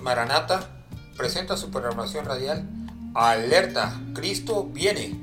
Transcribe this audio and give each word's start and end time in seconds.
Maranata 0.00 0.68
presenta 1.16 1.56
su 1.56 1.70
programación 1.70 2.24
radial 2.24 2.68
Alerta, 3.14 4.00
Cristo 4.14 4.70
viene. 4.72 5.14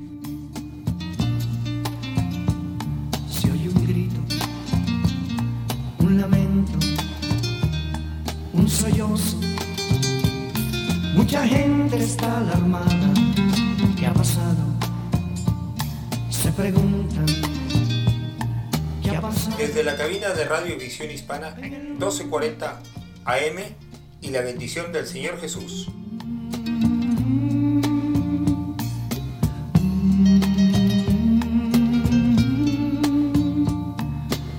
Se 3.28 3.50
oye 3.50 3.68
un 3.68 3.86
grito, 3.86 4.20
un 5.98 6.20
lamento, 6.20 6.78
un 8.52 8.68
sollozo. 8.68 9.38
Mucha 11.14 11.46
gente 11.48 11.96
está 11.96 12.38
alarmada. 12.38 13.12
¿Qué 13.98 14.06
ha 14.06 14.14
pasado? 14.14 14.62
Se 16.30 16.52
preguntan. 16.52 17.26
¿Qué 19.02 19.16
ha 19.16 19.20
pasado? 19.20 19.56
Desde 19.56 19.82
la 19.82 19.96
cabina 19.96 20.28
de 20.28 20.44
Radio 20.44 20.78
Visión 20.78 21.10
Hispana 21.10 21.56
1240 21.56 22.78
AM 23.24 23.89
y 24.22 24.30
la 24.30 24.42
bendición 24.42 24.92
del 24.92 25.06
Señor 25.06 25.40
Jesús. 25.40 25.88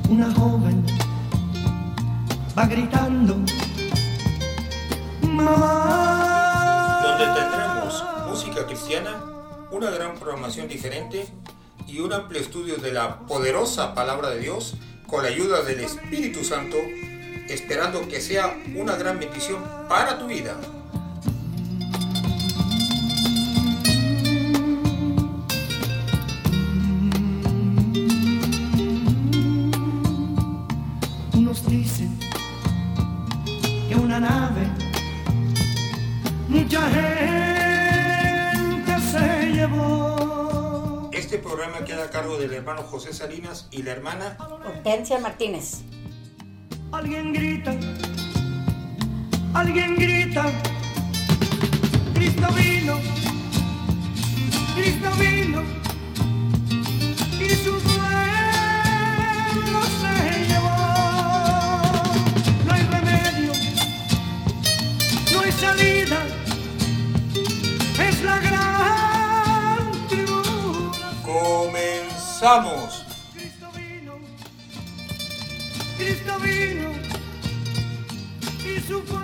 Una 0.10 0.34
joven 0.34 0.86
va 2.58 2.66
gritando. 2.66 3.38
Mamá. 5.24 7.02
donde 7.04 7.40
tendremos 7.40 8.04
música 8.28 8.66
cristiana, 8.66 9.24
una 9.72 9.90
gran 9.92 10.16
programación 10.16 10.68
diferente 10.68 11.26
y 11.88 12.00
un 12.00 12.14
amplio 12.14 12.42
estudio 12.42 12.78
de 12.78 12.92
la 12.92 13.20
poderosa 13.20 13.94
palabra 13.94 14.30
de 14.30 14.40
Dios 14.40 14.76
con 15.08 15.24
la 15.24 15.30
ayuda 15.30 15.62
del 15.64 15.82
Espíritu 15.82 16.44
Santo, 16.44 16.78
esperando 17.50 18.08
que 18.08 18.22
sea 18.22 18.58
una 18.76 18.96
gran 18.96 19.20
bendición 19.20 19.64
para 19.88 20.18
tu 20.18 20.28
vida. 20.28 20.56
Unos 31.34 31.68
dicen 31.68 32.18
que 33.88 33.96
una 33.96 34.20
nave, 34.20 34.68
mucha 36.48 36.82
gente 36.90 37.72
se 39.12 39.52
llevó. 39.54 41.10
Este 41.12 41.38
programa 41.38 41.84
queda 41.86 42.06
a 42.06 42.10
cargo 42.10 42.38
del 42.38 42.54
hermano 42.54 42.84
José 42.84 43.14
Salinas 43.14 43.68
y 43.72 43.84
la 43.84 43.92
hermana 43.92 44.38
Hortensia 44.66 45.20
Martínez. 45.20 45.84
Alguien 46.92 47.34
grita, 47.34 47.74
alguien 49.54 49.96
grita, 49.96 50.52
Cristo 52.14 52.48
vino, 52.54 53.00
Cristo 54.76 55.10
vino, 55.20 55.62
y 57.40 57.50
su 57.56 57.72
pueblo 57.82 58.02
se 60.00 60.14
llevó. 60.48 60.78
No 62.66 62.74
hay 62.74 62.84
remedio, 62.84 63.54
no 65.34 65.40
hay 65.42 65.52
salida, 65.54 66.20
es 68.00 68.22
la 68.24 68.38
gran 68.40 70.08
tribulación. 70.08 70.92
Comenzamos. 71.24 73.01
Cristo 76.02 76.40
vino 76.40 76.94
y 78.66 78.80
su 78.80 79.04
pueblo 79.06 79.22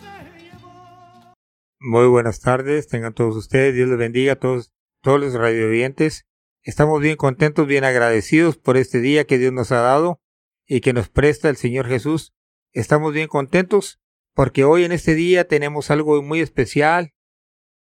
se 0.00 0.42
llevó. 0.42 1.34
Muy 1.78 2.08
buenas 2.08 2.40
tardes, 2.40 2.88
tengan 2.88 3.14
todos 3.14 3.36
ustedes, 3.36 3.74
Dios 3.74 3.88
les 3.88 3.98
bendiga 3.98 4.32
a 4.32 4.36
todos, 4.36 4.72
todos 5.00 5.20
los 5.20 5.34
radiovidentes. 5.34 6.26
Estamos 6.62 7.00
bien 7.00 7.16
contentos, 7.16 7.68
bien 7.68 7.84
agradecidos 7.84 8.56
por 8.56 8.76
este 8.76 9.00
día 9.00 9.26
que 9.26 9.38
Dios 9.38 9.52
nos 9.52 9.70
ha 9.70 9.80
dado 9.80 10.20
y 10.66 10.80
que 10.80 10.92
nos 10.92 11.08
presta 11.08 11.48
el 11.48 11.56
Señor 11.56 11.86
Jesús. 11.86 12.34
Estamos 12.72 13.12
bien 13.12 13.28
contentos 13.28 14.00
porque 14.34 14.64
hoy 14.64 14.82
en 14.82 14.90
este 14.90 15.14
día 15.14 15.46
tenemos 15.46 15.92
algo 15.92 16.20
muy 16.20 16.40
especial 16.40 17.14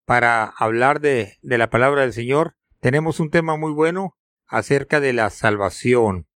para 0.06 0.44
hablar 0.44 1.00
de, 1.00 1.36
de 1.42 1.58
la 1.58 1.68
palabra 1.68 2.02
del 2.02 2.14
Señor. 2.14 2.56
Tenemos 2.80 3.20
un 3.20 3.28
tema 3.28 3.58
muy 3.58 3.72
bueno 3.72 4.16
acerca 4.46 4.98
de 4.98 5.12
la 5.12 5.28
salvación, 5.28 6.29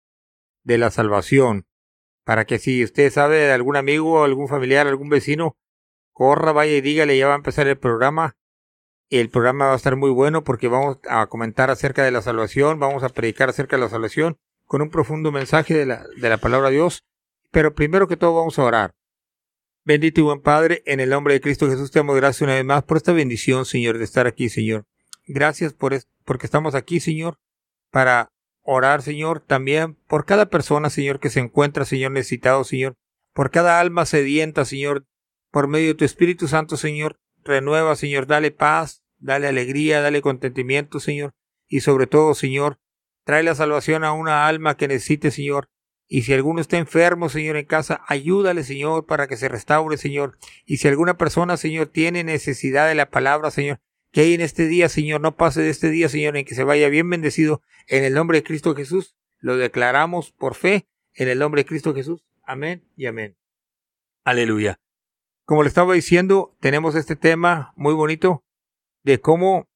de 0.65 0.79
la 0.79 0.91
salvación, 0.91 1.67
para 2.25 2.45
que 2.45 2.59
si 2.59 2.85
usted 2.85 3.11
sabe 3.11 3.37
de 3.39 3.53
algún 3.53 3.77
amigo, 3.77 4.25
algún 4.25 4.49
familiar, 4.49 4.87
algún 4.87 5.09
vecino, 5.09 5.57
corra, 6.13 6.53
vaya 6.53 6.73
y 6.77 6.81
dígale, 6.81 7.17
ya 7.19 7.27
va 7.29 7.35
a 7.35 7.37
empezar 7.37 7.67
el 7.67 7.79
programa. 7.79 8.37
El 9.11 9.29
programa 9.29 9.67
va 9.67 9.73
a 9.75 9.77
estar 9.77 9.97
muy 9.97 10.11
bueno 10.11 10.43
porque 10.45 10.69
vamos 10.69 10.99
a 11.09 11.27
comentar 11.27 11.71
acerca 11.71 12.03
de 12.05 12.11
la 12.11 12.23
salvación, 12.23 12.79
vamos 12.79 13.03
a 13.03 13.09
predicar 13.11 13.49
acerca 13.51 13.77
de 13.77 13.83
la 13.83 13.89
salvación 13.91 14.39
con 14.65 14.81
un 14.81 14.89
profundo 14.91 15.33
mensaje 15.33 15.75
de 15.75 15.85
la, 15.87 16.07
de 16.17 16.29
la 16.31 16.39
palabra 16.39 16.69
de 16.69 16.77
Dios. 16.77 17.05
Pero 17.51 17.75
primero 17.75 18.09
que 18.09 18.17
todo 18.17 18.35
vamos 18.35 18.59
a 18.59 18.65
orar. 18.65 18.93
Bendito 19.85 20.21
y 20.21 20.25
buen 20.25 20.41
Padre, 20.41 20.83
en 20.87 21.01
el 21.01 21.11
nombre 21.11 21.35
de 21.35 21.41
Cristo 21.41 21.69
Jesús 21.69 21.91
te 21.91 21.99
damos 21.99 22.17
gracias 22.17 22.43
una 22.43 22.55
vez 22.55 22.65
más 22.65 22.85
por 22.85 22.97
esta 22.97 23.13
bendición, 23.13 23.67
Señor, 23.67 23.99
de 23.99 24.05
estar 24.05 24.27
aquí, 24.27 24.49
Señor. 24.49 24.87
Gracias 25.27 25.75
por 25.75 25.93
es- 25.93 26.09
porque 26.25 26.47
estamos 26.47 26.75
aquí, 26.75 27.01
Señor, 27.01 27.39
para 27.91 28.31
orar, 28.63 29.03
Señor, 29.03 29.41
también 29.41 29.95
por 30.07 30.25
cada 30.25 30.47
persona, 30.47 30.91
Señor, 30.91 31.21
que 31.21 31.31
se 31.31 31.41
encuentra, 31.41 31.85
Señor, 31.85 32.13
necesitado, 32.13 32.65
Señor, 32.65 32.95
por 33.33 33.51
cada 33.51 33.81
alma 33.81 34.07
sedienta, 34.07 34.65
Señor, 34.65 35.07
por 35.51 35.69
medio 35.69 35.89
de 35.89 35.95
tu 35.95 36.05
Espíritu 36.05 36.49
Santo, 36.49 36.77
Señor, 36.77 37.19
renueva, 37.45 37.97
Señor, 37.97 38.27
dale 38.27 38.51
paz, 38.51 39.03
dale 39.19 39.49
alegría, 39.49 40.01
dale 40.01 40.23
contentimiento, 40.23 41.01
Señor, 41.01 41.33
y 41.69 41.81
sobre 41.81 42.07
todo, 42.07 42.35
Señor, 42.35 42.79
trae 43.25 43.43
la 43.43 43.55
salvación 43.55 44.05
a 44.05 44.13
una 44.13 44.47
alma 44.47 44.77
que 44.77 44.89
necesite, 44.89 45.31
Señor, 45.31 45.69
y 46.09 46.23
si 46.23 46.35
alguno 46.35 46.61
está 46.61 46.77
enfermo, 46.77 47.29
Señor, 47.29 47.57
en 47.57 47.65
casa, 47.65 48.03
ayúdale, 48.07 48.65
Señor, 48.65 49.07
para 49.07 49.29
que 49.29 49.37
se 49.37 49.49
restaure, 49.49 49.97
Señor, 49.97 50.39
y 50.67 50.77
si 50.77 50.89
alguna 50.89 51.17
persona, 51.17 51.57
Señor, 51.57 51.87
tiene 51.87 52.23
necesidad 52.25 52.87
de 52.87 52.95
la 52.95 53.09
palabra, 53.11 53.51
Señor, 53.51 53.81
que 54.13 54.21
ahí 54.21 54.35
en 54.35 54.43
este 54.43 54.67
día, 54.67 54.89
Señor, 54.89 55.21
no 55.21 55.37
pase 55.37 55.63
de 55.63 55.71
este 55.71 55.91
día, 55.91 56.09
Señor, 56.09 56.37
en 56.37 56.45
que 56.45 56.55
se 56.55 56.65
vaya 56.65 56.89
bien 56.89 57.09
bendecido 57.09 57.63
en 57.87 58.05
el 58.05 58.15
nombre 58.15 58.39
de 58.39 58.45
Cristo 58.45 58.75
Jesús. 58.75 59.17
Lo 59.39 59.57
declaramos 59.57 60.33
por 60.33 60.55
fe 60.55 60.87
en 61.15 61.29
el 61.29 61.39
nombre 61.39 61.63
de 61.63 61.67
Cristo 61.67 61.95
Jesús. 61.95 62.25
Amén 62.45 62.87
y 62.95 63.07
amén. 63.07 63.37
Aleluya. 64.23 64.81
Como 65.45 65.63
le 65.63 65.69
estaba 65.69 65.95
diciendo, 65.95 66.57
tenemos 66.61 66.95
este 66.95 67.17
tema 67.17 67.73
muy 67.75 67.95
bonito 67.95 68.45
de 69.03 69.21
cómo 69.21 69.69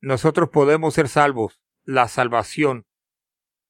nosotros 0.00 0.48
podemos 0.48 0.94
ser 0.94 1.08
salvos, 1.08 1.60
la 1.84 2.08
salvación. 2.08 2.86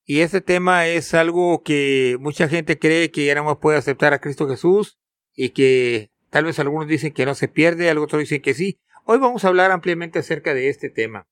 Y 0.05 0.21
este 0.21 0.41
tema 0.41 0.87
es 0.87 1.13
algo 1.15 1.63
que 1.63 2.17
mucha 2.21 2.49
gente 2.49 2.79
cree 2.79 3.11
que 3.11 3.25
ya 3.27 3.35
no 3.35 3.45
más 3.45 3.57
puede 3.57 3.79
aceptar 3.79 4.13
a 4.15 4.21
Cristo 4.21 4.49
Jesús 4.49 4.99
y 5.35 5.51
que 5.51 6.13
tal 6.31 6.45
vez 6.45 6.59
algunos 6.59 6.87
dicen 6.87 7.13
que 7.13 7.27
no 7.27 7.35
se 7.35 7.49
pierde, 7.49 7.91
otros 7.99 8.21
dicen 8.21 8.43
que 8.43 8.55
sí. 8.55 8.81
Hoy 9.05 9.19
vamos 9.19 9.45
a 9.45 9.49
hablar 9.49 9.71
ampliamente 9.71 10.19
acerca 10.19 10.55
de 10.55 10.69
este 10.69 10.89
tema. 10.91 11.29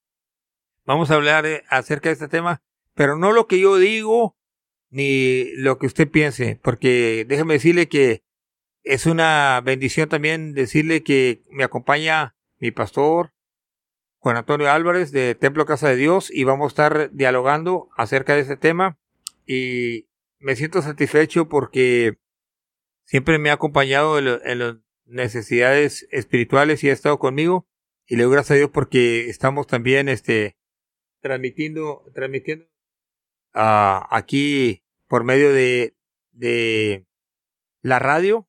Vamos 0.85 1.11
a 1.11 1.15
hablar 1.15 1.47
eh, 1.47 1.63
acerca 1.69 2.09
de 2.09 2.15
este 2.15 2.29
tema, 2.29 2.63
pero 2.95 3.17
no 3.17 3.33
lo 3.33 3.47
que 3.47 3.59
yo 3.61 3.77
digo 3.77 4.37
ni 4.91 5.47
lo 5.57 5.79
que 5.79 5.87
usted 5.87 6.09
piense, 6.11 6.61
porque 6.63 7.25
déjeme 7.27 7.55
decirle 7.55 7.89
que 7.89 8.23
es 8.83 9.07
una 9.07 9.61
bendición 9.65 10.09
también 10.09 10.53
decirle 10.53 11.03
que 11.03 11.43
me 11.51 11.65
acompaña 11.65 12.35
mi 12.59 12.73
pastor 12.73 13.33
Juan 14.19 14.37
Antonio 14.37 14.71
Álvarez 14.71 15.11
de 15.13 15.35
Templo 15.35 15.65
Casa 15.65 15.89
de 15.89 15.97
Dios 15.97 16.31
y 16.31 16.45
vamos 16.45 16.67
a 16.67 16.73
estar 16.73 17.11
dialogando 17.13 17.89
acerca 17.97 18.35
de 18.35 18.41
este 18.41 18.57
tema 18.57 18.99
y 19.47 20.09
me 20.39 20.57
siento 20.57 20.83
satisfecho 20.83 21.49
porque 21.49 22.19
siempre 23.07 23.39
me 23.39 23.51
ha 23.51 23.55
acompañado 23.55 24.19
en, 24.19 24.25
lo- 24.27 24.45
en 24.45 24.59
las 24.59 24.77
necesidades 25.05 26.07
espirituales 26.11 26.83
y 26.85 26.91
ha 26.91 26.93
estado 26.93 27.19
conmigo 27.19 27.67
y 28.07 28.17
le 28.17 28.25
doy 28.25 28.33
gracias 28.33 28.53
a 28.53 28.59
Dios 28.59 28.71
porque 28.71 29.29
estamos 29.29 29.67
también 29.67 30.09
este 30.09 30.57
transmitiendo 31.21 32.05
transmitiendo 32.15 32.67
ah, 33.55 34.09
aquí 34.11 34.83
por 35.09 35.25
medio 35.25 35.53
de 35.53 35.97
de 36.33 37.07
la 37.83 37.99
radio 37.99 38.49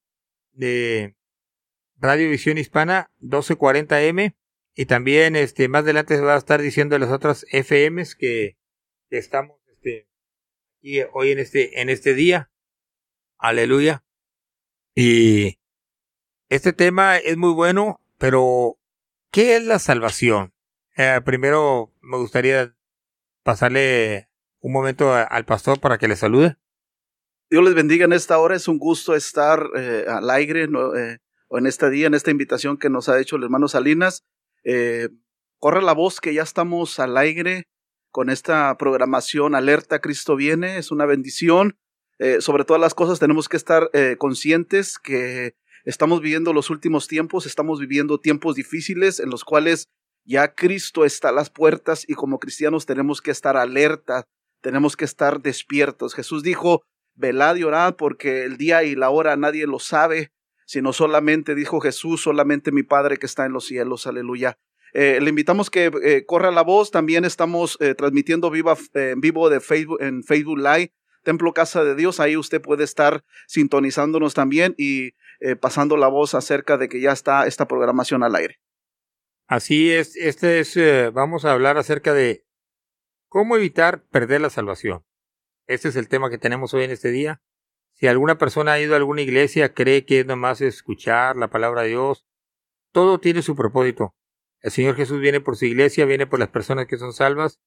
de 0.52 1.16
Radio 1.98 2.30
Visión 2.30 2.58
Hispana 2.58 3.12
1240M 3.22 4.36
y 4.76 4.86
también 4.86 5.36
este 5.36 5.68
más 5.68 5.84
adelante 5.84 6.16
se 6.16 6.22
va 6.22 6.36
a 6.36 6.38
estar 6.38 6.62
diciendo 6.62 6.98
las 6.98 7.12
otras 7.12 7.46
FMs 7.52 8.16
que, 8.16 8.58
estamos 9.10 9.60
este 9.68 10.10
y 10.82 11.02
hoy 11.14 11.32
en 11.32 11.40
este 11.40 11.80
en 11.82 11.90
este 11.90 12.16
día. 12.16 12.52
Aleluya. 13.38 14.04
Y 14.96 15.60
este 16.56 16.72
tema 16.72 17.18
es 17.18 17.36
muy 17.36 17.52
bueno, 17.52 18.00
pero 18.20 18.78
¿qué 19.32 19.56
es 19.56 19.64
la 19.64 19.80
salvación? 19.80 20.54
Eh, 20.96 21.20
primero 21.26 21.92
me 22.02 22.18
gustaría 22.18 22.76
pasarle 23.42 24.30
un 24.60 24.72
momento 24.72 25.14
al 25.14 25.46
pastor 25.46 25.80
para 25.80 25.98
que 25.98 26.08
le 26.08 26.16
salude. 26.16 26.56
Dios 27.50 27.64
les 27.64 27.74
bendiga 27.74 28.06
en 28.06 28.14
esta 28.14 28.38
hora. 28.38 28.56
Es 28.56 28.68
un 28.68 28.78
gusto 28.78 29.16
estar 29.16 29.68
eh, 29.76 30.06
al 30.08 30.30
aire 30.30 30.68
no, 30.68 30.96
eh, 30.96 31.22
o 31.48 31.58
en 31.58 31.66
este 31.66 31.90
día, 31.90 32.06
en 32.06 32.14
esta 32.14 32.30
invitación 32.30 32.78
que 32.78 32.92
nos 32.92 33.10
ha 33.10 33.20
hecho 33.20 33.36
el 33.36 33.44
hermano 33.44 33.68
Salinas. 33.68 34.24
Eh, 34.64 35.10
corre 35.58 35.82
la 35.82 35.94
voz 35.94 36.22
que 36.22 36.36
ya 36.36 36.44
estamos 36.44 37.00
al 37.00 37.18
aire 37.18 37.68
con 38.12 38.30
esta 38.30 38.78
programación 38.78 39.56
Alerta 39.56 40.02
Cristo 40.02 40.36
viene. 40.36 40.78
Es 40.78 40.92
una 40.92 41.06
bendición. 41.06 41.78
Sobre 42.40 42.64
todas 42.64 42.80
las 42.80 42.94
cosas 42.94 43.20
tenemos 43.20 43.50
que 43.50 43.58
estar 43.58 43.90
conscientes 44.18 44.98
que 44.98 45.56
estamos 45.84 46.22
viviendo 46.22 46.54
los 46.54 46.70
últimos 46.70 47.08
tiempos, 47.08 47.46
estamos 47.46 47.80
viviendo 47.80 48.20
tiempos 48.20 48.56
difíciles 48.56 49.20
en 49.20 49.30
los 49.30 49.44
cuales 49.44 49.88
ya 50.26 50.54
Cristo 50.56 51.06
está 51.06 51.30
a 51.30 51.34
las 51.34 51.50
puertas 51.50 52.06
y 52.08 52.14
como 52.14 52.40
cristianos 52.40 52.86
tenemos 52.86 53.22
que 53.22 53.32
estar 53.32 53.58
alerta, 53.58 54.26
tenemos 54.62 54.96
que 54.96 55.06
estar 55.06 55.42
despiertos. 55.42 56.14
Jesús 56.14 56.44
dijo, 56.44 56.84
velad 57.16 57.58
y 57.58 57.64
orad 57.64 57.96
porque 57.96 58.44
el 58.46 58.58
día 58.58 58.84
y 58.84 58.96
la 58.96 59.10
hora 59.10 59.36
nadie 59.36 59.68
lo 59.68 59.80
sabe, 59.80 60.32
sino 60.66 60.94
solamente, 60.94 61.56
dijo 61.56 61.82
Jesús, 61.82 62.22
solamente 62.22 62.72
mi 62.72 62.84
Padre 62.84 63.18
que 63.18 63.26
está 63.26 63.46
en 63.46 63.54
los 63.54 63.66
cielos, 63.66 64.08
aleluya. 64.08 64.58
Eh, 64.94 65.20
le 65.22 65.30
invitamos 65.30 65.70
que 65.70 65.92
eh, 66.04 66.24
corra 66.26 66.52
la 66.52 66.62
voz, 66.62 66.92
también 66.92 67.26
estamos 67.26 67.78
eh, 67.82 67.96
transmitiendo 67.96 68.52
en 68.56 69.22
vivo 69.22 69.50
de 69.50 69.60
Facebook, 69.60 69.98
en 70.02 70.24
Facebook 70.24 70.60
Live, 70.60 70.94
Templo 71.24 71.54
Casa 71.54 71.84
de 71.84 71.96
Dios, 71.96 72.20
ahí 72.20 72.38
usted 72.38 72.62
puede 72.62 72.84
estar 72.84 73.24
sintonizándonos 73.48 74.34
también 74.34 74.76
y 74.78 75.14
eh, 75.46 75.58
pasando 75.58 75.98
la 75.98 76.08
voz 76.08 76.36
acerca 76.36 76.78
de 76.78 76.88
que 76.88 77.02
ya 77.02 77.12
está 77.12 77.46
esta 77.48 77.68
programación 77.68 78.24
al 78.24 78.34
aire. 78.34 78.62
Así 79.46 79.92
es, 79.92 80.16
este 80.16 80.62
es, 80.62 80.78
eh, 80.78 81.10
vamos 81.10 81.44
a 81.44 81.52
hablar 81.52 81.78
acerca 81.78 82.14
de 82.14 82.46
cómo 83.28 83.58
evitar 83.58 84.06
perder 84.06 84.40
la 84.40 84.50
salvación. 84.50 85.04
Este 85.68 85.90
es 85.90 85.98
el 85.98 86.08
tema 86.08 86.30
que 86.30 86.38
tenemos 86.38 86.74
hoy 86.74 86.86
en 86.86 86.92
este 86.92 87.12
día. 87.12 87.42
Si 87.92 88.08
alguna 88.08 88.38
persona 88.38 88.72
ha 88.72 88.80
ido 88.80 88.94
a 88.94 88.98
alguna 88.98 89.22
iglesia, 89.22 89.74
cree 89.74 90.06
que 90.06 90.22
es 90.22 90.26
nomás 90.26 90.62
escuchar 90.62 91.36
la 91.36 91.50
palabra 91.50 91.82
de 91.82 91.90
Dios, 91.90 92.26
todo 92.94 93.20
tiene 93.20 93.42
su 93.42 93.58
propósito. 93.58 94.16
El 94.62 94.72
Señor 94.72 94.96
Jesús 94.96 95.20
viene 95.20 95.42
por 95.42 95.58
su 95.58 95.66
iglesia, 95.66 96.06
viene 96.06 96.26
por 96.26 96.40
las 96.40 96.52
personas 96.52 96.88
que 96.88 96.98
son 96.98 97.12
salvas, 97.12 97.60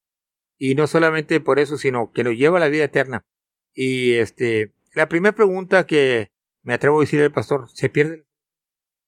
y 0.57 0.77
no 0.77 0.87
solamente 0.87 1.41
por 1.41 1.59
eso, 1.59 1.77
sino 1.77 2.11
que 2.11 2.25
nos 2.25 2.39
lleva 2.39 2.57
a 2.57 2.61
la 2.61 2.69
vida 2.69 2.85
eterna. 2.85 3.27
Y 3.75 4.15
este, 4.15 4.73
la 4.95 5.11
primera 5.11 5.35
pregunta 5.35 5.87
que 5.87 6.31
me 6.67 6.75
atrevo 6.75 6.99
a 6.99 7.03
decir 7.03 7.23
al 7.23 7.31
pastor, 7.31 7.69
¿se 7.73 7.89
pierde? 7.89 8.27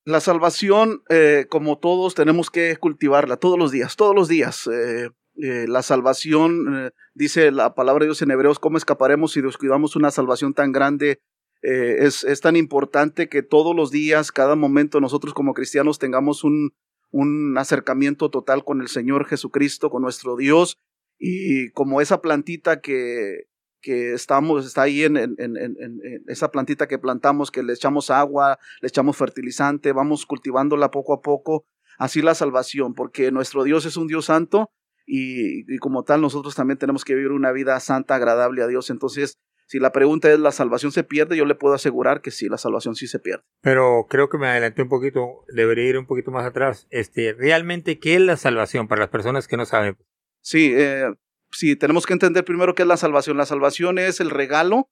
La 0.05 0.21
salvación, 0.21 1.03
eh, 1.11 1.47
como 1.51 1.79
todos, 1.79 2.15
tenemos 2.15 2.51
que 2.51 2.77
cultivarla 2.77 3.37
todos 3.37 3.59
los 3.59 3.73
días, 3.73 3.97
todos 3.97 4.15
los 4.15 4.29
días. 4.29 4.69
Eh, 4.69 5.11
eh, 5.43 5.67
la 5.67 5.83
salvación, 5.83 6.93
dice 7.15 7.51
la 7.51 7.75
palabra 7.75 8.05
de 8.05 8.07
Dios 8.07 8.23
en 8.23 8.31
Hebreos, 8.31 8.61
¿cómo 8.61 8.79
escaparemos 8.79 9.33
si 9.33 9.41
descuidamos 9.41 9.97
una 9.97 10.13
salvación 10.13 10.55
tan 10.55 10.71
grande? 10.71 11.21
Es, 11.61 12.23
es 12.23 12.41
tan 12.41 12.55
importante 12.55 13.29
que 13.29 13.43
todos 13.43 13.75
los 13.75 13.91
días, 13.91 14.31
cada 14.31 14.55
momento, 14.55 15.01
nosotros 15.01 15.35
como 15.35 15.53
cristianos 15.53 15.99
tengamos 15.99 16.45
un, 16.45 16.71
un 17.11 17.59
acercamiento 17.59 18.31
total 18.31 18.65
con 18.65 18.81
el 18.81 18.89
Señor 18.89 19.27
Jesucristo, 19.27 19.91
con 19.91 20.03
nuestro 20.03 20.37
Dios, 20.37 20.79
y 21.19 21.71
como 21.73 22.01
esa 22.01 22.21
plantita 22.23 22.81
que, 22.81 23.49
que 23.81 24.13
estamos, 24.13 24.67
está 24.67 24.83
ahí 24.83 25.05
en, 25.05 25.17
en, 25.17 25.35
en, 25.39 25.57
en- 25.57 26.25
esa 26.27 26.51
plantita 26.51 26.87
que 26.89 26.99
plantamos, 26.99 27.51
que 27.51 27.63
le 27.63 27.73
echamos 27.73 28.11
agua, 28.11 28.59
le 28.81 28.89
echamos 28.89 29.17
fertilizante, 29.17 29.93
vamos 29.93 30.27
cultivándola 30.27 30.91
poco 30.91 31.13
a 31.15 31.21
poco, 31.21 31.65
así 31.99 32.23
la 32.23 32.35
salvación, 32.35 32.95
porque 32.95 33.31
nuestro 33.31 33.65
Dios 33.65 33.87
es 33.87 33.97
un 33.97 34.07
Dios 34.09 34.27
santo 34.27 34.71
y, 35.07 35.73
y 35.73 35.79
como 35.79 36.03
tal 36.05 36.21
nosotros 36.21 36.55
también 36.55 36.79
tenemos 36.79 37.05
que 37.05 37.15
vivir 37.15 37.31
una 37.33 37.53
vida 37.53 37.79
santa, 37.81 38.15
agradable 38.17 38.63
a 38.63 38.67
Dios. 38.67 38.91
Entonces, 38.91 39.39
si 39.67 39.79
la 39.79 39.93
pregunta 39.93 40.33
es, 40.33 40.39
¿la 40.39 40.51
salvación 40.51 40.93
se 40.93 41.05
pierde? 41.05 41.37
Yo 41.37 41.45
le 41.45 41.55
puedo 41.55 41.75
asegurar 41.75 42.21
que 42.23 42.31
sí, 42.31 42.49
la 42.49 42.57
salvación 42.57 42.95
sí 42.95 43.07
se 43.07 43.19
pierde. 43.19 43.43
Pero 43.61 44.07
creo 44.09 44.29
que 44.31 44.39
me 44.39 44.49
adelanté 44.49 44.83
un 44.83 44.89
poquito, 44.89 45.45
debería 45.55 45.89
ir 45.89 45.99
un 45.99 46.07
poquito 46.07 46.31
más 46.31 46.47
atrás. 46.47 46.87
Este, 46.91 47.35
realmente, 47.35 47.99
¿qué 47.99 48.15
es 48.15 48.21
la 48.23 48.37
salvación 48.39 48.89
para 48.89 49.03
las 49.03 49.11
personas 49.11 49.47
que 49.47 49.57
no 49.59 49.67
saben? 49.67 49.97
Sí, 50.41 50.73
eh, 50.75 51.13
sí, 51.51 51.77
tenemos 51.77 52.07
que 52.07 52.13
entender 52.13 52.45
primero 52.45 52.75
qué 52.75 52.83
es 52.83 52.89
la 52.89 52.97
salvación. 52.97 53.37
La 53.37 53.47
salvación 53.47 53.99
es 53.99 54.21
el 54.21 54.31
regalo 54.31 54.91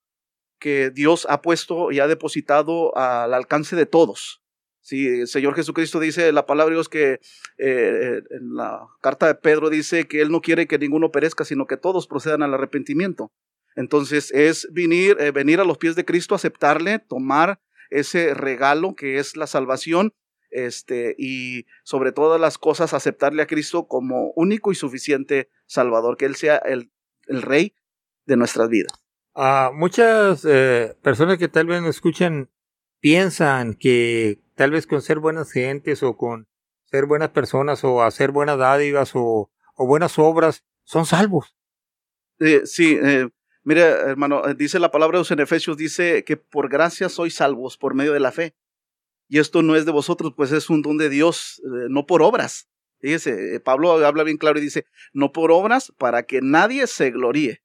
que 0.58 0.90
Dios 0.90 1.26
ha 1.28 1.42
puesto 1.42 1.92
y 1.92 2.00
ha 2.00 2.06
depositado 2.06 2.96
al 2.96 3.34
alcance 3.34 3.76
de 3.76 3.86
todos. 3.86 4.42
Sí, 4.80 5.06
el 5.06 5.26
Señor 5.26 5.56
Jesucristo 5.56 5.98
dice, 5.98 6.30
la 6.30 6.46
palabra 6.46 6.70
de 6.70 6.76
Dios 6.76 6.88
que 6.88 7.18
eh, 7.58 8.22
en 8.30 8.54
la 8.54 8.86
carta 9.00 9.26
de 9.26 9.34
Pedro 9.34 9.68
dice 9.68 10.06
que 10.06 10.20
Él 10.20 10.30
no 10.30 10.40
quiere 10.40 10.68
que 10.68 10.78
ninguno 10.78 11.10
perezca, 11.10 11.44
sino 11.44 11.66
que 11.66 11.76
todos 11.76 12.06
procedan 12.06 12.44
al 12.44 12.54
arrepentimiento. 12.54 13.32
Entonces 13.74 14.30
es 14.32 14.68
venir, 14.72 15.16
eh, 15.18 15.32
venir 15.32 15.60
a 15.60 15.64
los 15.64 15.78
pies 15.78 15.96
de 15.96 16.04
Cristo, 16.04 16.36
aceptarle, 16.36 17.00
tomar 17.00 17.60
ese 17.90 18.32
regalo 18.32 18.94
que 18.94 19.18
es 19.18 19.36
la 19.36 19.46
salvación, 19.48 20.12
este, 20.56 21.14
y 21.18 21.66
sobre 21.84 22.12
todas 22.12 22.40
las 22.40 22.56
cosas 22.56 22.94
aceptarle 22.94 23.42
a 23.42 23.46
Cristo 23.46 23.86
como 23.86 24.32
único 24.36 24.72
y 24.72 24.74
suficiente 24.74 25.50
Salvador, 25.66 26.16
que 26.16 26.24
Él 26.24 26.34
sea 26.34 26.56
el, 26.56 26.90
el 27.26 27.42
Rey 27.42 27.74
de 28.24 28.36
nuestras 28.36 28.68
vidas. 28.68 28.92
Ah, 29.34 29.70
muchas 29.74 30.46
eh, 30.48 30.96
personas 31.02 31.36
que 31.36 31.48
tal 31.48 31.66
vez 31.66 31.82
nos 31.82 31.90
escuchan 31.90 32.48
piensan 33.00 33.74
que 33.74 34.40
tal 34.54 34.70
vez 34.70 34.86
con 34.86 35.02
ser 35.02 35.18
buenas 35.18 35.52
gentes 35.52 36.02
o 36.02 36.16
con 36.16 36.48
ser 36.86 37.04
buenas 37.04 37.28
personas 37.30 37.84
o 37.84 38.02
hacer 38.02 38.30
buenas 38.30 38.56
dádivas 38.56 39.12
o, 39.14 39.50
o 39.74 39.86
buenas 39.86 40.18
obras 40.18 40.64
son 40.84 41.04
salvos. 41.04 41.54
Eh, 42.40 42.62
sí, 42.64 42.98
eh, 43.02 43.28
mire, 43.62 43.82
hermano, 43.82 44.42
dice 44.54 44.78
la 44.78 44.90
palabra 44.90 45.18
de 45.18 45.20
Dios 45.20 45.30
en 45.32 45.40
Efesios, 45.40 45.76
dice 45.76 46.24
que 46.24 46.38
por 46.38 46.70
gracia 46.70 47.10
sois 47.10 47.34
salvos 47.34 47.76
por 47.76 47.94
medio 47.94 48.14
de 48.14 48.20
la 48.20 48.32
fe. 48.32 48.54
Y 49.28 49.38
esto 49.38 49.62
no 49.62 49.76
es 49.76 49.84
de 49.86 49.92
vosotros, 49.92 50.32
pues 50.36 50.52
es 50.52 50.70
un 50.70 50.82
don 50.82 50.98
de 50.98 51.08
Dios, 51.08 51.60
eh, 51.64 51.86
no 51.88 52.06
por 52.06 52.22
obras. 52.22 52.68
Fíjese, 53.00 53.56
eh, 53.56 53.60
Pablo 53.60 53.92
habla 54.04 54.24
bien 54.24 54.36
claro 54.36 54.58
y 54.58 54.62
dice, 54.62 54.86
no 55.12 55.32
por 55.32 55.50
obras 55.52 55.92
para 55.98 56.22
que 56.24 56.40
nadie 56.42 56.86
se 56.86 57.10
gloríe. 57.10 57.62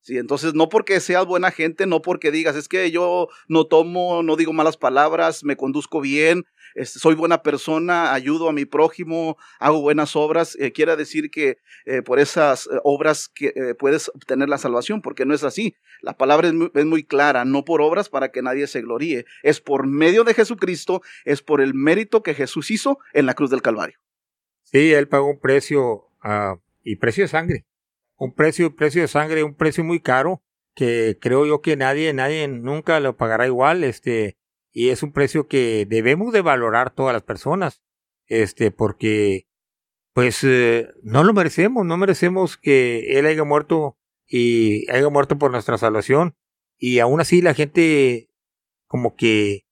Sí, 0.00 0.18
entonces 0.18 0.52
no 0.52 0.68
porque 0.68 1.00
seas 1.00 1.24
buena 1.24 1.50
gente, 1.50 1.86
no 1.86 2.02
porque 2.02 2.30
digas, 2.30 2.56
es 2.56 2.68
que 2.68 2.90
yo 2.90 3.28
no 3.48 3.66
tomo, 3.66 4.22
no 4.22 4.36
digo 4.36 4.52
malas 4.52 4.76
palabras, 4.76 5.44
me 5.44 5.56
conduzco 5.56 6.02
bien, 6.02 6.44
soy 6.84 7.14
buena 7.14 7.42
persona, 7.42 8.12
ayudo 8.12 8.48
a 8.48 8.52
mi 8.52 8.64
prójimo, 8.64 9.36
hago 9.58 9.80
buenas 9.80 10.16
obras, 10.16 10.56
eh, 10.60 10.72
quiere 10.72 10.96
decir 10.96 11.30
que 11.30 11.58
eh, 11.86 12.02
por 12.02 12.18
esas 12.18 12.66
eh, 12.66 12.80
obras 12.82 13.28
que 13.28 13.52
eh, 13.54 13.74
puedes 13.78 14.08
obtener 14.08 14.48
la 14.48 14.58
salvación, 14.58 15.02
porque 15.02 15.24
no 15.24 15.34
es 15.34 15.44
así. 15.44 15.76
La 16.00 16.16
palabra 16.16 16.48
es 16.48 16.84
muy, 16.84 17.04
clara, 17.04 17.44
no 17.44 17.64
por 17.64 17.82
obras 17.82 18.08
para 18.08 18.30
que 18.30 18.42
nadie 18.42 18.66
se 18.66 18.82
gloríe, 18.82 19.26
es 19.42 19.60
por 19.60 19.86
medio 19.86 20.24
de 20.24 20.34
Jesucristo, 20.34 21.02
es 21.24 21.42
por 21.42 21.60
el 21.60 21.74
mérito 21.74 22.22
que 22.22 22.34
Jesús 22.34 22.70
hizo 22.70 22.98
en 23.12 23.26
la 23.26 23.34
cruz 23.34 23.50
del 23.50 23.62
Calvario. 23.62 23.98
Sí, 24.62 24.92
él 24.92 25.08
pagó 25.08 25.28
un 25.28 25.38
precio 25.38 26.08
ah, 26.22 26.56
y 26.82 26.96
precio 26.96 27.24
de 27.24 27.28
sangre. 27.28 27.66
Un 28.16 28.34
precio, 28.34 28.74
precio 28.74 29.02
de 29.02 29.08
sangre, 29.08 29.42
un 29.42 29.54
precio 29.54 29.84
muy 29.84 30.00
caro 30.00 30.42
que 30.74 31.18
creo 31.20 31.46
yo 31.46 31.60
que 31.60 31.76
nadie, 31.76 32.12
nadie 32.12 32.48
nunca 32.48 32.98
lo 33.00 33.16
pagará 33.16 33.46
igual, 33.46 33.84
este, 33.84 34.36
y 34.74 34.90
es 34.90 35.04
un 35.04 35.12
precio 35.12 35.46
que 35.46 35.86
debemos 35.88 36.32
de 36.32 36.42
valorar 36.42 36.92
todas 36.92 37.14
las 37.14 37.22
personas, 37.22 37.80
este, 38.26 38.72
porque, 38.72 39.46
pues, 40.12 40.42
eh, 40.42 40.88
no 41.02 41.22
lo 41.22 41.32
merecemos, 41.32 41.86
no 41.86 41.96
merecemos 41.96 42.56
que 42.56 43.18
él 43.18 43.26
haya 43.26 43.44
muerto 43.44 43.96
y 44.26 44.90
haya 44.90 45.08
muerto 45.08 45.38
por 45.38 45.52
nuestra 45.52 45.78
salvación, 45.78 46.34
y 46.76 46.98
aún 46.98 47.20
así 47.20 47.40
la 47.40 47.54
gente, 47.54 48.28
como 48.88 49.14
que, 49.14 49.64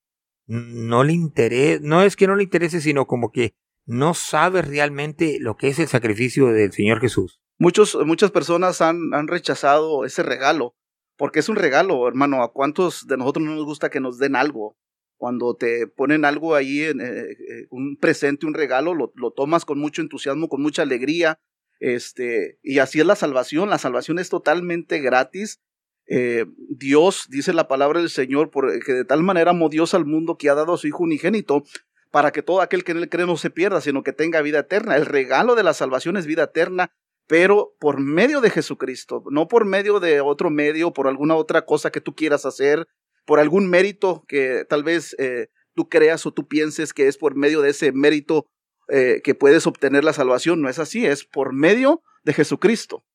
no 0.47 1.03
le 1.03 1.13
interesa, 1.13 1.81
no 1.83 2.01
es 2.01 2.15
que 2.15 2.27
no 2.27 2.35
le 2.35 2.43
interese, 2.43 2.79
sino 2.79 3.05
como 3.05 3.31
que 3.31 3.55
no 3.85 4.13
sabe 4.13 4.61
realmente 4.61 5.37
lo 5.39 5.57
que 5.57 5.67
es 5.67 5.79
el 5.79 5.87
sacrificio 5.87 6.47
del 6.47 6.71
Señor 6.71 7.01
Jesús. 7.01 7.41
Muchos, 7.59 7.97
muchas 8.05 8.31
personas 8.31 8.81
han, 8.81 9.13
han 9.13 9.27
rechazado 9.27 10.05
ese 10.05 10.23
regalo, 10.23 10.75
porque 11.17 11.39
es 11.39 11.49
un 11.49 11.55
regalo, 11.55 12.07
hermano. 12.07 12.43
¿A 12.43 12.51
cuántos 12.51 13.05
de 13.07 13.17
nosotros 13.17 13.45
no 13.45 13.55
nos 13.55 13.65
gusta 13.65 13.89
que 13.89 13.99
nos 13.99 14.17
den 14.17 14.35
algo? 14.35 14.77
Cuando 15.23 15.55
te 15.55 15.87
ponen 15.87 16.25
algo 16.25 16.53
ahí, 16.53 16.81
eh, 16.81 16.91
eh, 16.99 17.67
un 17.69 17.95
presente, 17.95 18.45
un 18.45 18.53
regalo, 18.53 18.93
lo, 18.93 19.31
tomas 19.31 19.63
con 19.63 19.79
mucho 19.79 20.01
entusiasmo, 20.01 20.49
con 20.49 20.61
mucha 20.61 20.81
alegría, 20.81 21.39
este, 21.79 22.59
y 22.61 22.79
así 22.79 22.99
es 22.99 23.05
la 23.05 23.15
salvación. 23.15 23.69
La 23.69 23.77
salvación 23.77 24.19
es 24.19 24.27
totalmente 24.27 24.99
gratis. 24.99 25.61
Eh, 26.07 26.43
Dios, 26.57 27.27
dice 27.29 27.53
la 27.53 27.69
palabra 27.69 28.01
del 28.01 28.09
Señor, 28.09 28.51
por, 28.51 28.83
que 28.83 28.91
de 28.91 29.05
tal 29.05 29.23
manera 29.23 29.51
amó 29.51 29.69
Dios 29.69 29.93
al 29.93 30.05
mundo 30.05 30.37
que 30.37 30.49
ha 30.49 30.55
dado 30.55 30.73
a 30.73 30.77
su 30.77 30.87
Hijo 30.87 31.03
unigénito, 31.03 31.63
para 32.11 32.31
que 32.33 32.41
todo 32.41 32.59
aquel 32.59 32.83
que 32.83 32.91
en 32.91 32.97
él 32.97 33.07
cree 33.07 33.25
no 33.25 33.37
se 33.37 33.49
pierda, 33.49 33.79
sino 33.79 34.03
que 34.03 34.11
tenga 34.11 34.41
vida 34.41 34.59
eterna. 34.59 34.97
El 34.97 35.05
regalo 35.05 35.55
de 35.55 35.63
la 35.63 35.73
salvación 35.73 36.17
es 36.17 36.25
vida 36.25 36.43
eterna, 36.43 36.91
pero 37.27 37.77
por 37.79 38.01
medio 38.01 38.41
de 38.41 38.49
Jesucristo, 38.49 39.23
no 39.31 39.47
por 39.47 39.63
medio 39.63 40.01
de 40.01 40.19
otro 40.19 40.49
medio, 40.49 40.91
por 40.91 41.07
alguna 41.07 41.35
otra 41.35 41.61
cosa 41.61 41.91
que 41.91 42.01
tú 42.01 42.13
quieras 42.13 42.45
hacer, 42.45 42.89
por 43.25 43.39
algún 43.39 43.69
mérito 43.69 44.23
que 44.27 44.65
tal 44.67 44.83
vez 44.83 45.15
eh, 45.19 45.47
tú 45.73 45.89
creas 45.89 46.25
o 46.25 46.33
tú 46.33 46.47
pienses 46.47 46.93
que 46.93 47.07
es 47.07 47.17
por 47.17 47.35
medio 47.35 47.61
de 47.61 47.69
ese 47.69 47.91
mérito 47.91 48.47
eh, 48.89 49.21
que 49.23 49.35
puedes 49.35 49.65
obtener 49.67 50.03
la 50.03 50.13
salvación. 50.13 50.61
No 50.61 50.69
es 50.69 50.79
así, 50.79 51.05
es 51.05 51.23
por 51.23 51.53
medio 51.53 52.01
de 52.23 52.33
Jesucristo. 52.33 53.05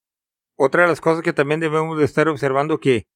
Otra 0.56 0.82
de 0.82 0.88
las 0.88 1.00
cosas 1.00 1.22
que 1.22 1.32
también 1.32 1.60
debemos 1.60 1.98
de 1.98 2.04
estar 2.04 2.28
observando 2.28 2.80
que 2.80 3.06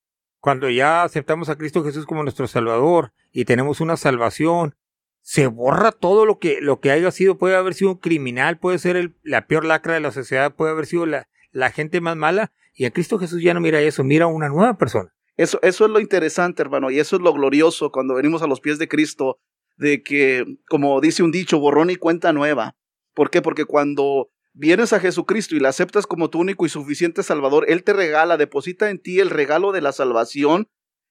cuando 0.41 0.69
ya 0.71 1.03
aceptamos 1.03 1.49
a 1.49 1.57
Cristo 1.57 1.85
Jesús 1.85 2.07
como 2.07 2.23
nuestro 2.23 2.47
Salvador 2.47 3.13
y 3.31 3.45
tenemos 3.45 3.81
una 3.81 3.97
salvación, 3.97 4.75
se 5.23 5.47
borra 5.47 5.93
todo 5.93 6.27
lo 6.27 6.39
que, 6.39 6.61
lo 6.61 6.81
que 6.81 6.91
haya 6.91 7.11
sido. 7.11 7.39
Puede 7.39 7.57
haber 7.57 7.75
sido 7.75 7.93
un 7.93 7.99
criminal, 7.99 8.59
puede 8.59 8.79
ser 8.79 9.15
la 9.23 9.47
peor 9.47 9.65
lacra 9.65 9.95
de 9.95 10.01
la 10.01 10.11
sociedad, 10.11 10.55
puede 10.55 10.73
haber 10.73 10.87
sido 10.87 11.07
la, 11.07 11.29
la 11.53 11.71
gente 11.71 12.01
más 12.01 12.17
mala. 12.17 12.53
Y 12.75 12.87
a 12.87 12.91
Cristo 12.91 13.19
Jesús 13.19 13.43
ya 13.43 13.55
no 13.55 13.61
mira 13.61 13.81
eso, 13.81 14.03
mira 14.05 14.25
a 14.25 14.29
una 14.29 14.49
nueva 14.49 14.77
persona. 14.79 15.15
Eso, 15.37 15.59
eso 15.63 15.85
es 15.85 15.91
lo 15.91 16.01
interesante, 16.01 16.63
hermano, 16.63 16.91
y 16.91 16.99
eso 16.99 17.17
es 17.17 17.23
lo 17.23 17.33
glorioso 17.33 17.91
cuando 17.91 18.15
venimos 18.15 18.43
a 18.43 18.47
los 18.47 18.61
pies 18.61 18.79
de 18.79 18.89
Cristo, 18.89 19.39
de 19.77 20.03
que, 20.03 20.45
como 20.69 21.01
dice 21.01 21.23
un 21.23 21.33
dicho, 21.33 21.59
borrón 21.59 21.91
y 21.91 21.97
cuenta 21.97 22.33
nueva. 22.33 22.77
¿Por 23.15 23.31
qué? 23.31 23.43
Porque 23.43 23.65
cuando 23.65 24.31
vienes 24.55 24.93
a 24.93 25.01
Jesucristo 25.01 25.57
y 25.57 25.61
le 25.61 25.69
aceptas 25.69 26.07
como 26.07 26.31
tu 26.31 26.39
único 26.39 26.67
y 26.67 26.69
suficiente 26.69 27.23
Salvador, 27.23 27.65
Él 27.69 27.85
te 27.85 27.93
regala, 27.93 28.37
deposita 28.37 28.91
en 28.91 29.01
ti 29.01 29.21
el 29.21 29.31
regalo 29.31 29.73
de 29.73 29.81
la 29.81 29.93
salvación. 29.93 30.69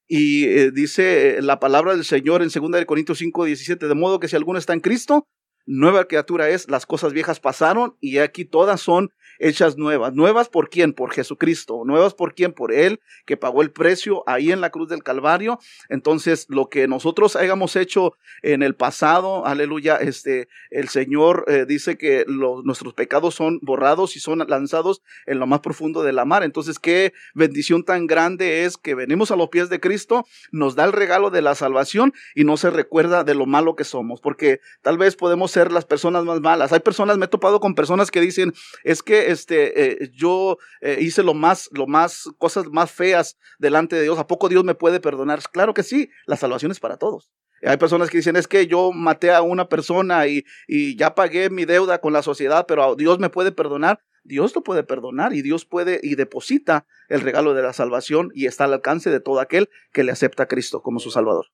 Y 0.08 0.46
eh, 0.46 0.72
dice 0.72 1.38
eh, 1.38 1.42
la 1.42 1.60
palabra 1.60 1.94
del 1.94 2.04
Señor 2.04 2.42
en 2.42 2.50
2 2.50 2.86
Corintios 2.86 3.18
5, 3.18 3.46
17, 3.46 3.88
de 3.88 3.96
modo 3.96 4.20
que 4.20 4.28
si 4.28 4.36
alguno 4.36 4.60
está 4.60 4.74
en 4.74 4.82
Cristo, 4.82 5.26
nueva 5.66 6.06
criatura 6.06 6.50
es, 6.50 6.70
las 6.70 6.86
cosas 6.86 7.14
viejas 7.14 7.40
pasaron 7.40 7.96
y 8.02 8.18
aquí 8.18 8.46
todas 8.46 8.82
son 8.82 9.10
hechas 9.42 9.78
nuevas. 9.78 10.14
¿Nuevas 10.14 10.50
por 10.50 10.70
quién? 10.70 10.94
Por 10.94 11.12
Jesucristo. 11.12 11.82
¿Nuevas 11.86 12.14
por 12.14 12.34
quién? 12.34 12.54
Por 12.54 12.72
Él, 12.72 13.02
que 13.26 13.38
pagó 13.38 13.62
el 13.62 13.72
precio 13.72 14.24
ahí 14.28 14.52
en 14.52 14.62
la 14.62 14.70
cruz 14.70 14.88
del 14.88 15.04
Calvario. 15.04 15.60
Entonces, 15.90 16.46
lo 16.50 16.70
que 16.70 16.88
nosotros 16.88 17.36
hayamos 17.36 17.76
hecho 17.76 18.14
en 18.44 18.64
el 18.64 18.76
pasado, 18.76 19.46
aleluya, 19.46 19.98
este, 19.98 20.48
el 20.70 20.90
Señor 20.90 21.46
eh, 21.48 21.66
dice 21.68 21.98
que 21.98 22.26
nuestros 22.28 22.94
pecados 22.94 23.36
son 23.36 23.60
borrados 23.62 24.16
y 24.16 24.20
son 24.20 24.40
lanzados 24.48 25.02
en 25.26 25.40
lo 25.40 25.48
más 25.48 25.62
profundo 25.62 26.04
de 26.04 26.14
la 26.14 26.26
mar. 26.26 26.44
Entonces, 26.44 26.80
qué 26.80 27.14
bendición 27.34 27.84
tan 27.84 28.08
grande 28.08 28.64
es 28.66 28.78
que 28.78 28.96
venimos 28.96 29.32
a 29.32 29.36
los 29.36 29.50
pies 29.50 29.70
de 29.70 29.80
Cristo, 29.80 30.26
nos 30.52 30.76
da 30.76 30.86
el 30.86 30.94
regalo 30.94 31.32
de 31.32 31.42
la 31.42 31.56
salvación 31.56 32.14
y 32.36 32.44
no 32.44 32.58
se 32.58 32.70
recuerda 32.70 33.24
de 33.24 33.36
lo 33.36 33.46
malo 33.46 33.76
que 33.76 33.84
somos, 33.84 34.22
porque 34.22 34.60
tal 34.82 34.98
vez 34.98 35.16
podemos 35.16 35.52
ser 35.52 35.72
las 35.72 35.86
personas 35.86 36.26
más 36.26 36.42
malas. 36.42 36.72
Hay 36.74 36.80
personas, 36.80 37.18
me 37.18 37.26
he 37.26 37.30
topado 37.30 37.60
con 37.60 37.76
personas 37.76 38.12
que 38.12 38.22
dicen, 38.22 38.54
es 38.84 39.02
que 39.02 39.31
este, 39.32 40.04
eh, 40.04 40.12
yo 40.14 40.58
eh, 40.82 40.98
hice 41.00 41.24
lo 41.24 41.34
más, 41.34 41.70
lo 41.74 41.88
más, 41.88 42.30
cosas 42.38 42.66
más 42.72 42.92
feas 42.92 43.38
delante 43.60 43.96
de 43.96 44.04
Dios. 44.04 44.20
¿A 44.20 44.28
poco 44.28 44.50
Dios 44.50 44.64
me 44.64 44.76
puede 44.76 45.00
perdonar? 45.00 45.42
Claro 45.52 45.74
que 45.74 45.84
sí, 45.84 46.10
la 46.26 46.38
salvación 46.38 46.72
es 46.72 46.80
para 46.80 46.98
todos. 46.98 47.32
Hay 47.64 47.78
personas 47.78 48.10
que 48.10 48.18
dicen, 48.18 48.36
es 48.36 48.48
que 48.48 48.66
yo 48.68 48.92
maté 48.92 49.32
a 49.32 49.42
una 49.42 49.70
persona 49.70 50.28
y, 50.28 50.44
y 50.68 50.96
ya 50.98 51.14
pagué 51.14 51.50
mi 51.50 51.66
deuda 51.66 52.02
con 52.02 52.12
la 52.12 52.24
sociedad, 52.24 52.66
pero 52.68 52.96
Dios 52.96 53.20
me 53.20 53.30
puede 53.30 53.52
perdonar. 53.52 54.00
Dios 54.24 54.56
lo 54.56 54.62
puede 54.62 54.84
perdonar 54.84 55.34
y 55.34 55.42
Dios 55.42 55.66
puede 55.66 56.00
y 56.04 56.16
deposita 56.16 56.86
el 57.10 57.22
regalo 57.22 57.54
de 57.54 57.64
la 57.64 57.74
salvación 57.74 58.30
y 58.34 58.46
está 58.46 58.66
al 58.66 58.74
alcance 58.74 59.10
de 59.10 59.20
todo 59.20 59.40
aquel 59.40 59.70
que 59.92 60.04
le 60.04 60.12
acepta 60.12 60.44
a 60.44 60.48
Cristo 60.48 60.82
como 60.82 61.00
su 61.00 61.10
Salvador. 61.10 61.48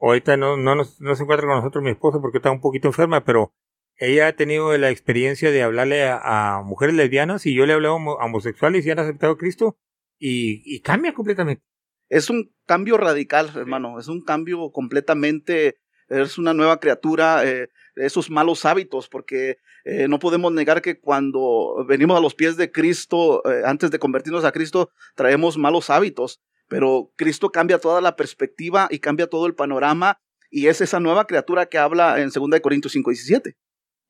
Ahorita 0.00 0.36
no, 0.36 0.56
no, 0.56 0.74
no 0.74 0.84
se 0.84 1.22
encuentra 1.22 1.46
con 1.46 1.56
nosotros 1.56 1.82
mi 1.82 1.90
esposa 1.90 2.18
porque 2.20 2.38
está 2.38 2.50
un 2.50 2.60
poquito 2.60 2.88
enferma, 2.88 3.24
pero 3.24 3.52
ella 3.98 4.28
ha 4.28 4.32
tenido 4.34 4.76
la 4.78 4.90
experiencia 4.90 5.50
de 5.50 5.62
hablarle 5.62 6.04
a, 6.04 6.56
a 6.56 6.62
mujeres 6.62 6.94
lesbianas 6.94 7.46
y 7.46 7.54
yo 7.54 7.66
le 7.66 7.72
he 7.72 7.74
hablado 7.76 7.94
a 7.94 7.96
homo- 7.96 8.20
a 8.20 8.24
homosexuales 8.26 8.84
y 8.86 8.90
han 8.90 8.98
aceptado 8.98 9.32
a 9.34 9.38
Cristo 9.38 9.78
y, 10.18 10.62
y 10.64 10.80
cambia 10.80 11.12
completamente. 11.14 11.62
Es 12.08 12.30
un 12.30 12.52
cambio 12.66 12.96
radical, 12.98 13.50
hermano. 13.56 13.98
Es 13.98 14.08
un 14.08 14.22
cambio 14.22 14.70
completamente. 14.70 15.78
Es 16.08 16.38
una 16.38 16.54
nueva 16.54 16.78
criatura. 16.78 17.44
eh, 17.44 17.68
esos 17.96 18.30
malos 18.30 18.66
hábitos, 18.66 19.08
porque 19.08 19.56
eh, 19.86 20.06
no 20.06 20.18
podemos 20.18 20.52
negar 20.52 20.82
que 20.82 21.00
cuando 21.00 21.84
venimos 21.88 22.16
a 22.18 22.20
los 22.20 22.34
pies 22.34 22.58
de 22.58 22.70
Cristo, 22.70 23.42
eh, 23.50 23.62
antes 23.64 23.90
de 23.90 23.98
convertirnos 23.98 24.44
a 24.44 24.52
Cristo, 24.52 24.90
traemos 25.14 25.56
malos 25.56 25.88
hábitos. 25.88 26.40
Pero 26.68 27.10
Cristo 27.16 27.50
cambia 27.50 27.78
toda 27.78 28.00
la 28.02 28.14
perspectiva 28.16 28.88
y 28.90 28.98
cambia 28.98 29.28
todo 29.28 29.46
el 29.46 29.54
panorama. 29.54 30.20
Y 30.50 30.66
es 30.66 30.80
esa 30.80 31.00
nueva 31.00 31.26
criatura 31.26 31.66
que 31.66 31.78
habla 31.78 32.20
en 32.20 32.28
2 32.30 32.60
Corintios 32.60 32.92
5, 32.92 33.10
17. 33.10 33.56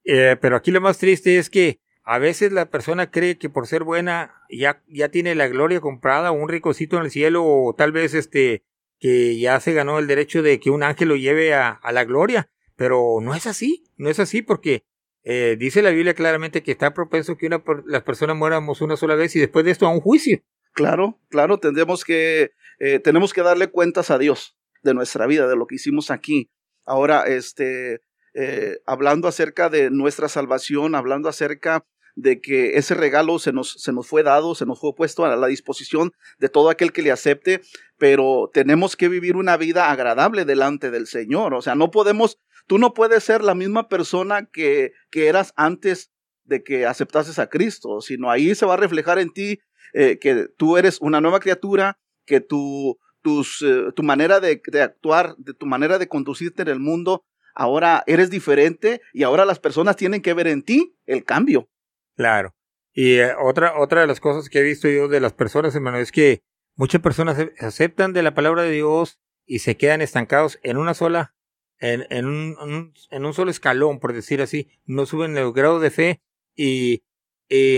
Eh, 0.07 0.37
pero 0.41 0.57
aquí 0.57 0.71
lo 0.71 0.81
más 0.81 0.99
triste 0.99 1.37
es 1.37 1.51
que 1.51 1.81
a 2.05 2.19
veces 2.19 2.53
la 2.53 2.71
persona 2.71 3.11
cree 3.11 3.37
que 3.37 3.51
por 3.51 3.67
ser 3.67 3.83
buena 3.83 4.43
ya, 4.49 4.83
ya 4.87 5.09
tiene 5.09 5.35
la 5.35 5.49
gloria 5.49 5.81
comprada, 5.81 6.31
un 6.31 6.49
ricocito 6.49 6.97
en 6.97 7.03
el 7.03 7.11
cielo, 7.11 7.45
o 7.45 7.75
tal 7.75 7.91
vez 7.91 8.15
este 8.15 8.63
que 8.99 9.39
ya 9.39 9.61
se 9.61 9.75
ganó 9.75 9.99
el 9.99 10.07
derecho 10.07 10.43
de 10.43 10.59
que 10.61 10.71
un 10.71 10.83
ángel 10.83 11.09
lo 11.09 11.17
lleve 11.17 11.53
a, 11.53 11.81
la 11.93 12.05
gloria. 12.05 12.49
Pero 12.77 13.19
no 13.21 13.35
es 13.35 13.47
así, 13.47 13.85
no 13.97 14.09
es 14.09 14.21
así 14.21 14.43
porque 14.43 14.85
eh, 15.25 15.57
dice 15.59 15.83
la 15.83 15.91
Biblia 15.91 16.15
claramente 16.15 16.63
que 16.63 16.73
está 16.73 16.95
propenso 16.95 17.37
que 17.37 17.47
una, 17.47 17.63
las 17.87 18.03
personas 18.05 18.37
muéramos 18.37 18.81
una 18.81 18.97
sola 18.97 19.17
vez 19.17 19.35
y 19.35 19.41
después 19.41 19.65
de 19.65 19.73
esto 19.73 19.87
a 19.87 19.91
un 19.91 20.01
juicio. 20.01 20.41
Claro, 20.73 21.19
claro, 21.29 21.59
tendremos 21.59 22.05
que, 22.05 22.53
eh, 22.79 23.01
tenemos 23.01 23.33
que 23.33 23.43
darle 23.43 23.69
cuentas 23.69 24.11
a 24.11 24.19
Dios 24.19 24.57
de 24.83 24.95
nuestra 24.95 25.27
vida, 25.27 25.49
de 25.49 25.57
lo 25.57 25.67
que 25.67 25.77
hicimos 25.77 26.11
aquí. 26.11 26.51
Ahora, 26.85 27.23
este, 27.27 28.03
eh, 28.39 28.83
hablando 28.85 29.29
acerca 29.29 29.71
de 29.71 29.91
nuestra 29.91 30.29
salvación, 30.29 30.95
hablando 30.95 31.31
acerca 31.31 31.87
de 32.17 32.43
que 32.43 32.77
ese 32.77 32.95
regalo 32.95 33.39
se 33.39 33.51
nos, 33.51 33.73
se 33.81 33.95
nos 33.95 34.07
fue 34.07 34.23
dado, 34.23 34.55
se 34.55 34.67
nos 34.67 34.79
fue 34.79 34.95
puesto 34.95 35.25
a 35.25 35.35
la 35.37 35.47
disposición 35.47 36.13
de 36.39 36.51
todo 36.51 36.69
aquel 36.69 36.93
que 36.93 37.01
le 37.01 37.13
acepte, 37.13 37.63
pero 37.97 38.51
tenemos 38.53 38.95
que 38.95 39.09
vivir 39.09 39.37
una 39.37 39.57
vida 39.57 39.91
agradable 39.91 40.45
delante 40.45 40.91
del 40.91 41.07
Señor. 41.07 41.55
O 41.55 41.63
sea, 41.63 41.75
no 41.75 41.91
podemos, 41.91 42.39
tú 42.67 42.77
no 42.77 42.93
puedes 42.93 43.25
ser 43.25 43.43
la 43.43 43.55
misma 43.55 43.89
persona 43.89 44.45
que, 44.53 44.93
que 45.11 45.29
eras 45.29 45.55
antes 45.57 46.11
de 46.45 46.63
que 46.63 46.85
aceptases 46.85 47.39
a 47.39 47.49
Cristo, 47.49 48.03
sino 48.03 48.31
ahí 48.31 48.55
se 48.55 48.67
va 48.67 48.75
a 48.75 48.79
reflejar 48.79 49.19
en 49.19 49.31
ti 49.31 49.61
eh, 49.95 50.19
que 50.19 50.47
tú 50.59 50.77
eres 50.77 50.99
una 51.01 51.23
nueva 51.23 51.41
criatura, 51.41 51.99
que 52.27 52.41
tu, 52.41 52.99
tus, 53.23 53.63
eh, 53.63 53.93
tu 53.95 54.03
manera 54.03 54.41
de, 54.41 54.61
de 54.67 54.83
actuar, 54.83 55.37
de 55.39 55.55
tu 55.55 55.65
manera 55.65 55.99
de 55.99 56.07
conducirte 56.07 56.61
en 56.63 56.69
el 56.69 56.81
mundo, 56.81 57.25
ahora 57.57 58.05
eres 58.07 58.31
diferente 58.31 59.01
y 59.13 59.25
ahora 59.25 59.45
las 59.45 59.59
personas 59.59 59.97
tienen 59.97 60.23
que 60.23 60.35
ver 60.35 60.47
en 60.47 60.63
ti 60.63 60.97
el 61.07 61.25
cambio. 61.25 61.69
Claro. 62.15 62.55
Y 62.93 63.15
eh, 63.17 63.33
otra, 63.43 63.79
otra 63.79 64.03
de 64.03 64.07
las 64.07 64.21
cosas 64.21 64.49
que 64.49 64.61
he 64.61 64.63
visto 64.63 64.89
yo 64.89 65.09
de 65.09 65.21
las 65.21 65.33
personas, 65.33 65.75
hermano, 65.75 65.99
es 65.99 66.13
que 66.13 66.43
muchas 66.77 67.01
personas 67.01 67.37
aceptan 67.59 68.13
de 68.13 68.23
la 68.23 68.35
palabra 68.35 68.63
de 68.63 68.71
Dios 68.71 69.19
y 69.45 69.59
se 69.59 69.77
quedan 69.77 70.01
estancados 70.01 70.59
en 70.63 70.77
una 70.77 70.95
sola, 70.95 71.35
en, 71.79 72.07
en, 72.11 72.27
un, 72.27 72.93
en 73.11 73.25
un- 73.25 73.35
solo 73.35 73.51
escalón, 73.51 73.99
por 74.01 74.13
decir 74.13 74.41
así. 74.41 74.69
No 74.85 75.05
suben 75.07 75.37
el 75.37 75.53
grado 75.53 75.79
de 75.81 75.91
fe 75.91 76.23
y, 76.55 77.03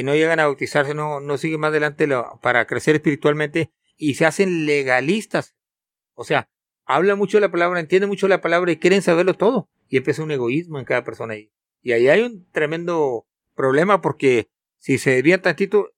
no 0.04 0.14
llegan 0.14 0.40
a 0.40 0.46
bautizarse, 0.46 0.94
no, 0.94 1.20
no 1.20 1.36
siguen 1.36 1.60
más 1.60 1.70
adelante 1.70 2.08
para 2.40 2.66
crecer 2.66 2.94
espiritualmente 2.94 3.70
y 3.96 4.14
se 4.14 4.24
hacen 4.24 4.66
legalistas. 4.66 5.56
O 6.14 6.24
sea, 6.24 6.48
habla 6.88 7.14
mucho 7.14 7.38
la 7.38 7.50
palabra, 7.50 7.78
entiende 7.78 8.08
mucho 8.08 8.26
la 8.26 8.40
palabra 8.40 8.72
y 8.72 8.78
quieren 8.78 9.02
saberlo 9.02 9.34
todo. 9.34 9.68
Y 9.88 9.98
empieza 9.98 10.24
un 10.24 10.32
egoísmo 10.32 10.78
en 10.78 10.84
cada 10.84 11.04
persona 11.04 11.34
ahí. 11.34 11.52
Y 11.82 11.92
ahí 11.92 12.08
hay 12.08 12.22
un 12.22 12.50
tremendo 12.50 13.26
problema 13.54 14.00
porque 14.00 14.48
si 14.78 14.98
se 14.98 15.10
desvían 15.10 15.42
tantito, 15.42 15.90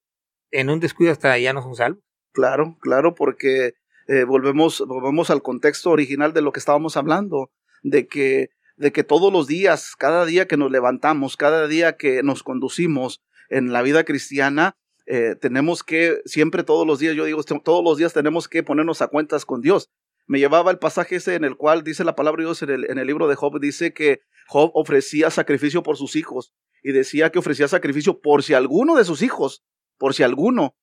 en 0.51 0.69
un 0.69 0.81
descuido 0.81 1.13
hasta 1.13 1.39
ya 1.39 1.53
no 1.53 1.63
son 1.63 1.77
salvos. 1.77 2.03
Claro, 2.33 2.77
claro, 2.81 3.15
porque 3.15 3.75
eh, 4.09 4.25
volvemos, 4.25 4.85
volvemos 4.87 5.31
al 5.31 5.43
contexto 5.43 5.91
original 5.91 6.33
de 6.33 6.43
lo 6.43 6.53
que 6.53 6.61
estábamos 6.61 6.97
hablando, 6.97 7.51
de 7.83 8.07
que, 8.07 8.51
de 8.77 8.93
que 8.93 9.05
todos 9.05 9.33
los 9.33 9.47
días, 9.47 9.95
cada 9.97 10.27
día 10.27 10.47
que 10.47 10.57
nos 10.57 10.71
levantamos, 10.71 11.37
cada 11.37 11.69
día 11.69 11.97
que 11.97 12.23
nos 12.23 12.43
conducimos 12.43 13.23
en 13.49 13.73
la 13.73 13.83
vida 13.83 14.05
cristiana, 14.05 14.77
eh, 15.07 15.37
tenemos 15.41 15.83
que, 15.83 16.21
siempre 16.25 16.65
todos 16.65 16.87
los 16.87 16.99
días, 16.99 17.15
yo 17.15 17.25
digo, 17.25 17.43
todos 17.43 17.85
los 17.85 17.97
días 17.97 18.13
tenemos 18.13 18.49
que 18.49 18.63
ponernos 18.63 19.03
a 19.03 19.09
cuentas 19.09 19.45
con 19.45 19.61
Dios. 19.61 19.91
Me 20.31 20.39
llevaba 20.39 20.71
el 20.71 20.79
pasaje 20.79 21.17
ese 21.17 21.35
en 21.35 21.43
el 21.43 21.57
cual 21.57 21.83
dice 21.83 22.05
la 22.05 22.15
palabra 22.15 22.45
Dios 22.45 22.63
en 22.63 22.71
el, 22.71 22.89
en 22.89 22.99
el 22.99 23.07
libro 23.09 23.27
de 23.27 23.35
Job, 23.35 23.59
dice 23.59 23.93
que 23.93 24.21
Job 24.47 24.71
ofrecía 24.75 25.29
sacrificio 25.29 25.83
por 25.83 25.97
sus 25.97 26.15
hijos 26.15 26.55
y 26.85 26.93
decía 26.93 27.31
que 27.31 27.41
ofrecía 27.41 27.67
sacrificio 27.67 28.21
por 28.21 28.45
si 28.45 28.55
alguno 28.55 28.95
de 28.95 29.05
sus 29.05 29.23
hijos, 29.23 29.65
por 29.99 30.15
si 30.15 30.23
alguno 30.23 30.77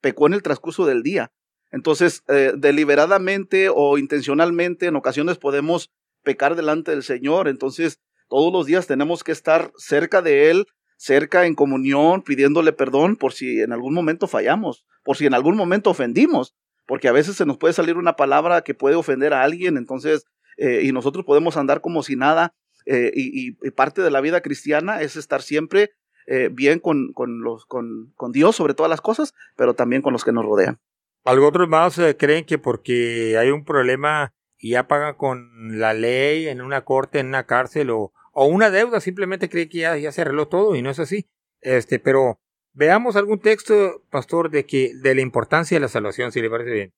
pecó 0.00 0.26
en 0.26 0.32
el 0.32 0.42
transcurso 0.42 0.86
del 0.86 1.02
día. 1.02 1.34
Entonces, 1.70 2.22
eh, 2.28 2.54
deliberadamente 2.56 3.68
o 3.68 3.98
intencionalmente, 3.98 4.86
en 4.86 4.96
ocasiones 4.96 5.36
podemos 5.36 5.92
pecar 6.22 6.56
delante 6.56 6.92
del 6.92 7.02
Señor. 7.02 7.46
Entonces, 7.46 8.00
todos 8.30 8.50
los 8.54 8.64
días 8.64 8.86
tenemos 8.86 9.22
que 9.22 9.32
estar 9.32 9.70
cerca 9.76 10.22
de 10.22 10.50
Él, 10.50 10.66
cerca 10.96 11.44
en 11.44 11.54
comunión, 11.54 12.22
pidiéndole 12.22 12.72
perdón 12.72 13.16
por 13.16 13.34
si 13.34 13.60
en 13.60 13.74
algún 13.74 13.92
momento 13.92 14.28
fallamos, 14.28 14.86
por 15.02 15.18
si 15.18 15.26
en 15.26 15.34
algún 15.34 15.56
momento 15.56 15.90
ofendimos, 15.90 16.54
porque 16.86 17.08
a 17.08 17.12
veces 17.12 17.36
se 17.36 17.46
nos 17.46 17.58
puede 17.58 17.74
salir 17.74 17.96
una 17.96 18.16
palabra 18.16 18.62
que 18.62 18.74
puede 18.74 18.96
ofender 18.96 19.32
a 19.32 19.42
alguien, 19.42 19.76
entonces, 19.76 20.26
eh, 20.56 20.82
y 20.82 20.92
nosotros 20.92 21.24
podemos 21.24 21.56
andar 21.56 21.80
como 21.80 22.02
si 22.02 22.16
nada. 22.16 22.54
eh, 22.86 23.12
y, 23.14 23.52
parte 23.70 24.02
de 24.02 24.10
la 24.10 24.20
vida 24.20 24.42
cristiana 24.42 25.00
es 25.00 25.16
estar 25.16 25.40
siempre 25.40 25.92
eh, 26.26 26.48
bien 26.50 26.78
con, 26.78 27.12
con, 27.12 28.32
Dios 28.32 28.56
sobre 28.56 28.74
todas 28.74 28.88
las 28.88 29.02
cosas, 29.02 29.34
pero 29.56 29.74
también 29.74 30.00
con 30.00 30.12
los 30.12 30.24
que 30.24 30.32
nos 30.32 30.44
rodean. 30.44 30.80
Algunos 31.24 31.68
más 31.68 31.98
eh, 31.98 32.16
creen 32.16 32.44
que 32.44 32.58
porque 32.58 33.36
hay 33.38 33.50
un 33.50 33.64
problema 33.64 34.32
y 34.58 34.70
ya 34.70 34.88
pagan 34.88 35.14
con 35.16 35.78
la 35.78 35.92
ley 35.92 36.48
en 36.48 36.62
una 36.62 36.82
corte, 36.84 37.18
en 37.18 37.26
una 37.26 37.44
cárcel 37.44 37.90
o, 37.90 38.12
o 38.32 38.46
una 38.46 38.70
deuda, 38.70 39.00
simplemente 39.00 39.50
creen 39.50 39.68
que 39.68 39.78
ya, 39.78 39.96
ya 39.98 40.12
se 40.12 40.22
arregló 40.22 40.48
todo 40.48 40.76
y 40.76 40.82
no 40.82 40.90
es 40.90 40.98
así. 40.98 41.28
Este, 41.60 41.98
pero 41.98 42.40
veamos 42.74 43.16
algún 43.16 43.40
texto, 43.40 44.02
pastor, 44.10 44.50
de 44.50 44.66
que, 44.66 44.92
de 44.94 45.14
la 45.14 45.22
importancia 45.22 45.76
de 45.76 45.80
la 45.80 45.88
salvación, 45.88 46.32
si 46.32 46.42
le 46.42 46.50
parece 46.50 46.70
bien. 46.70 46.92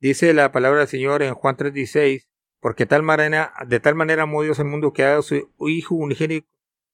Dice 0.00 0.32
la 0.32 0.52
palabra 0.52 0.80
del 0.80 0.88
Señor 0.88 1.22
en 1.22 1.34
Juan 1.34 1.56
3:16, 1.56 2.28
porque 2.60 2.86
tal 2.86 3.02
manera, 3.02 3.52
de 3.66 3.80
tal 3.80 3.94
manera 3.94 4.22
amó 4.22 4.42
Dios 4.42 4.58
al 4.58 4.66
mundo 4.66 4.92
que 4.92 5.04
ha 5.04 5.10
dado 5.10 5.22
su 5.22 5.50
Hijo 5.60 5.94
unigénito 5.94 6.48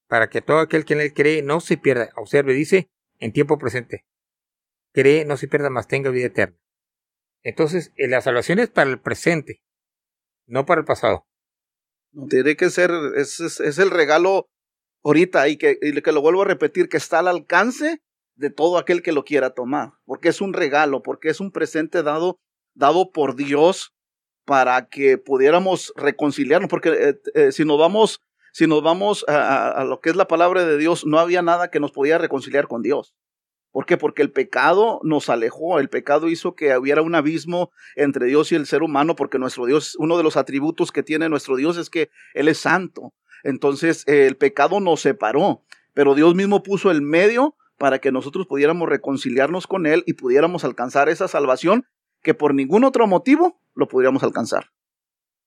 para 0.07 0.29
que 0.29 0.41
todo 0.41 0.59
aquel 0.59 0.85
que 0.85 0.93
en 0.93 1.01
él 1.01 1.13
cree 1.13 1.41
no 1.41 1.59
se 1.59 1.77
pierda. 1.77 2.09
Observe, 2.15 2.53
dice 2.53 2.89
en 3.19 3.31
tiempo 3.31 3.57
presente. 3.57 4.05
Cree, 4.93 5.25
no 5.25 5.37
se 5.37 5.47
pierda, 5.47 5.69
más 5.69 5.87
tenga 5.87 6.09
vida 6.09 6.27
eterna. 6.27 6.57
Entonces, 7.43 7.91
eh, 7.95 8.07
la 8.07 8.21
salvación 8.21 8.59
es 8.59 8.69
para 8.69 8.89
el 8.89 8.99
presente, 8.99 9.61
no 10.47 10.65
para 10.65 10.81
el 10.81 10.85
pasado. 10.85 11.27
No, 12.11 12.27
tiene 12.27 12.55
que 12.55 12.69
ser, 12.69 12.91
es 13.15 13.39
el 13.79 13.91
regalo 13.91 14.47
ahorita 15.05 15.47
y 15.47 15.57
que, 15.57 15.79
que 15.79 16.11
lo 16.11 16.21
vuelvo 16.21 16.41
a 16.41 16.45
repetir, 16.45 16.89
que 16.89 16.97
está 16.97 17.19
al 17.19 17.27
alcance 17.27 18.01
de 18.35 18.49
todo 18.49 18.77
aquel 18.77 19.01
que 19.01 19.13
lo 19.13 19.23
quiera 19.23 19.51
tomar, 19.51 19.93
porque 20.03 20.29
es 20.29 20.41
un 20.41 20.51
regalo, 20.51 21.03
porque 21.03 21.29
es 21.29 21.39
un 21.39 21.51
presente 21.51 22.03
dado, 22.03 22.39
dado 22.73 23.11
por 23.11 23.35
Dios 23.35 23.93
para 24.45 24.87
que 24.89 25.17
pudiéramos 25.17 25.93
reconciliarnos, 25.95 26.69
porque 26.69 26.89
eh, 26.89 27.19
eh, 27.35 27.51
si 27.51 27.63
nos 27.65 27.79
vamos, 27.79 28.19
si 28.51 28.67
nos 28.67 28.81
vamos 28.81 29.23
a, 29.27 29.85
lo 29.87 30.01
que 30.01 30.09
es 30.09 30.15
la 30.15 30.27
palabra 30.27 30.65
de 30.65 30.77
Dios, 30.77 31.05
no 31.05 31.19
había 31.19 31.41
nada 31.41 31.69
que 31.69 31.79
nos 31.79 31.91
podía 31.91 32.17
reconciliar 32.17 32.67
con 32.67 32.81
Dios. 32.81 33.15
¿Por 33.71 33.85
qué? 33.85 33.97
Porque 33.97 34.21
el 34.21 34.31
pecado 34.31 35.01
nos 35.03 35.29
alejó, 35.29 35.79
el 35.79 35.89
pecado 35.89 36.29
hizo 36.29 36.55
que 36.55 36.75
hubiera 36.77 37.01
un 37.01 37.13
abismo 37.13 37.71
entre 37.95 38.25
Dios 38.25 38.51
y 38.51 38.55
el 38.55 38.65
ser 38.65 38.83
humano, 38.83 39.15
porque 39.15 39.37
nuestro 39.37 39.65
Dios, 39.65 39.95
uno 39.99 40.17
de 40.17 40.23
los 40.23 40.37
atributos 40.37 40.91
que 40.91 41.03
tiene 41.03 41.29
nuestro 41.29 41.57
Dios 41.57 41.77
es 41.77 41.89
que 41.89 42.09
Él 42.33 42.47
es 42.47 42.57
santo. 42.57 43.13
Entonces 43.45 44.03
eh, 44.07 44.25
el 44.25 44.35
pecado 44.35 44.79
nos 44.79 45.01
separó, 45.01 45.63
pero 45.93 46.15
Dios 46.15 46.35
mismo 46.35 46.63
puso 46.63 46.91
el 46.91 47.01
medio 47.01 47.55
para 47.77 47.99
que 47.99 48.11
nosotros 48.11 48.47
pudiéramos 48.47 48.89
reconciliarnos 48.89 49.67
con 49.67 49.85
Él 49.85 50.03
y 50.07 50.13
pudiéramos 50.13 50.65
alcanzar 50.65 51.09
esa 51.09 51.27
salvación 51.27 51.85
que 52.21 52.33
por 52.33 52.55
ningún 52.55 52.83
otro 52.83 53.05
motivo 53.07 53.61
lo 53.75 53.87
pudiéramos 53.87 54.23
alcanzar. 54.23 54.71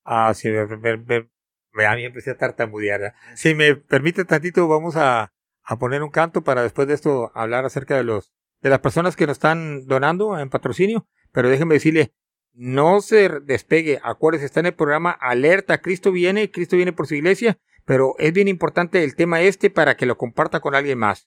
Ah, 0.04 0.32
sí, 0.32 0.48
me, 0.48 0.66
me, 0.96 1.28
me, 1.72 1.86
a 1.86 1.96
mí 1.96 2.04
empecé 2.04 2.30
a 2.30 2.38
tartamudear. 2.38 3.14
Si 3.34 3.54
me 3.54 3.74
permite 3.74 4.24
tantito, 4.24 4.68
vamos 4.68 4.96
a, 4.96 5.32
a 5.64 5.78
poner 5.78 6.02
un 6.02 6.10
canto 6.10 6.42
para 6.44 6.62
después 6.62 6.86
de 6.86 6.94
esto 6.94 7.32
hablar 7.34 7.64
acerca 7.64 7.96
de 7.96 8.04
los 8.04 8.32
de 8.60 8.70
las 8.70 8.80
personas 8.80 9.16
que 9.16 9.26
nos 9.26 9.36
están 9.36 9.86
donando 9.86 10.38
en 10.38 10.50
patrocinio, 10.50 11.06
pero 11.32 11.48
déjenme 11.48 11.74
decirle, 11.74 12.12
no 12.54 13.00
se 13.00 13.28
despegue, 13.40 14.00
acuérdese, 14.02 14.46
está 14.46 14.60
en 14.60 14.66
el 14.66 14.74
programa 14.74 15.12
Alerta, 15.12 15.80
Cristo 15.80 16.10
viene, 16.10 16.50
Cristo 16.50 16.74
viene 16.74 16.92
por 16.92 17.06
su 17.06 17.14
iglesia, 17.14 17.58
pero 17.88 18.14
es 18.18 18.34
bien 18.34 18.48
importante 18.48 19.02
el 19.02 19.16
tema 19.16 19.40
este 19.40 19.70
para 19.70 19.96
que 19.96 20.04
lo 20.04 20.18
comparta 20.18 20.60
con 20.60 20.74
alguien 20.74 20.98
más. 20.98 21.26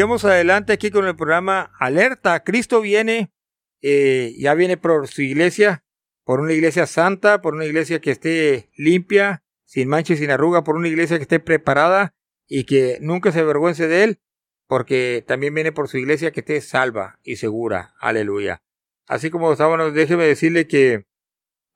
Sigamos 0.00 0.24
adelante 0.24 0.72
aquí 0.72 0.90
con 0.90 1.06
el 1.06 1.14
programa 1.14 1.74
Alerta. 1.78 2.42
Cristo 2.42 2.80
viene, 2.80 3.34
eh, 3.82 4.34
ya 4.38 4.54
viene 4.54 4.78
por 4.78 5.08
su 5.08 5.20
iglesia, 5.20 5.84
por 6.24 6.40
una 6.40 6.54
iglesia 6.54 6.86
santa, 6.86 7.42
por 7.42 7.52
una 7.54 7.66
iglesia 7.66 8.00
que 8.00 8.10
esté 8.10 8.70
limpia, 8.78 9.42
sin 9.66 9.90
mancha 9.90 10.14
y 10.14 10.16
sin 10.16 10.30
arruga, 10.30 10.64
por 10.64 10.76
una 10.76 10.88
iglesia 10.88 11.18
que 11.18 11.24
esté 11.24 11.38
preparada 11.38 12.14
y 12.48 12.64
que 12.64 12.96
nunca 13.02 13.30
se 13.30 13.40
avergüence 13.40 13.88
de 13.88 14.04
él, 14.04 14.20
porque 14.66 15.22
también 15.28 15.52
viene 15.52 15.70
por 15.70 15.86
su 15.86 15.98
iglesia 15.98 16.30
que 16.30 16.40
esté 16.40 16.62
salva 16.62 17.18
y 17.22 17.36
segura. 17.36 17.92
Aleluya. 18.00 18.62
Así 19.06 19.28
como 19.28 19.52
estábamos, 19.52 19.92
déjeme 19.92 20.24
decirle 20.24 20.66
que 20.66 21.04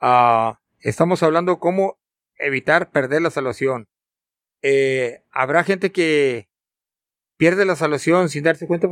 ah, 0.01 0.63
estamos 0.81 1.23
hablando 1.23 1.59
cómo 1.59 1.99
evitar 2.39 2.91
perder 2.91 3.21
la 3.21 3.31
salvación. 3.31 3.87
Eh, 4.63 5.25
¿Habrá 5.31 5.63
gente 5.63 5.93
que 5.93 6.49
pierde 7.45 7.67
la 7.67 7.77
salvación 7.77 8.31
sin 8.31 8.43
darse 8.43 8.67
cuenta? 8.67 8.89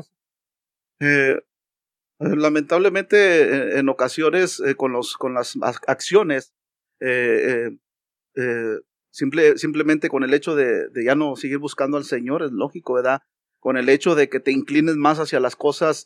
Eh, 1.01 1.41
lamentablemente, 2.19 3.79
en 3.79 3.89
ocasiones, 3.89 4.61
eh, 4.61 4.75
con, 4.75 4.93
los, 4.93 5.17
con 5.17 5.33
las 5.33 5.57
acciones, 5.87 6.53
simple, 9.11 9.57
simplemente 9.57 10.11
con 10.11 10.23
el 10.23 10.35
hecho 10.35 10.55
de, 10.55 10.91
ya 11.03 11.15
no 11.15 11.35
seguir 11.35 11.57
buscando 11.57 11.97
al 11.97 12.05
Señor, 12.05 12.43
es 12.43 12.53
lógico, 12.53 12.93
¿verdad? 12.93 13.23
Con 13.59 13.79
el 13.79 13.89
hecho 13.89 14.15
de 14.15 14.29
que 14.29 14.39
te 14.39 14.53
inclines 14.53 14.97
más 14.97 15.19
hacia 15.19 15.41
las 15.41 15.57
cosas 15.57 16.05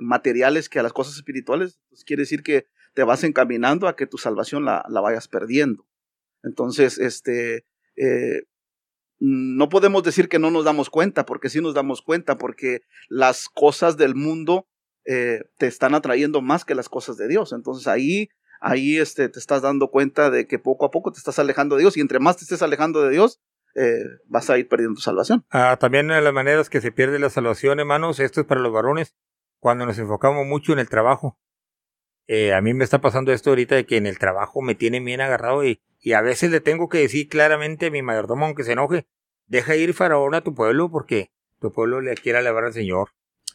materiales 0.00 0.70
que 0.70 0.78
a 0.78 0.82
las 0.82 0.94
cosas 0.94 1.16
espirituales, 1.16 1.78
pues 1.90 2.04
quiere 2.04 2.22
decir 2.22 2.42
que 2.42 2.68
te 2.94 3.04
vas 3.04 3.22
encaminando 3.22 3.86
a 3.86 3.96
que 3.96 4.06
tu 4.06 4.16
salvación 4.16 4.64
la, 4.64 4.82
la 4.88 5.02
vayas 5.02 5.28
perdiendo. 5.28 5.86
Entonces, 6.42 6.96
este, 6.98 7.66
eh, 7.96 8.44
no 9.18 9.68
podemos 9.68 10.02
decir 10.02 10.28
que 10.28 10.38
no 10.38 10.50
nos 10.50 10.64
damos 10.64 10.90
cuenta, 10.90 11.24
porque 11.24 11.48
sí 11.48 11.60
nos 11.60 11.74
damos 11.74 12.02
cuenta, 12.02 12.36
porque 12.36 12.80
las 13.08 13.48
cosas 13.48 13.96
del 13.96 14.14
mundo 14.14 14.66
eh, 15.04 15.40
te 15.58 15.66
están 15.66 15.94
atrayendo 15.94 16.42
más 16.42 16.64
que 16.64 16.74
las 16.74 16.88
cosas 16.88 17.16
de 17.16 17.28
Dios. 17.28 17.52
Entonces 17.52 17.86
ahí, 17.86 18.28
ahí 18.60 18.98
este, 18.98 19.28
te 19.28 19.38
estás 19.38 19.62
dando 19.62 19.88
cuenta 19.88 20.30
de 20.30 20.46
que 20.46 20.58
poco 20.58 20.86
a 20.86 20.90
poco 20.90 21.12
te 21.12 21.18
estás 21.18 21.38
alejando 21.38 21.76
de 21.76 21.82
Dios 21.82 21.96
y 21.96 22.00
entre 22.00 22.18
más 22.18 22.36
te 22.36 22.44
estés 22.44 22.62
alejando 22.62 23.02
de 23.02 23.10
Dios, 23.10 23.40
eh, 23.74 24.04
vas 24.26 24.48
a 24.50 24.58
ir 24.58 24.68
perdiendo 24.68 24.96
tu 24.96 25.02
salvación. 25.02 25.44
Ah, 25.50 25.76
también 25.78 26.08
de 26.08 26.20
las 26.20 26.32
maneras 26.32 26.70
que 26.70 26.80
se 26.80 26.92
pierde 26.92 27.18
la 27.18 27.30
salvación, 27.30 27.78
hermanos, 27.78 28.20
esto 28.20 28.40
es 28.40 28.46
para 28.46 28.60
los 28.60 28.72
varones, 28.72 29.14
cuando 29.60 29.86
nos 29.86 29.98
enfocamos 29.98 30.46
mucho 30.46 30.72
en 30.72 30.78
el 30.78 30.88
trabajo. 30.88 31.38
Eh, 32.28 32.54
a 32.54 32.60
mí 32.60 32.74
me 32.74 32.84
está 32.84 33.00
pasando 33.00 33.32
esto 33.32 33.50
ahorita 33.50 33.76
de 33.76 33.86
que 33.86 33.96
en 33.96 34.06
el 34.06 34.18
trabajo 34.18 34.62
me 34.62 34.74
tiene 34.74 35.00
bien 35.00 35.20
agarrado 35.20 35.64
y, 35.64 35.80
y 36.00 36.12
a 36.12 36.22
veces 36.22 36.50
le 36.50 36.60
tengo 36.60 36.88
que 36.88 36.98
decir 36.98 37.28
claramente 37.28 37.86
a 37.86 37.90
mi 37.90 38.02
mayordomo, 38.02 38.46
aunque 38.46 38.64
se 38.64 38.72
enoje, 38.72 39.06
deja 39.46 39.76
ir 39.76 39.94
faraón 39.94 40.34
a 40.34 40.42
tu 40.42 40.54
pueblo 40.54 40.90
porque 40.90 41.30
tu 41.60 41.72
pueblo 41.72 42.00
le 42.00 42.14
quiere 42.14 42.38
alabar 42.38 42.64
al 42.64 42.72
Señor. 42.72 43.10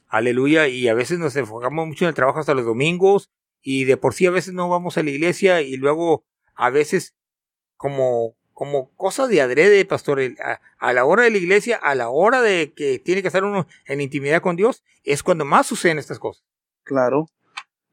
Aleluya. 0.08 0.68
Y 0.68 0.88
a 0.88 0.94
veces 0.94 1.20
nos 1.20 1.36
enfocamos 1.36 1.88
mucho 1.88 2.06
en 2.06 2.10
el 2.10 2.16
trabajo 2.16 2.40
hasta 2.40 2.54
los 2.54 2.66
domingos 2.66 3.30
y 3.62 3.86
de 3.86 3.98
por 3.98 4.14
sí 4.14 4.26
a 4.26 4.32
veces 4.32 4.54
no 4.54 4.70
vamos 4.70 4.98
a 4.98 5.04
la 5.04 5.10
iglesia 5.10 5.62
y 5.62 5.78
luego 5.78 6.26
a 6.56 6.70
veces 6.70 7.16
como 7.78 8.36
como 8.54 8.92
cosas 8.96 9.28
de 9.30 9.42
adrede, 9.42 9.86
pastor, 9.86 10.20
a, 10.78 10.94
la 10.94 11.06
hora 11.06 11.24
de 11.24 11.32
la 11.32 11.38
iglesia, 11.40 11.78
a 11.78 11.96
la 11.96 12.10
hora 12.10 12.44
de 12.44 12.74
que 12.76 13.00
tiene 13.00 13.24
que 13.24 13.28
estar 13.30 13.44
uno 13.44 13.66
en 13.88 14.02
intimidad 14.02 14.44
con 14.44 14.56
Dios, 14.56 14.84
es 15.04 15.24
cuando 15.24 15.46
más 15.46 15.66
suceden 15.66 15.98
estas 15.98 16.20
cosas. 16.20 16.44
Claro. 16.84 17.26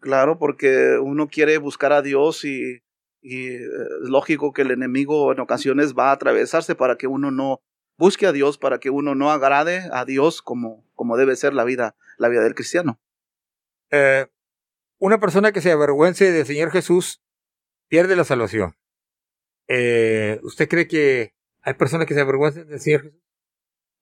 Claro, 0.00 0.38
porque 0.38 0.98
uno 0.98 1.28
quiere 1.28 1.58
buscar 1.58 1.92
a 1.92 2.02
Dios 2.02 2.44
y, 2.44 2.82
eh, 3.22 3.60
es 4.02 4.08
lógico 4.08 4.52
que 4.52 4.62
el 4.62 4.70
enemigo 4.70 5.32
en 5.32 5.40
ocasiones 5.40 5.94
va 5.94 6.10
a 6.10 6.12
atravesarse 6.12 6.74
para 6.74 6.96
que 6.96 7.06
uno 7.06 7.30
no 7.30 7.60
busque 7.96 8.26
a 8.26 8.32
Dios, 8.32 8.58
para 8.58 8.78
que 8.78 8.90
uno 8.90 9.14
no 9.14 9.30
agrade 9.30 9.88
a 9.92 10.04
Dios 10.04 10.40
como, 10.40 10.84
como 10.94 11.16
debe 11.16 11.34
ser 11.34 11.52
la 11.52 11.64
vida, 11.64 11.96
la 12.16 12.28
vida 12.28 12.42
del 12.42 12.54
cristiano. 12.54 13.00
Eh, 13.90 14.26
una 14.98 15.18
persona 15.18 15.52
que 15.52 15.60
se 15.60 15.72
avergüence 15.72 16.30
del 16.30 16.46
Señor 16.46 16.70
Jesús 16.70 17.20
pierde 17.88 18.14
la 18.16 18.24
salvación. 18.24 18.76
Eh, 19.66 20.40
¿Usted 20.42 20.68
cree 20.68 20.86
que 20.86 21.34
hay 21.62 21.74
personas 21.74 22.06
que 22.06 22.14
se 22.14 22.20
avergüencen 22.20 22.68
del 22.68 22.80
Señor 22.80 23.02
Jesús? 23.02 23.27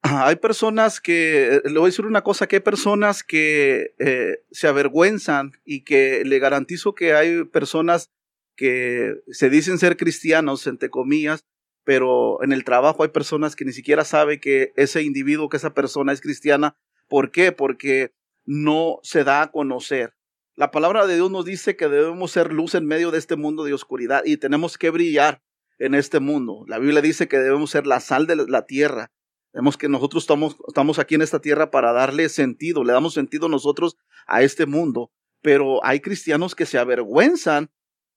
Hay 0.09 0.37
personas 0.37 1.01
que, 1.01 1.57
eh, 1.57 1.63
le 1.65 1.79
voy 1.79 1.89
a 1.89 1.91
decir 1.91 2.07
una 2.07 2.23
cosa, 2.23 2.47
que 2.47 2.57
hay 2.57 2.61
personas 2.61 3.23
que 3.23 3.95
eh, 3.99 4.43
se 4.51 4.69
avergüenzan 4.69 5.53
y 5.65 5.85
que 5.85 6.25
le 6.25 6.39
garantizo 6.39 6.95
que 6.95 7.15
hay 7.15 7.45
personas 7.45 8.11
que 8.57 9.17
se 9.31 9.51
dicen 9.51 9.79
ser 9.79 9.97
cristianos, 9.97 10.67
entre 10.67 10.91
comillas, 10.91 11.45
pero 11.85 12.43
en 12.43 12.53
el 12.53 12.65
trabajo 12.65 13.03
hay 13.03 13.11
personas 13.11 13.55
que 13.55 13.65
ni 13.65 13.73
siquiera 13.73 14.05
saben 14.05 14.41
que 14.41 14.73
ese 14.77 15.03
individuo, 15.03 15.49
que 15.49 15.59
esa 15.59 15.75
persona 15.75 16.13
es 16.13 16.21
cristiana. 16.21 16.77
¿Por 17.09 17.31
qué? 17.31 17.53
Porque 17.53 18.13
no 18.45 18.99
se 19.03 19.25
da 19.25 19.43
a 19.43 19.51
conocer. 19.51 20.15
La 20.57 20.71
palabra 20.71 21.07
de 21.07 21.15
Dios 21.17 21.31
nos 21.31 21.45
dice 21.45 21.77
que 21.77 21.89
debemos 21.89 22.33
ser 22.33 22.53
luz 22.53 22.75
en 22.75 22.87
medio 22.87 23.11
de 23.11 23.19
este 23.19 23.37
mundo 23.37 23.63
de 23.65 23.75
oscuridad 23.75 24.23
y 24.25 24.39
tenemos 24.39 24.79
que 24.79 24.91
brillar 24.91 25.43
en 25.79 25.95
este 25.95 26.19
mundo. 26.19 26.65
La 26.67 26.79
Biblia 26.79 27.03
dice 27.03 27.29
que 27.29 27.39
debemos 27.39 27.71
ser 27.71 27.87
la 27.87 28.01
sal 28.01 28.27
de 28.27 28.37
la 28.37 28.67
tierra 28.67 29.13
Vemos 29.57 29.79
que 29.79 29.89
nosotros 29.89 30.25
estamos, 30.25 30.55
estamos 30.69 30.99
aquí 30.99 31.15
en 31.15 31.23
esta 31.23 31.41
tierra 31.41 31.71
para 31.71 31.95
darle 31.95 32.29
sentido, 32.29 32.85
le 32.85 32.93
damos 32.93 33.15
sentido 33.15 33.49
nosotros 33.49 33.97
a 34.27 34.43
este 34.43 34.67
mundo, 34.67 35.11
pero 35.41 35.83
hay 35.83 36.01
cristianos 36.01 36.55
que 36.55 36.67
se 36.67 36.77
avergüenzan 36.77 37.71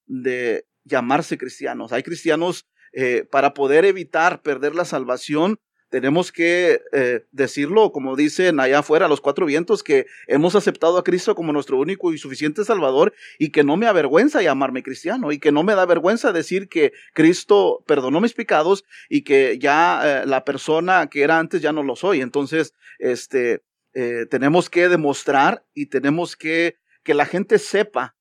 de 0.06 0.68
llamarse 0.84 1.38
cristianos. 1.38 1.94
Hay 1.94 2.04
cristianos 2.04 2.68
eh, 2.92 3.26
para 3.32 3.54
poder 3.54 3.86
evitar 3.86 4.42
perder 4.42 4.76
la 4.76 4.84
salvación, 4.84 5.62
tenemos 5.90 6.32
que 6.32 6.82
eh, 6.92 7.26
decirlo, 7.32 7.92
como 7.92 8.16
dicen 8.16 8.60
allá 8.60 8.80
afuera, 8.80 9.08
los 9.08 9.22
cuatro 9.22 9.46
vientos, 9.46 9.84
que 9.84 10.06
hemos 10.28 10.56
aceptado 10.56 10.98
a 10.98 11.04
Cristo 11.04 11.36
como 11.36 11.54
nuestro 11.54 11.78
único 11.80 12.14
y 12.14 12.18
suficiente 12.18 12.64
Salvador 12.64 13.14
y 13.38 13.50
que 13.50 13.64
no 13.64 13.78
me 13.78 13.88
avergüenza 13.88 14.42
llamarme 14.42 14.84
cristiano 14.84 15.32
y 15.32 15.40
que 15.40 15.52
no 15.52 15.64
me 15.64 15.76
da 15.76 15.86
vergüenza 15.86 16.32
decir 16.32 16.70
que 16.70 16.94
Cristo 17.14 17.84
perdonó 17.88 18.22
mis 18.22 18.34
pecados 18.34 18.86
y 19.10 19.24
que 19.24 19.58
ya 19.60 20.02
eh, 20.04 20.26
la 20.26 20.46
persona 20.46 21.08
que 21.08 21.24
era 21.24 21.40
antes 21.40 21.62
ya 21.62 21.74
no 21.74 21.84
lo 21.84 21.96
soy. 21.96 22.22
Entonces, 22.22 22.74
este, 23.00 23.64
eh, 23.94 24.26
tenemos 24.30 24.70
que 24.70 24.90
demostrar 24.90 25.66
y 25.74 25.88
tenemos 25.88 26.36
que 26.36 26.78
que 27.04 27.14
la 27.14 27.26
gente 27.26 27.58
sepa 27.60 28.16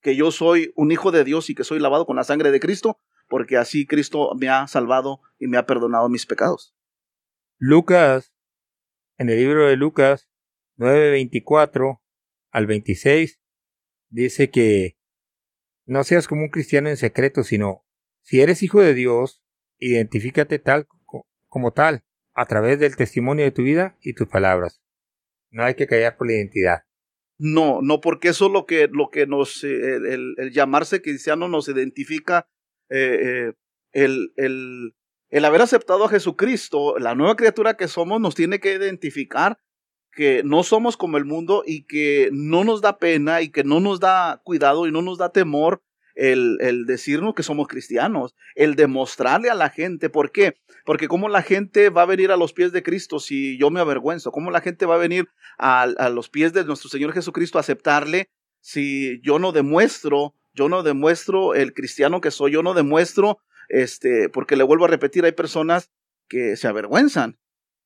que 0.00 0.16
yo 0.16 0.30
soy 0.30 0.72
un 0.76 0.92
hijo 0.92 1.10
de 1.10 1.24
Dios 1.24 1.50
y 1.50 1.54
que 1.54 1.64
soy 1.64 1.78
lavado 1.78 2.06
con 2.06 2.16
la 2.16 2.24
sangre 2.24 2.50
de 2.50 2.60
Cristo, 2.60 3.00
porque 3.28 3.56
así 3.56 3.86
Cristo 3.86 4.32
me 4.38 4.48
ha 4.48 4.66
salvado 4.66 5.20
y 5.38 5.46
me 5.46 5.56
ha 5.56 5.66
perdonado 5.66 6.08
mis 6.08 6.26
pecados. 6.26 6.74
Lucas, 7.66 8.34
en 9.16 9.30
el 9.30 9.38
libro 9.38 9.66
de 9.66 9.76
Lucas 9.76 10.28
9:24 10.76 12.02
al 12.50 12.66
26, 12.66 13.40
dice 14.10 14.50
que 14.50 14.98
no 15.86 16.04
seas 16.04 16.28
como 16.28 16.42
un 16.42 16.50
cristiano 16.50 16.90
en 16.90 16.98
secreto, 16.98 17.42
sino 17.42 17.86
si 18.20 18.42
eres 18.42 18.62
hijo 18.62 18.82
de 18.82 18.92
Dios, 18.92 19.42
identifícate 19.78 20.58
tal 20.58 20.86
como 21.48 21.72
tal, 21.72 22.04
a 22.34 22.44
través 22.44 22.78
del 22.80 22.96
testimonio 22.96 23.46
de 23.46 23.52
tu 23.52 23.62
vida 23.62 23.96
y 24.02 24.12
tus 24.12 24.28
palabras. 24.28 24.82
No 25.50 25.64
hay 25.64 25.74
que 25.74 25.86
callar 25.86 26.18
por 26.18 26.26
la 26.26 26.34
identidad. 26.34 26.82
No, 27.38 27.80
no, 27.80 28.02
porque 28.02 28.28
eso 28.28 28.48
es 28.48 28.52
lo 28.52 28.66
que, 28.66 28.88
lo 28.92 29.08
que 29.08 29.26
nos, 29.26 29.64
eh, 29.64 29.96
el, 29.96 30.50
llamarse 30.52 31.00
cristiano 31.00 31.48
nos 31.48 31.70
identifica, 31.70 32.46
eh, 32.90 33.20
eh, 33.22 33.52
el, 33.92 34.34
el, 34.36 34.94
el 35.34 35.44
haber 35.44 35.62
aceptado 35.62 36.04
a 36.04 36.08
Jesucristo, 36.08 36.96
la 37.00 37.16
nueva 37.16 37.34
criatura 37.34 37.76
que 37.76 37.88
somos, 37.88 38.20
nos 38.20 38.36
tiene 38.36 38.60
que 38.60 38.72
identificar 38.72 39.58
que 40.12 40.44
no 40.44 40.62
somos 40.62 40.96
como 40.96 41.16
el 41.16 41.24
mundo 41.24 41.64
y 41.66 41.86
que 41.86 42.28
no 42.32 42.62
nos 42.62 42.80
da 42.80 42.98
pena 42.98 43.42
y 43.42 43.48
que 43.48 43.64
no 43.64 43.80
nos 43.80 43.98
da 43.98 44.40
cuidado 44.44 44.86
y 44.86 44.92
no 44.92 45.02
nos 45.02 45.18
da 45.18 45.32
temor 45.32 45.82
el, 46.14 46.86
decirnos 46.86 47.34
que 47.34 47.42
somos 47.42 47.66
cristianos, 47.66 48.36
el 48.54 48.76
demostrarle 48.76 49.50
a 49.50 49.56
la 49.56 49.70
gente. 49.70 50.08
¿Por 50.08 50.30
qué? 50.30 50.54
Porque 50.84 51.08
cómo 51.08 51.28
la 51.28 51.42
gente 51.42 51.90
va 51.90 52.02
a 52.02 52.06
venir 52.06 52.30
a 52.30 52.36
los 52.36 52.52
pies 52.52 52.70
de 52.70 52.84
Cristo 52.84 53.18
si 53.18 53.58
yo 53.58 53.70
me 53.70 53.80
avergüenzo, 53.80 54.30
cómo 54.30 54.52
la 54.52 54.60
gente 54.60 54.86
va 54.86 54.94
a 54.94 54.98
venir 54.98 55.30
a, 55.58 55.82
a 55.82 56.10
los 56.10 56.28
pies 56.28 56.52
de 56.52 56.64
nuestro 56.64 56.88
Señor 56.88 57.12
Jesucristo 57.12 57.58
a 57.58 57.62
aceptarle 57.62 58.30
si 58.60 59.20
yo 59.20 59.40
no 59.40 59.50
demuestro, 59.50 60.36
yo 60.54 60.68
no 60.68 60.84
demuestro 60.84 61.56
el 61.56 61.74
cristiano 61.74 62.20
que 62.20 62.30
soy, 62.30 62.52
yo 62.52 62.62
no 62.62 62.72
demuestro 62.72 63.40
este, 63.68 64.28
porque 64.28 64.56
le 64.56 64.64
vuelvo 64.64 64.84
a 64.84 64.88
repetir, 64.88 65.24
hay 65.24 65.32
personas 65.32 65.90
que 66.28 66.56
se 66.56 66.68
avergüenzan. 66.68 67.38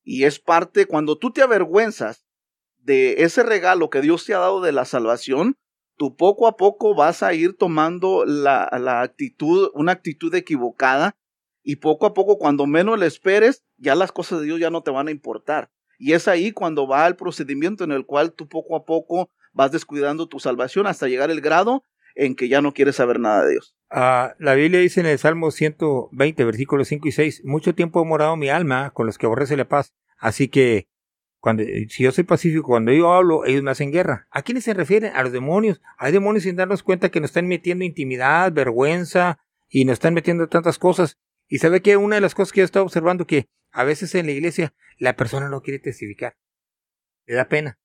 Y 0.03 0.25
es 0.25 0.39
parte, 0.39 0.87
cuando 0.87 1.19
tú 1.19 1.33
te 1.33 1.43
avergüenzas 1.43 2.25
de 2.79 3.23
ese 3.23 3.43
regalo 3.43 3.91
que 3.91 4.01
Dios 4.01 4.25
te 4.25 4.35
ha 4.35 4.39
dado 4.39 4.61
de 4.63 4.73
la 4.73 4.85
salvación, 4.85 5.57
tú 5.97 6.17
poco 6.17 6.47
a 6.47 6.57
poco 6.57 6.95
vas 6.95 7.23
a 7.23 7.35
ir 7.35 7.57
tomando 7.57 8.25
la, 8.25 8.69
la 8.81 9.03
actitud, 9.03 9.71
una 9.75 9.93
actitud 9.93 10.35
equivocada, 10.35 11.17
y 11.63 11.77
poco 11.77 12.07
a 12.07 12.15
poco, 12.15 12.39
cuando 12.39 12.67
menos 12.67 12.99
le 12.99 13.05
esperes, 13.05 13.63
ya 13.77 13.95
las 13.95 14.11
cosas 14.11 14.41
de 14.41 14.47
Dios 14.47 14.59
ya 14.59 14.71
no 14.71 14.83
te 14.83 14.91
van 14.91 15.09
a 15.09 15.11
importar. 15.11 15.71
Y 15.99 16.15
es 16.15 16.27
ahí 16.27 16.53
cuando 16.53 16.87
va 16.87 17.07
el 17.07 17.17
procedimiento 17.17 17.85
en 17.85 17.93
el 17.93 18.07
cual 18.07 18.33
tú 18.33 18.49
poco 18.49 18.75
a 18.75 18.87
poco 18.87 19.31
vas 19.53 19.73
descuidando 19.73 20.29
tu 20.29 20.39
salvación 20.39 20.87
hasta 20.87 21.09
llegar 21.09 21.31
el 21.31 21.43
grado 21.43 21.85
en 22.15 22.37
que 22.37 22.49
ya 22.49 22.63
no 22.63 22.73
quieres 22.73 22.97
saber 22.97 23.21
nada 23.21 23.45
de 23.45 23.51
Dios. 23.53 23.77
Ah, 23.91 24.35
la 24.39 24.55
Biblia 24.55 24.81
dice 24.81 25.01
en 25.01 25.07
el 25.07 25.19
Salmo 25.19 25.51
120, 25.51 26.45
versículos 26.45 26.89
5 26.89 27.09
y 27.09 27.13
6, 27.13 27.43
mucho 27.45 27.75
tiempo 27.75 28.01
ha 28.01 28.05
morado 28.05 28.37
mi 28.37 28.51
alma 28.51 28.91
con 28.91 29.07
los 29.07 29.17
que 29.17 29.27
aborrece 29.27 29.57
la 29.57 29.67
paz, 29.69 29.95
así 30.19 30.49
que 30.49 30.89
Cuando, 31.41 31.63
si 31.89 32.03
yo 32.03 32.13
soy 32.13 32.25
pacífico, 32.25 32.65
cuando 32.67 32.93
yo 32.93 33.13
hablo, 33.13 33.45
ellos 33.47 33.63
me 33.63 33.71
hacen 33.71 33.93
guerra. 33.93 34.27
¿A 34.31 34.43
quiénes 34.43 34.65
se 34.65 34.75
refieren? 34.75 35.15
A 35.15 35.23
los 35.23 35.33
demonios. 35.33 35.81
Hay 35.97 36.13
demonios 36.13 36.43
sin 36.45 36.57
darnos 36.57 36.83
cuenta 36.83 37.11
que 37.11 37.21
nos 37.21 37.31
están 37.31 37.47
metiendo 37.47 37.85
intimidad, 37.85 38.53
vergüenza 38.53 39.39
y 39.69 39.85
nos 39.85 39.95
están 39.95 40.15
metiendo 40.15 40.49
tantas 40.49 40.79
cosas. 40.79 41.17
Y 41.47 41.59
sabe 41.59 41.81
que 41.81 41.97
una 41.97 42.17
de 42.17 42.21
las 42.23 42.35
cosas 42.35 42.53
que 42.53 42.61
yo 42.61 42.65
estado 42.65 42.85
observando 42.85 43.27
que 43.27 43.47
a 43.71 43.85
veces 43.85 44.15
en 44.17 44.27
la 44.27 44.33
iglesia 44.33 44.75
la 44.99 45.15
persona 45.17 45.49
no 45.49 45.63
quiere 45.63 45.79
testificar. 45.79 46.37
Le 47.27 47.37
da 47.37 47.49
pena. 47.49 47.79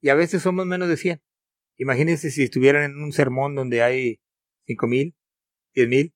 Y 0.00 0.10
a 0.10 0.14
veces 0.14 0.42
somos 0.42 0.66
menos 0.66 0.88
de 0.88 0.96
100. 0.98 1.22
Imagínense 1.78 2.30
si 2.30 2.42
estuvieran 2.44 2.84
en 2.84 3.02
un 3.02 3.12
sermón 3.12 3.54
donde 3.54 3.82
hay 3.82 4.20
cinco 4.66 4.86
mil, 4.86 5.16
mil. 5.86 6.14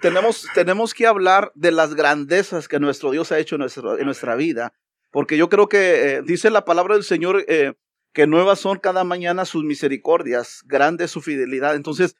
tenemos, 0.00 0.46
tenemos 0.54 0.94
que 0.94 1.06
hablar 1.06 1.52
de 1.54 1.70
las 1.70 1.94
grandezas 1.94 2.68
que 2.68 2.80
nuestro 2.80 3.10
Dios 3.10 3.32
ha 3.32 3.38
hecho 3.38 3.56
en, 3.56 3.62
en 3.62 4.04
nuestra 4.04 4.34
vida 4.36 4.72
porque 5.14 5.36
yo 5.36 5.48
creo 5.48 5.68
que 5.68 6.16
eh, 6.16 6.22
dice 6.22 6.50
la 6.50 6.64
palabra 6.64 6.94
del 6.96 7.04
Señor 7.04 7.44
eh, 7.46 7.74
que 8.12 8.26
nuevas 8.26 8.58
son 8.58 8.80
cada 8.80 9.04
mañana 9.04 9.44
sus 9.44 9.62
misericordias, 9.62 10.62
grande 10.66 11.06
su 11.06 11.20
fidelidad. 11.20 11.76
Entonces, 11.76 12.16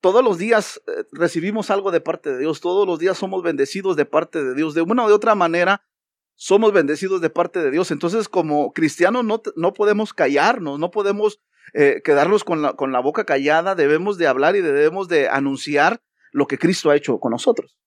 todos 0.00 0.24
los 0.24 0.36
días 0.36 0.82
eh, 0.88 1.04
recibimos 1.12 1.70
algo 1.70 1.92
de 1.92 2.00
parte 2.00 2.32
de 2.32 2.38
Dios, 2.40 2.60
todos 2.60 2.84
los 2.84 2.98
días 2.98 3.16
somos 3.16 3.44
bendecidos 3.44 3.94
de 3.94 4.06
parte 4.06 4.42
de 4.42 4.56
Dios. 4.56 4.74
De 4.74 4.82
una 4.82 5.04
o 5.04 5.08
de 5.08 5.14
otra 5.14 5.36
manera, 5.36 5.86
somos 6.34 6.72
bendecidos 6.72 7.20
de 7.20 7.30
parte 7.30 7.60
de 7.60 7.70
Dios. 7.70 7.92
Entonces, 7.92 8.28
como 8.28 8.72
cristianos, 8.72 9.24
no, 9.24 9.40
no 9.54 9.72
podemos 9.72 10.12
callarnos, 10.12 10.80
no 10.80 10.90
podemos 10.90 11.40
quedarnos 11.72 12.44
con 12.44 12.62
la, 12.62 12.74
con 12.74 12.92
la 12.92 13.00
boca 13.00 13.24
callada, 13.24 13.74
debemos 13.74 14.18
de 14.18 14.26
hablar 14.26 14.56
y 14.56 14.62
debemos 14.62 15.08
de 15.08 15.28
anunciar 15.28 16.00
lo 16.32 16.46
que 16.46 16.58
Cristo 16.58 16.90
ha 16.90 16.96
hecho 16.96 17.18
con 17.18 17.32
nosotros. 17.32 17.78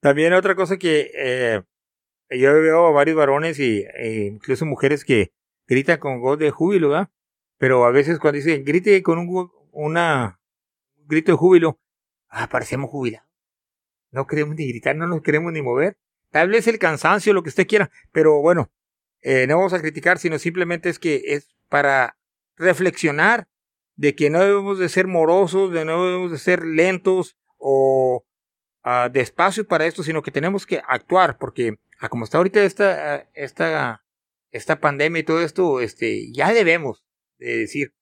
También 0.00 0.32
otra 0.32 0.54
cosa 0.54 0.78
que 0.78 1.62
yo 2.30 2.52
veo 2.54 2.86
a 2.86 2.92
varios 2.92 3.16
varones 3.16 3.58
y 3.58 3.84
e 3.96 4.26
incluso 4.26 4.66
mujeres 4.66 5.04
que 5.04 5.32
gritan 5.66 5.98
con 5.98 6.20
voz 6.20 6.38
de 6.38 6.50
júbilo, 6.50 6.90
¿verdad? 6.90 7.10
Pero 7.58 7.84
a 7.84 7.90
veces 7.90 8.18
cuando 8.18 8.36
dicen 8.36 8.64
grite 8.64 9.02
con 9.02 9.18
un 9.18 9.50
una, 9.72 10.40
grito 11.06 11.32
de 11.32 11.38
júbilo, 11.38 11.80
ah, 12.28 12.48
parecemos 12.48 12.90
jubilados. 12.90 13.28
No 14.10 14.26
queremos 14.26 14.56
ni 14.56 14.68
gritar, 14.68 14.96
no 14.96 15.06
nos 15.06 15.22
queremos 15.22 15.52
ni 15.52 15.62
mover. 15.62 15.96
Tal 16.30 16.48
vez 16.48 16.66
el 16.66 16.78
cansancio, 16.78 17.32
lo 17.32 17.42
que 17.42 17.50
usted 17.50 17.66
quiera, 17.66 17.90
pero 18.12 18.40
bueno, 18.40 18.70
eh, 19.20 19.46
no 19.46 19.56
vamos 19.56 19.72
a 19.72 19.80
criticar, 19.80 20.18
sino 20.18 20.38
simplemente 20.38 20.88
es 20.88 20.98
que 20.98 21.22
es 21.26 21.54
para 21.68 22.17
reflexionar 22.58 23.48
de 23.96 24.14
que 24.14 24.30
no 24.30 24.40
debemos 24.40 24.78
de 24.78 24.88
ser 24.88 25.06
morosos, 25.06 25.72
de 25.72 25.84
no 25.84 26.04
debemos 26.04 26.30
de 26.30 26.38
ser 26.38 26.64
lentos 26.64 27.36
o 27.56 28.24
uh, 28.84 29.10
despacios 29.10 29.66
para 29.66 29.86
esto, 29.86 30.02
sino 30.02 30.22
que 30.22 30.30
tenemos 30.30 30.66
que 30.66 30.80
actuar, 30.86 31.38
porque 31.38 31.74
a 31.98 32.08
como 32.08 32.24
está 32.24 32.38
ahorita 32.38 32.62
esta, 32.62 33.28
esta, 33.34 34.04
esta 34.52 34.80
pandemia 34.80 35.20
y 35.20 35.24
todo 35.24 35.42
esto, 35.42 35.80
este, 35.80 36.30
ya 36.32 36.52
debemos 36.52 37.04
de 37.38 37.58
decir 37.58 37.94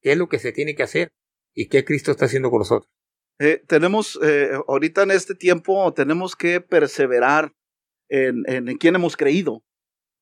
qué 0.00 0.12
es 0.12 0.18
lo 0.18 0.28
que 0.28 0.38
se 0.38 0.52
tiene 0.52 0.74
que 0.74 0.82
hacer 0.82 1.12
y 1.54 1.68
qué 1.68 1.84
Cristo 1.84 2.10
está 2.10 2.26
haciendo 2.26 2.50
con 2.50 2.60
nosotros. 2.60 2.90
Eh, 3.38 3.62
tenemos, 3.66 4.18
eh, 4.22 4.52
ahorita 4.66 5.02
en 5.02 5.10
este 5.10 5.34
tiempo, 5.34 5.92
tenemos 5.92 6.34
que 6.34 6.62
perseverar 6.62 7.52
en, 8.08 8.44
en, 8.46 8.68
en 8.68 8.78
quién 8.78 8.94
hemos 8.94 9.16
creído, 9.16 9.62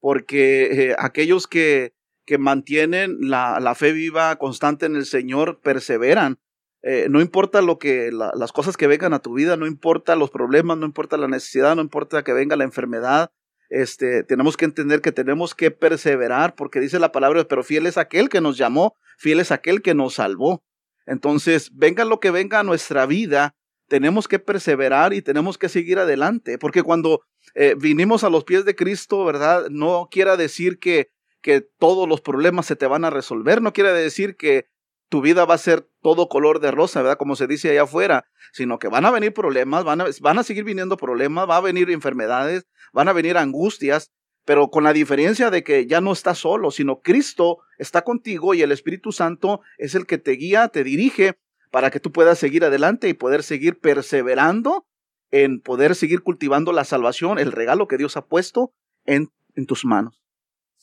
porque 0.00 0.88
eh, 0.90 0.96
aquellos 0.98 1.46
que, 1.46 1.94
que 2.24 2.38
mantienen 2.38 3.16
la, 3.20 3.60
la, 3.60 3.74
fe 3.74 3.92
viva, 3.92 4.36
constante 4.36 4.86
en 4.86 4.96
el 4.96 5.06
Señor, 5.06 5.60
perseveran. 5.60 6.38
Eh, 6.82 7.06
no 7.08 7.22
importa 7.22 7.62
lo 7.62 7.78
que 7.78 8.10
las 8.12 8.52
cosas 8.52 8.76
que 8.76 8.86
vengan 8.86 9.14
a 9.14 9.20
tu 9.20 9.32
vida, 9.32 9.56
no 9.56 9.66
importa 9.66 10.16
los 10.16 10.30
problemas, 10.30 10.76
no 10.76 10.84
importa 10.84 11.16
la 11.16 11.28
necesidad, 11.28 11.76
no 11.76 11.82
importa 11.82 12.22
que 12.22 12.34
venga 12.34 12.56
la 12.56 12.64
enfermedad. 12.64 13.30
Este, 13.70 14.22
tenemos 14.22 14.56
que 14.56 14.66
entender 14.66 15.00
que 15.00 15.10
tenemos 15.10 15.54
que 15.54 15.70
perseverar, 15.70 16.54
porque 16.54 16.80
dice 16.80 16.98
la 16.98 17.10
palabra, 17.10 17.44
pero 17.44 17.64
fiel 17.64 17.86
es 17.86 17.96
aquel 17.96 18.28
que 18.28 18.42
nos 18.42 18.58
llamó, 18.58 18.96
fiel 19.16 19.40
es 19.40 19.50
aquel 19.50 19.80
que 19.80 19.94
nos 19.94 20.14
salvó. 20.14 20.62
Entonces, 21.06 21.70
venga 21.74 22.04
lo 22.04 22.20
que 22.20 22.30
venga 22.30 22.60
a 22.60 22.64
nuestra 22.64 23.06
vida, 23.06 23.54
tenemos 23.88 24.28
que 24.28 24.38
perseverar 24.38 25.12
y 25.14 25.22
tenemos 25.22 25.56
que 25.56 25.68
seguir 25.68 25.98
adelante, 25.98 26.58
porque 26.58 26.82
cuando 26.82 27.22
eh, 27.54 27.74
vinimos 27.78 28.24
a 28.24 28.30
los 28.30 28.44
pies 28.44 28.64
de 28.64 28.74
Cristo, 28.74 29.24
¿verdad? 29.24 29.68
No 29.70 30.08
quiera 30.10 30.36
decir 30.36 30.78
que, 30.78 31.10
que 31.44 31.60
todos 31.60 32.08
los 32.08 32.22
problemas 32.22 32.64
se 32.64 32.74
te 32.74 32.86
van 32.86 33.04
a 33.04 33.10
resolver, 33.10 33.60
no 33.60 33.74
quiere 33.74 33.92
decir 33.92 34.34
que 34.34 34.64
tu 35.10 35.20
vida 35.20 35.44
va 35.44 35.54
a 35.54 35.58
ser 35.58 35.86
todo 36.00 36.30
color 36.30 36.58
de 36.58 36.70
rosa, 36.70 37.02
¿verdad? 37.02 37.18
Como 37.18 37.36
se 37.36 37.46
dice 37.46 37.68
allá 37.68 37.82
afuera, 37.82 38.24
sino 38.54 38.78
que 38.78 38.88
van 38.88 39.04
a 39.04 39.10
venir 39.10 39.34
problemas, 39.34 39.84
van 39.84 40.00
a, 40.00 40.06
van 40.22 40.38
a 40.38 40.42
seguir 40.42 40.64
viniendo 40.64 40.96
problemas, 40.96 41.46
va 41.48 41.58
a 41.58 41.60
venir 41.60 41.90
enfermedades, 41.90 42.66
van 42.94 43.08
a 43.08 43.12
venir 43.12 43.36
angustias, 43.36 44.10
pero 44.46 44.70
con 44.70 44.84
la 44.84 44.94
diferencia 44.94 45.50
de 45.50 45.62
que 45.62 45.86
ya 45.86 46.00
no 46.00 46.12
estás 46.12 46.38
solo, 46.38 46.70
sino 46.70 47.02
Cristo 47.02 47.58
está 47.76 48.04
contigo 48.04 48.54
y 48.54 48.62
el 48.62 48.72
Espíritu 48.72 49.12
Santo 49.12 49.60
es 49.76 49.94
el 49.94 50.06
que 50.06 50.16
te 50.16 50.32
guía, 50.32 50.68
te 50.68 50.82
dirige 50.82 51.34
para 51.70 51.90
que 51.90 52.00
tú 52.00 52.10
puedas 52.10 52.38
seguir 52.38 52.64
adelante 52.64 53.10
y 53.10 53.12
poder 53.12 53.42
seguir 53.42 53.78
perseverando 53.80 54.86
en 55.30 55.60
poder 55.60 55.94
seguir 55.94 56.22
cultivando 56.22 56.72
la 56.72 56.84
salvación, 56.84 57.38
el 57.38 57.52
regalo 57.52 57.86
que 57.86 57.98
Dios 57.98 58.16
ha 58.16 58.24
puesto 58.24 58.72
en, 59.04 59.28
en 59.54 59.66
tus 59.66 59.84
manos. 59.84 60.23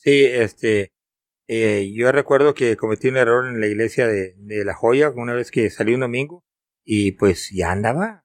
Sí, 0.04 0.24
este, 0.24 0.92
eh, 1.46 1.92
yo 1.94 2.10
recuerdo 2.10 2.54
que 2.54 2.76
cometí 2.76 3.06
un 3.06 3.16
error 3.16 3.46
en 3.46 3.60
la 3.60 3.68
iglesia 3.68 4.08
de, 4.08 4.34
La 4.64 4.74
Joya 4.74 5.10
una 5.10 5.32
vez 5.32 5.52
que 5.52 5.70
salí 5.70 5.94
un 5.94 6.00
domingo 6.00 6.42
y 6.84 7.12
pues 7.12 7.50
ya 7.52 7.70
andaba. 7.70 8.24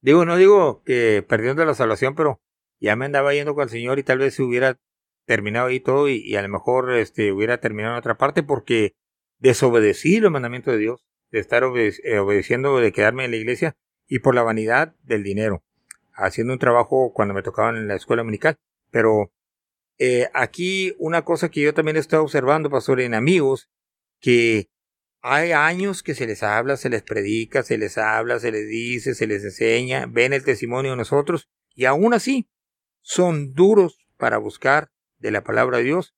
Digo, 0.00 0.24
no 0.24 0.38
digo 0.38 0.82
que 0.84 1.22
perdiendo 1.28 1.66
la 1.66 1.74
salvación, 1.74 2.14
pero 2.14 2.40
ya 2.80 2.96
me 2.96 3.04
andaba 3.04 3.34
yendo 3.34 3.54
con 3.54 3.64
el 3.64 3.68
Señor 3.68 3.98
y 3.98 4.04
tal 4.04 4.18
vez 4.20 4.34
se 4.36 4.42
hubiera 4.42 4.78
terminado 5.26 5.68
ahí 5.68 5.80
todo 5.80 6.08
y, 6.08 6.34
a 6.34 6.40
lo 6.40 6.48
mejor 6.48 6.94
este, 6.94 7.30
hubiera 7.30 7.60
terminado 7.60 7.94
en 7.94 7.98
otra 7.98 8.16
parte 8.16 8.42
porque 8.42 8.94
desobedecí 9.38 10.18
los 10.18 10.32
mandamientos 10.32 10.72
de 10.72 10.80
Dios, 10.80 11.04
de 11.30 11.40
estar 11.40 11.62
eh, 11.64 12.18
obedeciendo, 12.18 12.78
de 12.80 12.92
quedarme 12.92 13.26
en 13.26 13.32
la 13.32 13.36
iglesia 13.36 13.76
y 14.08 14.20
por 14.20 14.34
la 14.34 14.44
vanidad 14.44 14.96
del 15.02 15.22
dinero, 15.22 15.62
haciendo 16.14 16.54
un 16.54 16.58
trabajo 16.58 17.12
cuando 17.12 17.34
me 17.34 17.42
tocaban 17.42 17.76
en 17.76 17.88
la 17.88 17.96
escuela 17.96 18.22
dominical. 18.22 18.56
Pero 18.90 19.30
eh, 20.04 20.28
aquí 20.34 20.96
una 20.98 21.24
cosa 21.24 21.48
que 21.48 21.60
yo 21.60 21.74
también 21.74 21.96
estado 21.96 22.24
observando, 22.24 22.68
pastor, 22.68 23.00
en 23.00 23.14
amigos, 23.14 23.70
que 24.20 24.68
hay 25.20 25.52
años 25.52 26.02
que 26.02 26.16
se 26.16 26.26
les 26.26 26.42
habla, 26.42 26.76
se 26.76 26.88
les 26.88 27.04
predica, 27.04 27.62
se 27.62 27.78
les 27.78 27.96
habla, 27.98 28.40
se 28.40 28.50
les 28.50 28.68
dice, 28.68 29.14
se 29.14 29.28
les 29.28 29.44
enseña, 29.44 30.06
ven 30.06 30.32
el 30.32 30.44
testimonio 30.44 30.90
de 30.90 30.96
nosotros, 30.96 31.48
y 31.72 31.84
aún 31.84 32.14
así 32.14 32.50
son 33.00 33.54
duros 33.54 34.04
para 34.16 34.38
buscar 34.38 34.90
de 35.18 35.30
la 35.30 35.44
palabra 35.44 35.78
de 35.78 35.84
Dios. 35.84 36.16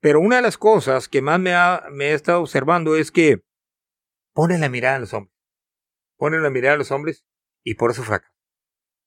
Pero 0.00 0.18
una 0.18 0.34
de 0.34 0.42
las 0.42 0.58
cosas 0.58 1.08
que 1.08 1.22
más 1.22 1.38
me, 1.38 1.54
ha, 1.54 1.84
me 1.92 2.06
he 2.06 2.14
estado 2.14 2.40
observando 2.40 2.96
es 2.96 3.12
que 3.12 3.44
ponen 4.32 4.60
la 4.60 4.68
mirada 4.68 4.96
en 4.96 5.02
los 5.02 5.14
hombres. 5.14 5.36
Ponen 6.16 6.42
la 6.42 6.50
mirada 6.50 6.74
en 6.74 6.80
los 6.80 6.90
hombres 6.90 7.24
y 7.62 7.76
por 7.76 7.92
eso 7.92 8.02
fracasan. 8.02 8.31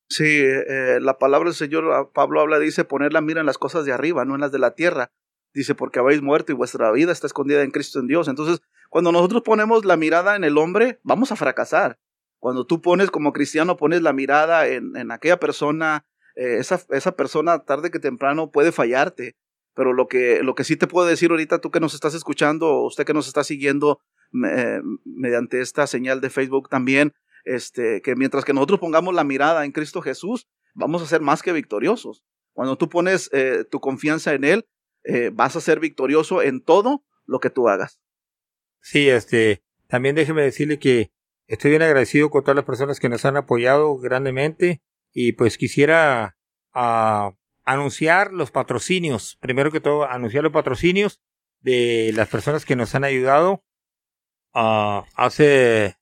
Sí, 0.07 0.25
eh, 0.25 0.99
la 1.01 1.17
palabra 1.17 1.49
del 1.49 1.55
Señor 1.55 1.91
ah, 1.91 2.09
Pablo 2.13 2.41
habla, 2.41 2.59
dice, 2.59 2.83
poner 2.83 3.11
la 3.11 3.21
mira 3.21 3.39
en 3.39 3.45
las 3.45 3.57
cosas 3.57 3.85
de 3.85 3.91
arriba, 3.91 4.23
no 4.25 4.35
en 4.35 4.41
las 4.41 4.51
de 4.51 4.59
la 4.59 4.75
tierra. 4.75 5.11
Dice, 5.53 5.73
porque 5.73 5.99
habéis 5.99 6.21
muerto 6.21 6.51
y 6.51 6.55
vuestra 6.55 6.91
vida 6.91 7.11
está 7.11 7.27
escondida 7.27 7.63
en 7.63 7.71
Cristo 7.71 7.99
en 7.99 8.07
Dios. 8.07 8.27
Entonces, 8.27 8.61
cuando 8.89 9.11
nosotros 9.11 9.41
ponemos 9.41 9.85
la 9.85 9.97
mirada 9.97 10.35
en 10.35 10.43
el 10.43 10.57
hombre, 10.57 10.99
vamos 11.03 11.31
a 11.31 11.35
fracasar. 11.35 11.97
Cuando 12.39 12.65
tú 12.65 12.81
pones 12.81 13.09
como 13.09 13.33
cristiano, 13.33 13.77
pones 13.77 14.01
la 14.01 14.13
mirada 14.13 14.67
en, 14.67 14.95
en 14.95 15.11
aquella 15.11 15.39
persona, 15.39 16.05
eh, 16.35 16.57
esa, 16.59 16.81
esa 16.89 17.15
persona 17.15 17.59
tarde 17.59 17.89
que 17.89 17.99
temprano 17.99 18.51
puede 18.51 18.71
fallarte. 18.71 19.35
Pero 19.73 19.93
lo 19.93 20.07
que, 20.07 20.43
lo 20.43 20.55
que 20.55 20.63
sí 20.63 20.77
te 20.77 20.87
puedo 20.87 21.07
decir 21.07 21.31
ahorita, 21.31 21.59
tú 21.59 21.71
que 21.71 21.79
nos 21.79 21.93
estás 21.93 22.13
escuchando, 22.13 22.83
usted 22.83 23.05
que 23.05 23.13
nos 23.13 23.27
está 23.27 23.43
siguiendo 23.43 23.99
eh, 24.45 24.81
mediante 25.05 25.61
esta 25.61 25.87
señal 25.87 26.21
de 26.21 26.29
Facebook 26.29 26.69
también, 26.69 27.13
este, 27.45 28.01
que 28.01 28.15
mientras 28.15 28.43
que 28.43 28.53
nosotros 28.53 28.79
pongamos 28.79 29.13
la 29.13 29.23
mirada 29.23 29.63
en 29.63 29.71
Cristo 29.71 30.01
Jesús, 30.01 30.47
vamos 30.73 31.01
a 31.01 31.07
ser 31.07 31.21
más 31.21 31.41
que 31.41 31.53
victoriosos. 31.53 32.23
Cuando 32.53 32.77
tú 32.77 32.89
pones 32.89 33.29
eh, 33.33 33.65
tu 33.69 33.79
confianza 33.79 34.33
en 34.33 34.43
Él, 34.43 34.67
eh, 35.03 35.31
vas 35.33 35.55
a 35.55 35.61
ser 35.61 35.79
victorioso 35.79 36.41
en 36.41 36.61
todo 36.61 37.05
lo 37.25 37.39
que 37.39 37.49
tú 37.49 37.69
hagas. 37.69 37.99
Sí, 38.81 39.09
este, 39.09 39.63
también 39.87 40.15
déjeme 40.15 40.41
decirle 40.41 40.79
que 40.79 41.11
estoy 41.47 41.71
bien 41.71 41.81
agradecido 41.81 42.29
con 42.29 42.43
todas 42.43 42.55
las 42.55 42.65
personas 42.65 42.99
que 42.99 43.09
nos 43.09 43.25
han 43.25 43.37
apoyado 43.37 43.97
grandemente 43.97 44.81
y 45.11 45.33
pues 45.33 45.57
quisiera 45.57 46.37
uh, 46.73 47.31
anunciar 47.63 48.33
los 48.33 48.51
patrocinios. 48.51 49.37
Primero 49.41 49.71
que 49.71 49.81
todo, 49.81 50.05
anunciar 50.05 50.43
los 50.43 50.53
patrocinios 50.53 51.21
de 51.59 52.11
las 52.15 52.29
personas 52.29 52.65
que 52.65 52.75
nos 52.75 52.95
han 52.95 53.03
ayudado. 53.03 53.63
Uh, 54.53 55.03
hace 55.15 55.97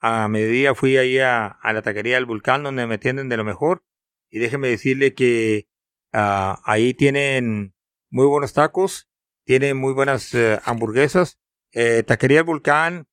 a 0.00 0.28
mediodía 0.28 0.74
fui 0.74 0.96
ahí 0.96 1.18
a, 1.18 1.58
la 1.62 1.82
taquería 1.82 2.14
del 2.16 2.26
Vulcán 2.26 2.62
donde 2.62 2.86
me 2.86 2.94
atienden 2.94 3.28
de 3.28 3.36
lo 3.36 3.44
mejor 3.44 3.84
y 4.30 4.38
déjeme 4.38 4.68
decirle 4.68 5.14
que 5.14 5.68
uh, 6.14 6.54
ahí 6.64 6.94
tienen 6.94 7.74
muy 8.10 8.26
buenos 8.26 8.54
tacos, 8.54 9.10
tienen 9.44 9.76
muy 9.76 9.92
buenas 9.92 10.32
uh, 10.34 10.58
hamburguesas. 10.64 11.38
Eh, 11.72 12.02
taquería 12.02 12.38
del 12.38 12.46
Vulcán 12.46 13.06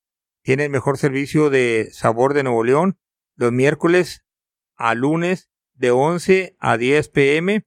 tiene 0.44 0.64
el 0.66 0.70
mejor 0.70 0.98
servicio 0.98 1.50
de 1.50 1.90
sabor 1.92 2.34
de 2.34 2.44
Nuevo 2.44 2.64
León 2.64 2.98
los 3.36 3.52
miércoles 3.52 4.24
a 4.76 4.96
lunes 4.96 5.50
de 5.74 5.92
11 5.92 6.56
a 6.60 6.78
10 6.78 7.10
pm. 7.10 7.66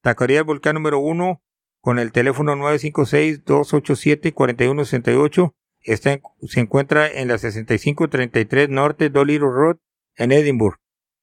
Taquería 0.00 0.38
del 0.38 0.46
Vulcán 0.46 0.74
número 0.74 0.98
1 0.98 1.42
con 1.80 1.98
el 1.98 2.12
teléfono 2.12 2.54
956-287-4168. 2.56 5.54
Está 5.82 6.20
se 6.46 6.60
encuentra 6.60 7.10
en 7.10 7.28
la 7.28 7.38
6533 7.38 8.68
Norte 8.68 9.08
Dolittle 9.10 9.48
Road 9.48 9.78
en 10.16 10.32
Edinburgh. 10.32 10.78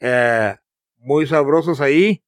eh, 0.00 0.56
muy 0.96 1.26
sabrosos 1.26 1.80
ahí 1.80 2.22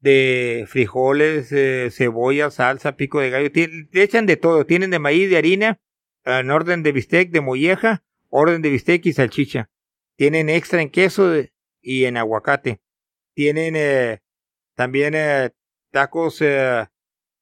de 0.00 0.64
frijoles, 0.68 1.52
eh, 1.52 1.88
cebolla, 1.92 2.50
salsa, 2.50 2.96
pico 2.96 3.20
de 3.20 3.30
gallo. 3.30 3.50
Tien- 3.52 3.88
le 3.92 4.02
echan 4.02 4.26
de 4.26 4.36
todo. 4.36 4.66
Tienen 4.66 4.90
de 4.90 4.98
maíz, 4.98 5.30
de 5.30 5.36
harina, 5.36 5.80
en 6.24 6.50
orden 6.50 6.82
de 6.82 6.92
bistec, 6.92 7.30
de 7.30 7.40
molleja, 7.40 8.04
orden 8.28 8.62
de 8.62 8.70
bistec 8.70 9.06
y 9.06 9.12
salchicha. 9.12 9.70
Tienen 10.16 10.48
extra 10.48 10.82
en 10.82 10.90
queso 10.90 11.28
de- 11.30 11.52
y 11.80 12.04
en 12.04 12.16
aguacate. 12.16 12.80
Tienen 13.34 13.74
eh, 13.76 14.20
también 14.74 15.14
eh, 15.14 15.52
tacos 15.90 16.38
eh, 16.40 16.86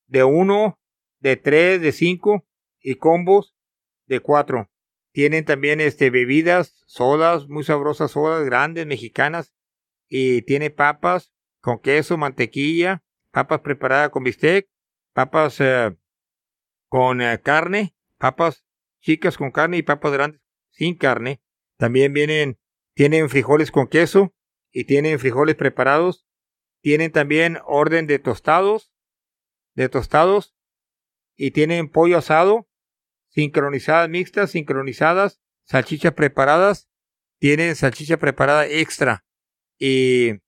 de 0.07 0.25
uno, 0.25 0.79
de 1.21 1.37
tres, 1.37 1.81
de 1.81 1.93
cinco 1.93 2.47
y 2.81 2.97
combos 2.97 3.55
de 4.11 4.21
cuatro. 4.21 4.71
Tienen 5.13 5.45
también 5.45 5.81
este 5.81 6.11
bebidas, 6.11 6.85
sodas, 6.87 7.49
muy 7.49 7.65
sabrosas 7.65 8.11
sodas 8.11 8.45
grandes 8.45 8.87
mexicanas 8.87 9.55
y 10.09 10.43
tiene 10.43 10.71
papas 10.71 11.33
con 11.61 11.79
queso, 11.79 12.17
mantequilla, 12.17 13.03
papas 13.31 13.61
preparadas 13.61 14.11
con 14.11 14.25
bistec, 14.25 14.69
papas 15.13 15.61
eh, 15.61 15.97
con 16.89 17.23
eh, 17.23 17.41
carne, 17.41 17.95
papas 18.19 18.67
chicas 19.01 19.39
con 19.39 19.51
carne 19.51 19.79
y 19.79 19.83
papas 19.83 20.13
grandes 20.13 20.43
sin 20.71 20.97
carne. 20.97 21.41
También 21.77 22.13
vienen, 22.13 22.59
tienen 22.95 23.29
frijoles 23.31 23.71
con 23.71 23.89
queso 23.89 24.35
y 24.73 24.85
tienen 24.85 25.19
frijoles 25.19 25.55
preparados. 25.55 26.27
Tienen 26.83 27.13
también 27.13 27.59
orden 27.67 28.07
de 28.07 28.19
tostados, 28.19 28.93
de 29.75 29.89
tostados 29.89 30.55
y 31.37 31.51
tienen 31.51 31.91
pollo 31.91 32.19
asado, 32.19 32.70
sincronizadas 33.31 34.09
mixtas, 34.09 34.51
sincronizadas, 34.51 35.41
salchichas 35.65 36.13
preparadas, 36.13 36.89
tienen 37.39 37.75
salchicha 37.77 38.19
preparada 38.19 38.67
extra. 38.67 39.25
Y 39.79 40.41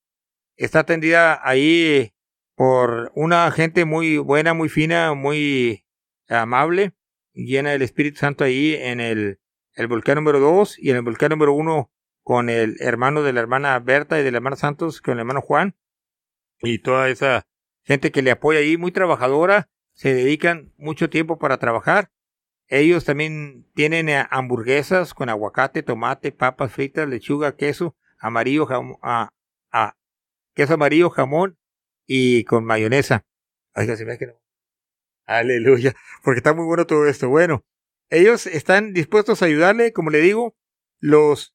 está 0.56 0.80
atendida 0.80 1.40
ahí 1.42 2.12
por 2.54 3.10
una 3.14 3.50
gente 3.50 3.84
muy 3.84 4.18
buena, 4.18 4.54
muy 4.54 4.68
fina, 4.68 5.14
muy 5.14 5.84
amable, 6.28 6.92
llena 7.32 7.70
del 7.70 7.82
Espíritu 7.82 8.18
Santo 8.18 8.44
ahí 8.44 8.74
en 8.74 9.00
el, 9.00 9.40
el 9.74 9.86
volcán 9.86 10.16
número 10.16 10.38
2 10.38 10.78
y 10.78 10.90
en 10.90 10.96
el 10.96 11.02
volcán 11.02 11.30
número 11.30 11.54
1 11.54 11.90
con 12.22 12.48
el 12.48 12.76
hermano 12.80 13.22
de 13.22 13.32
la 13.32 13.40
hermana 13.40 13.78
Berta 13.80 14.20
y 14.20 14.22
del 14.22 14.34
hermano 14.34 14.56
Santos, 14.56 15.00
con 15.00 15.14
el 15.14 15.20
hermano 15.20 15.40
Juan. 15.40 15.76
Y 16.60 16.78
toda 16.78 17.08
esa 17.08 17.46
gente 17.82 18.12
que 18.12 18.22
le 18.22 18.30
apoya 18.30 18.60
ahí, 18.60 18.76
muy 18.76 18.92
trabajadora, 18.92 19.68
se 19.94 20.14
dedican 20.14 20.72
mucho 20.76 21.10
tiempo 21.10 21.38
para 21.38 21.58
trabajar. 21.58 22.10
Ellos 22.74 23.04
también 23.04 23.66
tienen 23.74 24.08
eh, 24.08 24.24
hamburguesas 24.30 25.12
con 25.12 25.28
aguacate, 25.28 25.82
tomate, 25.82 26.32
papas 26.32 26.72
fritas, 26.72 27.06
lechuga, 27.06 27.54
queso, 27.54 27.94
amarillo, 28.18 28.66
jam- 28.66 28.98
ah, 29.02 29.30
queso 30.54 30.74
amarillo, 30.74 31.10
jamón 31.10 31.58
y 32.06 32.44
con 32.44 32.64
mayonesa. 32.64 33.26
Oiga, 33.74 33.94
se 33.96 34.06
me. 34.06 34.16
Aleluya, 35.26 35.94
porque 36.24 36.38
está 36.38 36.54
muy 36.54 36.64
bueno 36.64 36.86
todo 36.86 37.06
esto. 37.06 37.28
Bueno, 37.28 37.62
ellos 38.08 38.46
están 38.46 38.94
dispuestos 38.94 39.42
a 39.42 39.46
ayudarle, 39.46 39.92
como 39.92 40.08
le 40.08 40.20
digo, 40.20 40.56
los, 40.98 41.54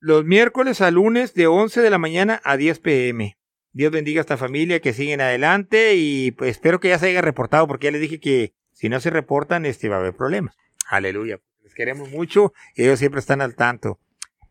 los 0.00 0.24
miércoles 0.24 0.80
a 0.80 0.90
lunes 0.90 1.34
de 1.34 1.46
11 1.46 1.82
de 1.82 1.90
la 1.90 1.98
mañana 1.98 2.40
a 2.42 2.56
10 2.56 2.80
pm. 2.80 3.36
Dios 3.74 3.92
bendiga 3.92 4.20
a 4.20 4.22
esta 4.22 4.38
familia 4.38 4.80
que 4.80 4.94
siguen 4.94 5.20
adelante 5.20 5.94
y 5.94 6.30
pues 6.30 6.52
espero 6.52 6.80
que 6.80 6.88
ya 6.88 6.98
se 6.98 7.08
haya 7.08 7.20
reportado 7.20 7.66
porque 7.66 7.88
ya 7.88 7.90
les 7.92 8.00
dije 8.00 8.18
que 8.18 8.54
si 8.82 8.88
no 8.88 8.98
se 8.98 9.10
reportan 9.10 9.64
este 9.64 9.88
va 9.88 9.94
a 9.94 10.00
haber 10.00 10.12
problemas. 10.12 10.56
Aleluya. 10.88 11.38
Les 11.62 11.72
queremos 11.72 12.10
mucho 12.10 12.52
y 12.74 12.82
ellos 12.82 12.98
siempre 12.98 13.20
están 13.20 13.40
al 13.40 13.54
tanto. 13.54 14.00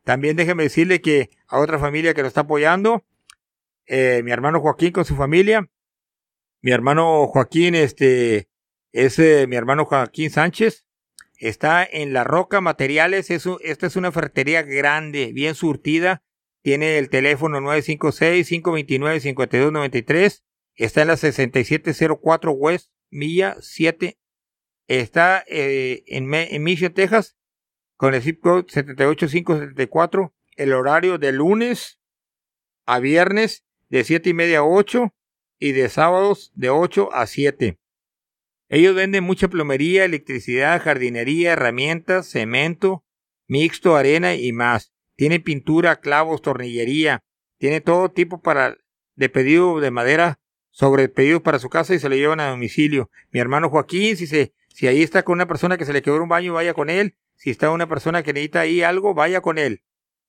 También 0.05 0.37
déjeme 0.37 0.63
decirle 0.63 1.01
que 1.01 1.29
a 1.49 1.59
otra 1.59 1.79
familia 1.79 2.13
que 2.13 2.21
lo 2.21 2.29
está 2.29 2.39
apoyando, 2.41 3.03
eh, 3.87 4.21
mi 4.23 4.31
hermano 4.31 4.61
Joaquín 4.61 4.93
con 4.93 5.03
su 5.03 5.17
familia, 5.17 5.69
mi 6.61 6.71
hermano 6.71 7.27
Joaquín, 7.27 7.75
este, 7.75 8.47
es 8.93 9.19
eh, 9.19 9.47
mi 9.49 9.57
hermano 9.57 9.83
Joaquín 9.83 10.29
Sánchez, 10.29 10.85
está 11.35 11.83
en 11.83 12.13
La 12.13 12.23
Roca 12.23 12.61
Materiales, 12.61 13.31
es 13.31 13.45
esta 13.59 13.87
es 13.87 13.97
una 13.97 14.13
ferretería 14.13 14.61
grande, 14.61 15.33
bien 15.33 15.55
surtida, 15.55 16.23
tiene 16.61 16.99
el 16.99 17.09
teléfono 17.09 17.59
956-529-5293, 17.59 20.41
está 20.75 21.01
en 21.01 21.07
la 21.09 21.17
6704 21.17 22.53
West, 22.53 22.93
Milla 23.09 23.57
7, 23.59 24.19
está 24.99 25.43
eh, 25.47 26.03
en, 26.07 26.33
en 26.33 26.93
Texas, 26.93 27.37
con 27.95 28.13
el 28.13 28.21
zip 28.21 28.41
code 28.41 28.65
78574, 28.67 30.33
el 30.57 30.73
horario 30.73 31.17
de 31.17 31.31
lunes 31.31 31.99
a 32.85 32.99
viernes 32.99 33.63
de 33.89 34.03
7 34.03 34.29
y 34.29 34.33
media 34.33 34.59
a 34.59 34.63
8 34.65 35.13
y 35.59 35.71
de 35.71 35.87
sábados 35.87 36.51
de 36.55 36.69
8 36.69 37.13
a 37.13 37.25
7. 37.25 37.79
Ellos 38.67 38.95
venden 38.95 39.23
mucha 39.23 39.47
plomería, 39.47 40.05
electricidad, 40.05 40.81
jardinería, 40.81 41.53
herramientas, 41.53 42.27
cemento, 42.27 43.05
mixto, 43.47 43.95
arena 43.95 44.35
y 44.35 44.51
más. 44.51 44.93
Tiene 45.15 45.39
pintura, 45.39 45.99
clavos, 45.99 46.41
tornillería. 46.41 47.23
Tiene 47.59 47.81
todo 47.81 48.11
tipo 48.11 48.41
para 48.41 48.77
de 49.15 49.29
pedido 49.29 49.79
de 49.79 49.91
madera 49.91 50.39
sobre 50.69 51.09
pedidos 51.09 51.41
para 51.41 51.59
su 51.59 51.69
casa 51.69 51.93
y 51.93 51.99
se 51.99 52.09
le 52.09 52.17
llevan 52.17 52.39
a 52.39 52.49
domicilio. 52.49 53.09
Mi 53.29 53.39
hermano 53.39 53.69
Joaquín, 53.69 54.17
si 54.17 54.25
se, 54.25 54.53
si 54.81 54.87
ahí 54.87 55.03
está 55.03 55.21
con 55.21 55.33
una 55.33 55.45
persona 55.45 55.77
que 55.77 55.85
se 55.85 55.93
le 55.93 56.01
quedó 56.01 56.19
un 56.23 56.27
baño, 56.27 56.53
vaya 56.55 56.73
con 56.73 56.89
él. 56.89 57.15
Si 57.35 57.51
está 57.51 57.69
una 57.69 57.87
persona 57.87 58.23
que 58.23 58.33
necesita 58.33 58.61
ahí 58.61 58.81
algo, 58.81 59.13
vaya 59.13 59.39
con 59.39 59.59
él. 59.59 59.83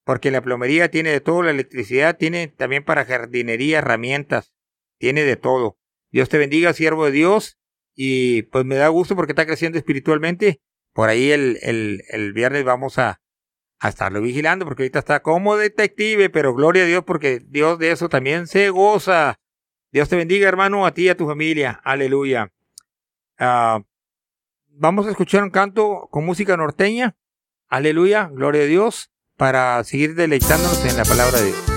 Porque 0.05 0.31
la 0.31 0.43
plomería 0.43 0.91
tiene 0.91 1.09
de 1.09 1.23
todo, 1.23 1.43
la 1.43 1.53
electricidad 1.53 2.19
tiene 2.19 2.49
también 2.49 2.85
para 2.85 3.07
jardinería, 3.07 3.79
herramientas, 3.79 4.53
tiene 4.99 5.25
de 5.25 5.37
todo. 5.37 5.79
Dios 6.11 6.29
te 6.29 6.37
bendiga, 6.37 6.75
siervo 6.75 7.07
de 7.07 7.13
Dios. 7.13 7.57
Y 7.95 8.43
pues 8.43 8.67
me 8.67 8.75
da 8.75 8.89
gusto 8.89 9.17
porque 9.17 9.33
está 9.33 9.47
creciendo 9.47 9.79
espiritualmente. 9.79 10.61
Por 10.93 11.09
ahí 11.09 11.31
el, 11.31 11.57
el, 11.63 12.03
el 12.11 12.35
viernes 12.35 12.63
vamos 12.63 12.99
a, 12.99 13.23
a 13.81 13.89
estarlo 13.89 14.21
vigilando 14.21 14.67
porque 14.67 14.83
ahorita 14.83 14.99
está 14.99 15.23
como 15.23 15.57
detective, 15.57 16.29
pero 16.29 16.53
gloria 16.55 16.83
a 16.83 16.87
Dios 16.87 17.05
porque 17.07 17.41
Dios 17.43 17.79
de 17.79 17.93
eso 17.93 18.11
también 18.11 18.47
se 18.47 18.69
goza. 18.69 19.41
Dios 19.93 20.11
te 20.11 20.17
bendiga, 20.17 20.47
hermano, 20.47 20.85
a 20.85 20.93
ti 20.93 21.05
y 21.05 21.09
a 21.09 21.17
tu 21.17 21.27
familia. 21.27 21.81
Aleluya. 21.85 22.53
Ah, 23.39 23.83
vamos 24.75 25.07
a 25.07 25.11
escuchar 25.11 25.43
un 25.43 25.51
canto 25.51 26.09
con 26.11 26.25
música 26.25 26.57
norteña. 26.57 27.17
Aleluya, 27.69 28.29
gloria 28.33 28.63
a 28.63 28.67
Dios, 28.67 29.11
para 29.37 29.83
seguir 29.85 30.15
deleitándonos 30.15 30.85
en 30.85 30.97
la 30.97 31.05
palabra 31.05 31.39
de 31.39 31.47
Dios. 31.47 31.72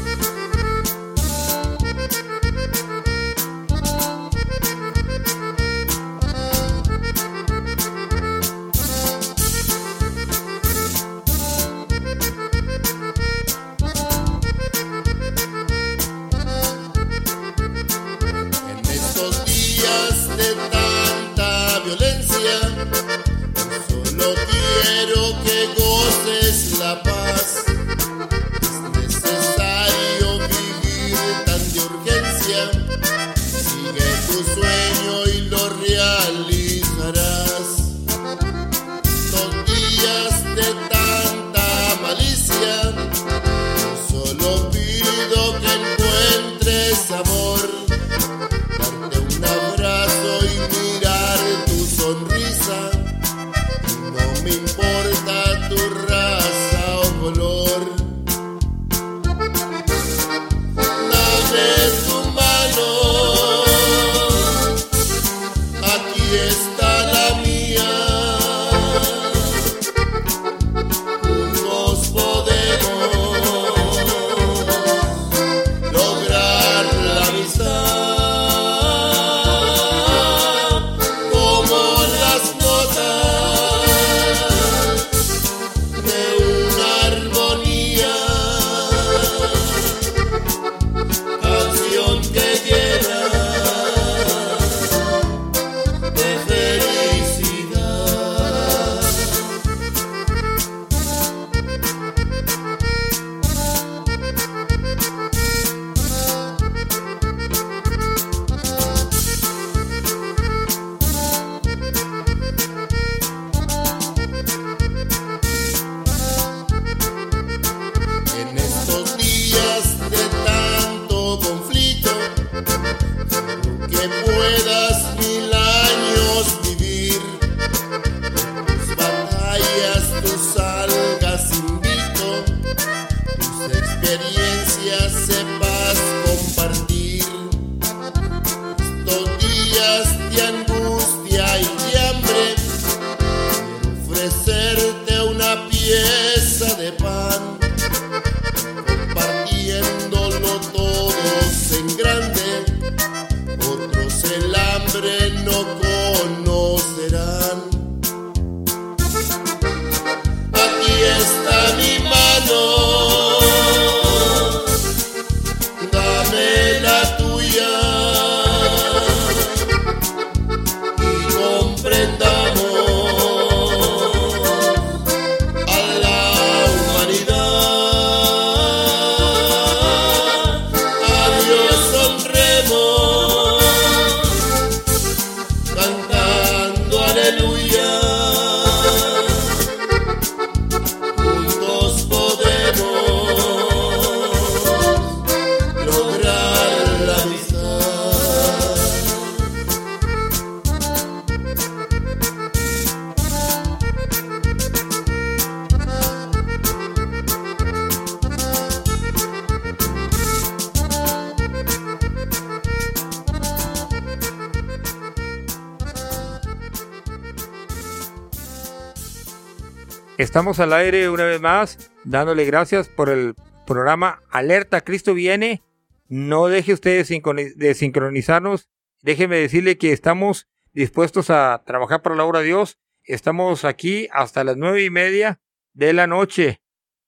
Estamos 220.36 220.60
al 220.60 220.74
aire 220.74 221.10
una 221.10 221.24
vez 221.24 221.40
más, 221.40 221.94
dándole 222.04 222.44
gracias 222.44 222.90
por 222.90 223.08
el 223.08 223.36
programa 223.66 224.22
Alerta 224.30 224.82
Cristo 224.82 225.14
viene. 225.14 225.64
No 226.10 226.48
deje 226.48 226.74
usted 226.74 226.98
de 226.98 227.06
sincroni- 227.06 227.56
de 227.56 227.74
sincronizarnos. 227.74 228.68
Déjeme 229.02 229.38
decirle 229.38 229.78
que 229.78 229.94
estamos 229.94 230.50
dispuestos 230.74 231.30
a 231.30 231.64
trabajar 231.66 232.02
para 232.02 232.18
la 232.18 232.26
obra 232.26 232.40
de 232.40 232.48
Dios. 232.48 232.78
Estamos 233.06 233.64
aquí 233.64 234.10
hasta 234.12 234.44
las 234.44 234.58
nueve 234.58 234.84
y 234.84 234.90
media 234.90 235.40
de 235.72 235.94
la 235.94 236.06
noche. 236.06 236.62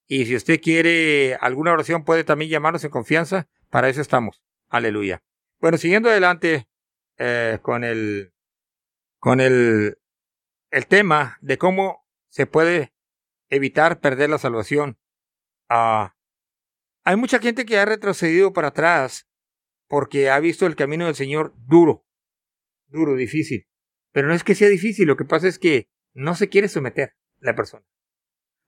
Y 0.08 0.26
si 0.26 0.34
usted 0.34 0.62
quiere 0.62 1.36
alguna 1.42 1.74
oración, 1.74 2.06
puede 2.06 2.24
también 2.24 2.50
llamarnos 2.50 2.86
en 2.86 2.92
confianza. 2.92 3.50
Para 3.70 3.90
eso 3.90 4.00
estamos. 4.00 4.42
Aleluya. 4.70 5.22
Bueno, 5.60 5.78
siguiendo 5.78 6.10
adelante 6.10 6.70
eh, 7.18 7.60
con 7.62 7.84
el 7.84 8.32
con 9.20 9.42
el 9.42 9.98
el 10.72 10.88
tema 10.88 11.38
de 11.42 11.58
cómo 11.58 12.08
se 12.30 12.46
puede 12.46 12.94
evitar 13.50 14.00
perder 14.00 14.30
la 14.30 14.38
salvación. 14.38 14.98
Ah, 15.70 16.16
hay 17.04 17.16
mucha 17.16 17.40
gente 17.40 17.66
que 17.66 17.78
ha 17.78 17.86
retrocedido 17.86 18.54
para 18.54 18.70
atrás 18.70 19.28
porque 19.88 20.30
ha 20.30 20.40
visto 20.40 20.66
el 20.66 20.76
camino 20.76 21.06
del 21.06 21.16
Señor 21.16 21.54
duro, 21.56 22.06
duro, 22.88 23.16
difícil. 23.16 23.68
Pero 24.12 24.28
no 24.28 24.34
es 24.34 24.44
que 24.44 24.56
sea 24.56 24.70
difícil, 24.70 25.08
lo 25.08 25.18
que 25.18 25.26
pasa 25.26 25.48
es 25.48 25.60
que 25.60 25.90
no 26.14 26.36
se 26.36 26.50
quiere 26.50 26.68
someter 26.68 27.16
la 27.40 27.56
persona. 27.56 27.86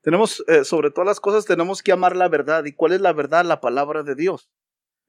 Tenemos, 0.02 0.44
eh, 0.48 0.64
sobre 0.64 0.92
todas 0.92 1.08
las 1.08 1.20
cosas, 1.20 1.46
tenemos 1.46 1.84
que 1.84 1.92
amar 1.92 2.16
la 2.16 2.30
verdad. 2.30 2.64
¿Y 2.66 2.74
cuál 2.74 2.94
es 2.94 3.02
la 3.02 3.12
verdad? 3.12 3.44
La 3.44 3.60
palabra 3.60 4.04
de 4.04 4.16
Dios. 4.16 4.50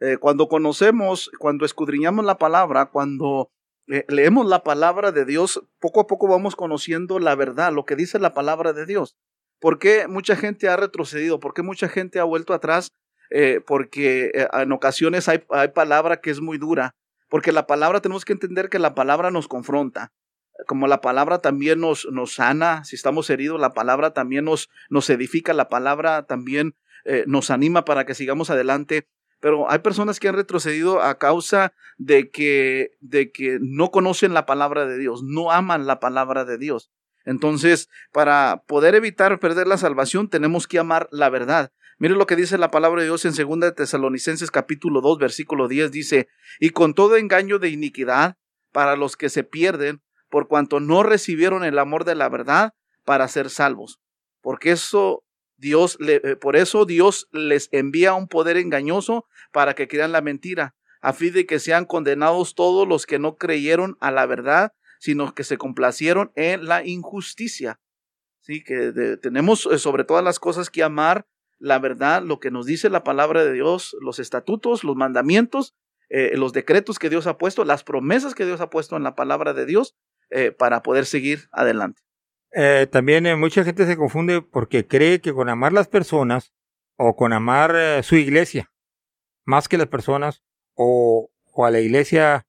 Eh, 0.01 0.16
cuando 0.16 0.49
conocemos, 0.49 1.31
cuando 1.39 1.64
escudriñamos 1.64 2.25
la 2.25 2.39
palabra, 2.39 2.87
cuando 2.87 3.53
eh, 3.87 4.05
leemos 4.09 4.47
la 4.47 4.64
palabra 4.64 5.12
de 5.12 5.25
Dios, 5.25 5.62
poco 5.79 6.01
a 6.01 6.07
poco 6.07 6.27
vamos 6.27 6.57
conociendo 6.57 7.18
la 7.18 7.35
verdad, 7.35 7.73
lo 7.73 7.85
que 7.85 7.97
dice 7.97 8.18
la 8.18 8.35
palabra 8.35 8.73
de 8.73 8.87
Dios. 8.87 9.16
¿Por 9.61 9.78
qué 9.78 10.08
mucha 10.08 10.36
gente 10.36 10.68
ha 10.68 10.76
retrocedido? 10.76 11.38
¿Por 11.38 11.54
qué 11.54 11.62
mucha 11.62 11.88
gente 11.88 12.18
ha 12.18 12.24
vuelto 12.24 12.54
atrás? 12.54 12.92
Eh, 13.30 13.61
porque 13.64 14.32
eh, 14.34 14.48
en 14.52 14.72
ocasiones 14.72 15.28
hay, 15.28 15.44
hay 15.50 15.68
palabra 15.68 16.20
que 16.20 16.30
es 16.30 16.40
muy 16.40 16.58
dura. 16.58 16.96
Porque 17.28 17.52
la 17.52 17.66
palabra 17.66 18.00
tenemos 18.00 18.24
que 18.24 18.32
entender 18.32 18.68
que 18.68 18.80
la 18.80 18.94
palabra 18.94 19.30
nos 19.30 19.46
confronta 19.46 20.12
como 20.66 20.86
la 20.86 21.00
palabra 21.00 21.38
también 21.38 21.80
nos, 21.80 22.06
nos 22.11 22.34
sana, 22.34 22.84
si 22.84 22.96
estamos 22.96 23.30
heridos, 23.30 23.61
la 23.61 23.72
palabra 23.72 24.12
también 24.12 24.44
nos, 24.44 24.68
nos 24.88 25.08
edifica, 25.11 25.52
la 25.52 25.68
palabra 25.68 26.26
también 26.26 26.74
eh, 27.04 27.24
nos 27.26 27.50
anima 27.50 27.84
para 27.84 28.04
que 28.06 28.14
sigamos 28.14 28.50
adelante. 28.50 29.06
Pero 29.40 29.70
hay 29.70 29.78
personas 29.78 30.20
que 30.20 30.28
han 30.28 30.34
retrocedido 30.34 31.00
a 31.00 31.18
causa 31.18 31.72
de 31.96 32.30
que, 32.30 32.90
de 33.00 33.32
que 33.32 33.58
no 33.61 33.90
conocen 33.90 34.34
la 34.34 34.44
palabra 34.44 34.86
de 34.86 34.98
Dios, 34.98 35.22
no 35.22 35.50
aman 35.50 35.86
la 35.86 35.98
palabra 35.98 36.44
de 36.44 36.58
Dios. 36.58 36.90
Entonces, 37.25 37.89
para 38.12 38.62
poder 38.66 38.95
evitar 38.95 39.39
perder 39.39 39.66
la 39.66 39.79
salvación, 39.79 40.29
tenemos 40.29 40.66
que 40.66 40.79
amar 40.79 41.09
la 41.11 41.29
verdad. 41.29 41.73
Mire 41.99 42.14
lo 42.14 42.27
que 42.27 42.37
dice 42.37 42.57
la 42.57 42.71
palabra 42.71 43.03
de 43.03 43.09
Dios 43.09 43.25
en 43.27 43.35
2 43.35 43.61
de 43.61 43.73
Tesalonicenses 43.73 44.51
capítulo 44.51 45.03
2, 45.03 45.18
versículo 45.18 45.68
10, 45.68 45.93
dice, 45.93 46.29
y 46.59 46.71
con 46.71 46.95
todo 46.95 47.16
engaño 47.16 47.59
de 47.59 47.68
iniquidad 47.68 48.37
para 48.73 48.97
los 48.97 49.16
que 49.16 49.29
se 49.29 49.45
pierden, 49.45 50.01
por 50.31 50.49
cuanto 50.49 50.81
no 50.81 51.03
recibieron 51.03 51.64
el 51.64 51.79
amor 51.79 52.05
de 52.05 52.14
la 52.14 52.29
verdad 52.29 52.73
para 53.05 53.29
ser 53.29 53.51
salvos. 53.51 54.01
Porque 54.41 54.71
eso 54.71 55.25
Dios 55.59 55.99
eh, 56.01 56.37
por 56.41 56.57
eso 56.57 56.87
Dios 56.87 57.29
les 57.33 57.68
envía 57.73 58.14
un 58.14 58.29
poder 58.29 58.57
engañoso 58.57 59.27
para 59.53 59.75
que 59.75 59.89
crean 59.89 60.12
la 60.12 60.23
mentira, 60.23 60.75
a 61.03 61.12
fin 61.12 61.35
de 61.35 61.45
que 61.45 61.59
sean 61.59 61.85
condenados 61.85 62.55
todos 62.55 62.89
los 62.89 63.05
que 63.05 63.18
no 63.18 63.37
creyeron 63.37 63.99
a 64.01 64.11
la 64.11 64.25
verdad, 64.25 64.73
sino 65.01 65.34
que 65.34 65.42
se 65.42 65.59
complacieron 65.59 66.30
en 66.36 66.66
la 66.66 66.86
injusticia. 66.86 67.80
Sí, 68.40 68.62
que 68.62 68.92
tenemos 69.20 69.66
eh, 69.66 69.78
sobre 69.78 70.05
todas 70.05 70.22
las 70.22 70.38
cosas 70.38 70.70
que 70.70 70.84
amar 70.84 71.26
la 71.61 71.78
verdad, 71.78 72.22
lo 72.22 72.40
que 72.40 72.51
nos 72.51 72.66
dice 72.66 72.88
la 72.88 73.05
palabra 73.05 73.44
de 73.44 73.53
Dios, 73.53 73.94
los 74.01 74.18
estatutos, 74.18 74.82
los 74.82 74.96
mandamientos, 74.96 75.76
eh, 76.09 76.32
los 76.36 76.53
decretos 76.53 76.98
que 76.98 77.11
Dios 77.11 77.26
ha 77.26 77.36
puesto, 77.36 77.64
las 77.64 77.84
promesas 77.84 78.34
que 78.34 78.46
Dios 78.46 78.61
ha 78.61 78.70
puesto 78.70 78.96
en 78.96 79.05
la 79.05 79.14
palabra 79.14 79.53
de 79.53 79.66
Dios 79.66 79.94
eh, 80.30 80.51
para 80.51 80.82
poder 80.82 81.05
seguir 81.05 81.48
adelante. 81.53 82.03
Eh, 82.53 82.88
también 82.90 83.38
mucha 83.38 83.62
gente 83.62 83.86
se 83.86 83.96
confunde 83.96 84.42
porque 84.42 84.86
cree 84.86 85.20
que 85.20 85.32
con 85.32 85.48
amar 85.48 85.72
las 85.72 85.86
personas 85.86 86.53
o 86.96 87.14
con 87.14 87.32
amar 87.32 88.03
su 88.03 88.16
iglesia, 88.16 88.72
más 89.44 89.68
que 89.68 89.78
las 89.78 89.86
personas, 89.86 90.42
o, 90.74 91.30
o 91.53 91.66
a 91.66 91.70
la 91.70 91.80
iglesia, 91.80 92.46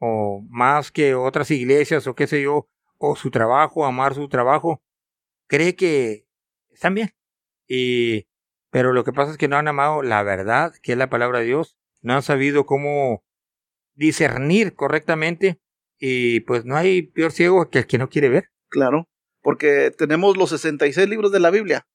o 0.00 0.42
más 0.48 0.90
que 0.90 1.14
otras 1.14 1.50
iglesias, 1.50 2.06
o 2.06 2.14
qué 2.14 2.26
sé 2.26 2.42
yo, 2.42 2.68
o 2.98 3.16
su 3.16 3.30
trabajo, 3.30 3.84
amar 3.84 4.14
su 4.14 4.28
trabajo, 4.28 4.82
cree 5.46 5.76
que 5.76 6.26
están 6.70 6.94
bien. 6.94 7.10
Y, 7.68 8.26
pero 8.70 8.92
lo 8.92 9.04
que 9.04 9.12
pasa 9.12 9.32
es 9.32 9.38
que 9.38 9.46
no 9.46 9.56
han 9.56 9.68
amado 9.68 10.02
la 10.02 10.22
verdad, 10.22 10.72
que 10.82 10.92
es 10.92 10.98
la 10.98 11.10
palabra 11.10 11.40
de 11.40 11.46
Dios, 11.46 11.76
no 12.00 12.14
han 12.14 12.22
sabido 12.22 12.64
cómo 12.66 13.24
discernir 13.94 14.74
correctamente, 14.74 15.60
y 15.98 16.40
pues 16.40 16.64
no 16.64 16.76
hay 16.76 17.02
peor 17.02 17.30
ciego 17.30 17.68
que 17.68 17.80
el 17.80 17.86
que 17.86 17.98
no 17.98 18.08
quiere 18.08 18.30
ver. 18.30 18.44
Claro, 18.68 19.06
porque 19.42 19.90
tenemos 19.90 20.38
los 20.38 20.50
66 20.50 21.08
libros 21.08 21.30
de 21.30 21.40
la 21.40 21.50
Biblia 21.50 21.86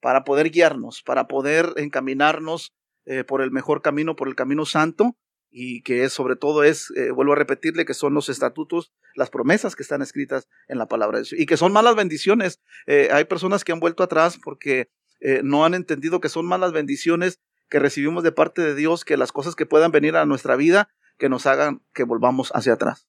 para 0.00 0.24
poder 0.24 0.50
guiarnos, 0.50 1.02
para 1.02 1.28
poder 1.28 1.72
encaminarnos 1.76 2.74
eh, 3.06 3.24
por 3.24 3.40
el 3.40 3.50
mejor 3.50 3.80
camino, 3.80 4.16
por 4.16 4.28
el 4.28 4.34
camino 4.34 4.66
santo, 4.66 5.16
y 5.50 5.82
que 5.82 6.04
es 6.04 6.12
sobre 6.12 6.36
todo 6.36 6.62
es, 6.62 6.92
eh, 6.96 7.10
vuelvo 7.10 7.32
a 7.32 7.36
repetirle, 7.36 7.84
que 7.84 7.94
son 7.94 8.14
los 8.14 8.28
estatutos, 8.28 8.92
las 9.14 9.30
promesas 9.30 9.76
que 9.76 9.82
están 9.82 10.02
escritas 10.02 10.48
en 10.68 10.78
la 10.78 10.86
palabra 10.86 11.18
de 11.18 11.24
Dios, 11.24 11.40
y 11.40 11.46
que 11.46 11.56
son 11.56 11.72
malas 11.72 11.96
bendiciones. 11.96 12.60
Eh, 12.86 13.08
hay 13.12 13.24
personas 13.24 13.64
que 13.64 13.72
han 13.72 13.80
vuelto 13.80 14.02
atrás 14.02 14.38
porque 14.42 14.90
eh, 15.20 15.40
no 15.42 15.64
han 15.64 15.74
entendido 15.74 16.20
que 16.20 16.28
son 16.28 16.46
malas 16.46 16.72
bendiciones 16.72 17.40
que 17.68 17.78
recibimos 17.78 18.22
de 18.24 18.32
parte 18.32 18.62
de 18.62 18.74
Dios, 18.74 19.04
que 19.04 19.16
las 19.16 19.32
cosas 19.32 19.54
que 19.54 19.66
puedan 19.66 19.90
venir 19.90 20.16
a 20.16 20.26
nuestra 20.26 20.56
vida, 20.56 20.90
que 21.18 21.28
nos 21.28 21.46
hagan 21.46 21.82
que 21.92 22.04
volvamos 22.04 22.50
hacia 22.54 22.74
atrás. 22.74 23.08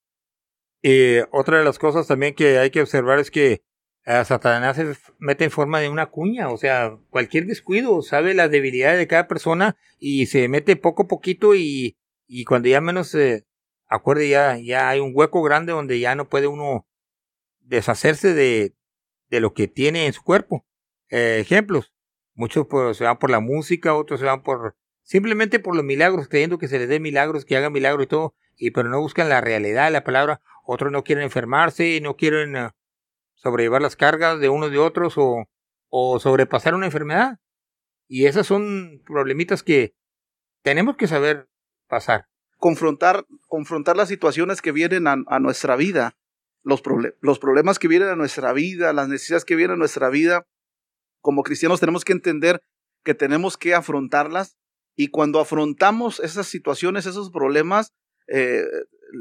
Y 0.81 1.19
otra 1.31 1.59
de 1.59 1.65
las 1.65 1.79
cosas 1.79 2.07
también 2.07 2.35
que 2.35 2.57
hay 2.57 2.69
que 2.69 2.81
observar 2.81 3.19
es 3.19 3.31
que 3.31 3.63
Satanás 4.05 4.77
se 4.77 4.95
mete 5.19 5.43
en 5.43 5.51
forma 5.51 5.79
de 5.79 5.89
una 5.89 6.07
cuña, 6.07 6.49
o 6.49 6.57
sea, 6.57 6.97
cualquier 7.09 7.45
descuido, 7.45 8.01
sabe 8.01 8.33
las 8.33 8.49
debilidades 8.49 8.97
de 8.97 9.07
cada 9.07 9.27
persona 9.27 9.77
y 9.99 10.25
se 10.25 10.47
mete 10.47 10.75
poco 10.75 11.03
a 11.03 11.07
poquito 11.07 11.53
y, 11.53 11.99
y 12.29 12.45
cuando 12.45 12.69
ya 12.69 12.79
menos 12.79 13.07
se 13.07 13.47
acuerde 13.87 14.29
ya, 14.29 14.57
ya 14.57 14.87
hay 14.87 14.99
un 14.99 15.11
hueco 15.15 15.41
grande 15.41 15.73
donde 15.73 15.99
ya 15.99 16.13
no 16.13 16.29
puede 16.29 16.45
uno 16.45 16.87
deshacerse 17.59 18.35
de, 18.35 18.75
de 19.29 19.39
lo 19.39 19.55
que 19.55 19.67
tiene 19.67 20.05
en 20.05 20.13
su 20.13 20.21
cuerpo. 20.21 20.63
Eh, 21.09 21.39
ejemplos, 21.41 21.91
muchos 22.35 22.67
pues, 22.69 22.97
se 22.97 23.03
van 23.03 23.17
por 23.17 23.31
la 23.31 23.39
música, 23.39 23.95
otros 23.95 24.19
se 24.19 24.27
van 24.27 24.43
por 24.43 24.77
simplemente 25.01 25.57
por 25.57 25.75
los 25.75 25.83
milagros, 25.83 26.27
creyendo 26.27 26.59
que 26.59 26.67
se 26.67 26.77
les 26.77 26.87
dé 26.87 26.99
milagros, 26.99 27.45
que 27.45 27.57
hagan 27.57 27.73
milagros 27.73 28.03
y 28.03 28.07
todo, 28.07 28.35
y 28.55 28.69
pero 28.69 28.89
no 28.89 29.01
buscan 29.01 29.27
la 29.27 29.41
realidad 29.41 29.85
de 29.85 29.91
la 29.91 30.03
palabra. 30.03 30.39
Otros 30.63 30.91
no 30.91 31.03
quieren 31.03 31.23
enfermarse, 31.23 31.99
no 31.99 32.15
quieren 32.15 32.55
uh, 32.55 32.69
sobrellevar 33.33 33.81
las 33.81 33.95
cargas 33.95 34.39
de 34.39 34.49
unos 34.49 34.69
de 34.69 34.77
otros 34.77 35.15
o, 35.17 35.49
o 35.87 36.19
sobrepasar 36.19 36.75
una 36.75 36.85
enfermedad. 36.85 37.39
Y 38.07 38.27
esas 38.27 38.45
son 38.45 39.01
problemitas 39.03 39.63
que 39.63 39.95
tenemos 40.61 40.95
que 40.95 41.07
saber 41.07 41.48
pasar. 41.89 42.25
confrontar, 42.57 43.25
confrontar 43.47 43.95
las 43.97 44.09
situaciones 44.09 44.61
que 44.61 44.71
vienen 44.71 45.07
a, 45.07 45.39
nuestra 45.39 45.75
vida, 45.75 46.13
los, 46.63 46.83
proble- 46.83 47.15
los 47.21 47.39
problemas 47.39 47.79
que 47.79 47.87
vienen 47.87 48.09
a 48.09 48.15
nuestra 48.15 48.53
vida, 48.53 48.93
las 48.93 49.07
necesidades 49.07 49.45
que 49.45 49.55
vienen 49.55 49.75
a 49.75 49.79
nuestra 49.79 50.09
vida. 50.09 50.45
Como 51.21 51.43
cristianos 51.43 51.79
tenemos 51.79 52.03
que 52.05 52.13
entender 52.13 52.61
que 53.03 53.13
tenemos 53.13 53.57
que 53.57 53.73
afrontarlas 53.75 54.57
y 54.95 55.07
cuando 55.07 55.39
afrontamos 55.39 56.19
esas 56.19 56.47
situaciones, 56.47 57.05
esos 57.05 57.31
problemas, 57.31 57.91
eh, 58.27 58.63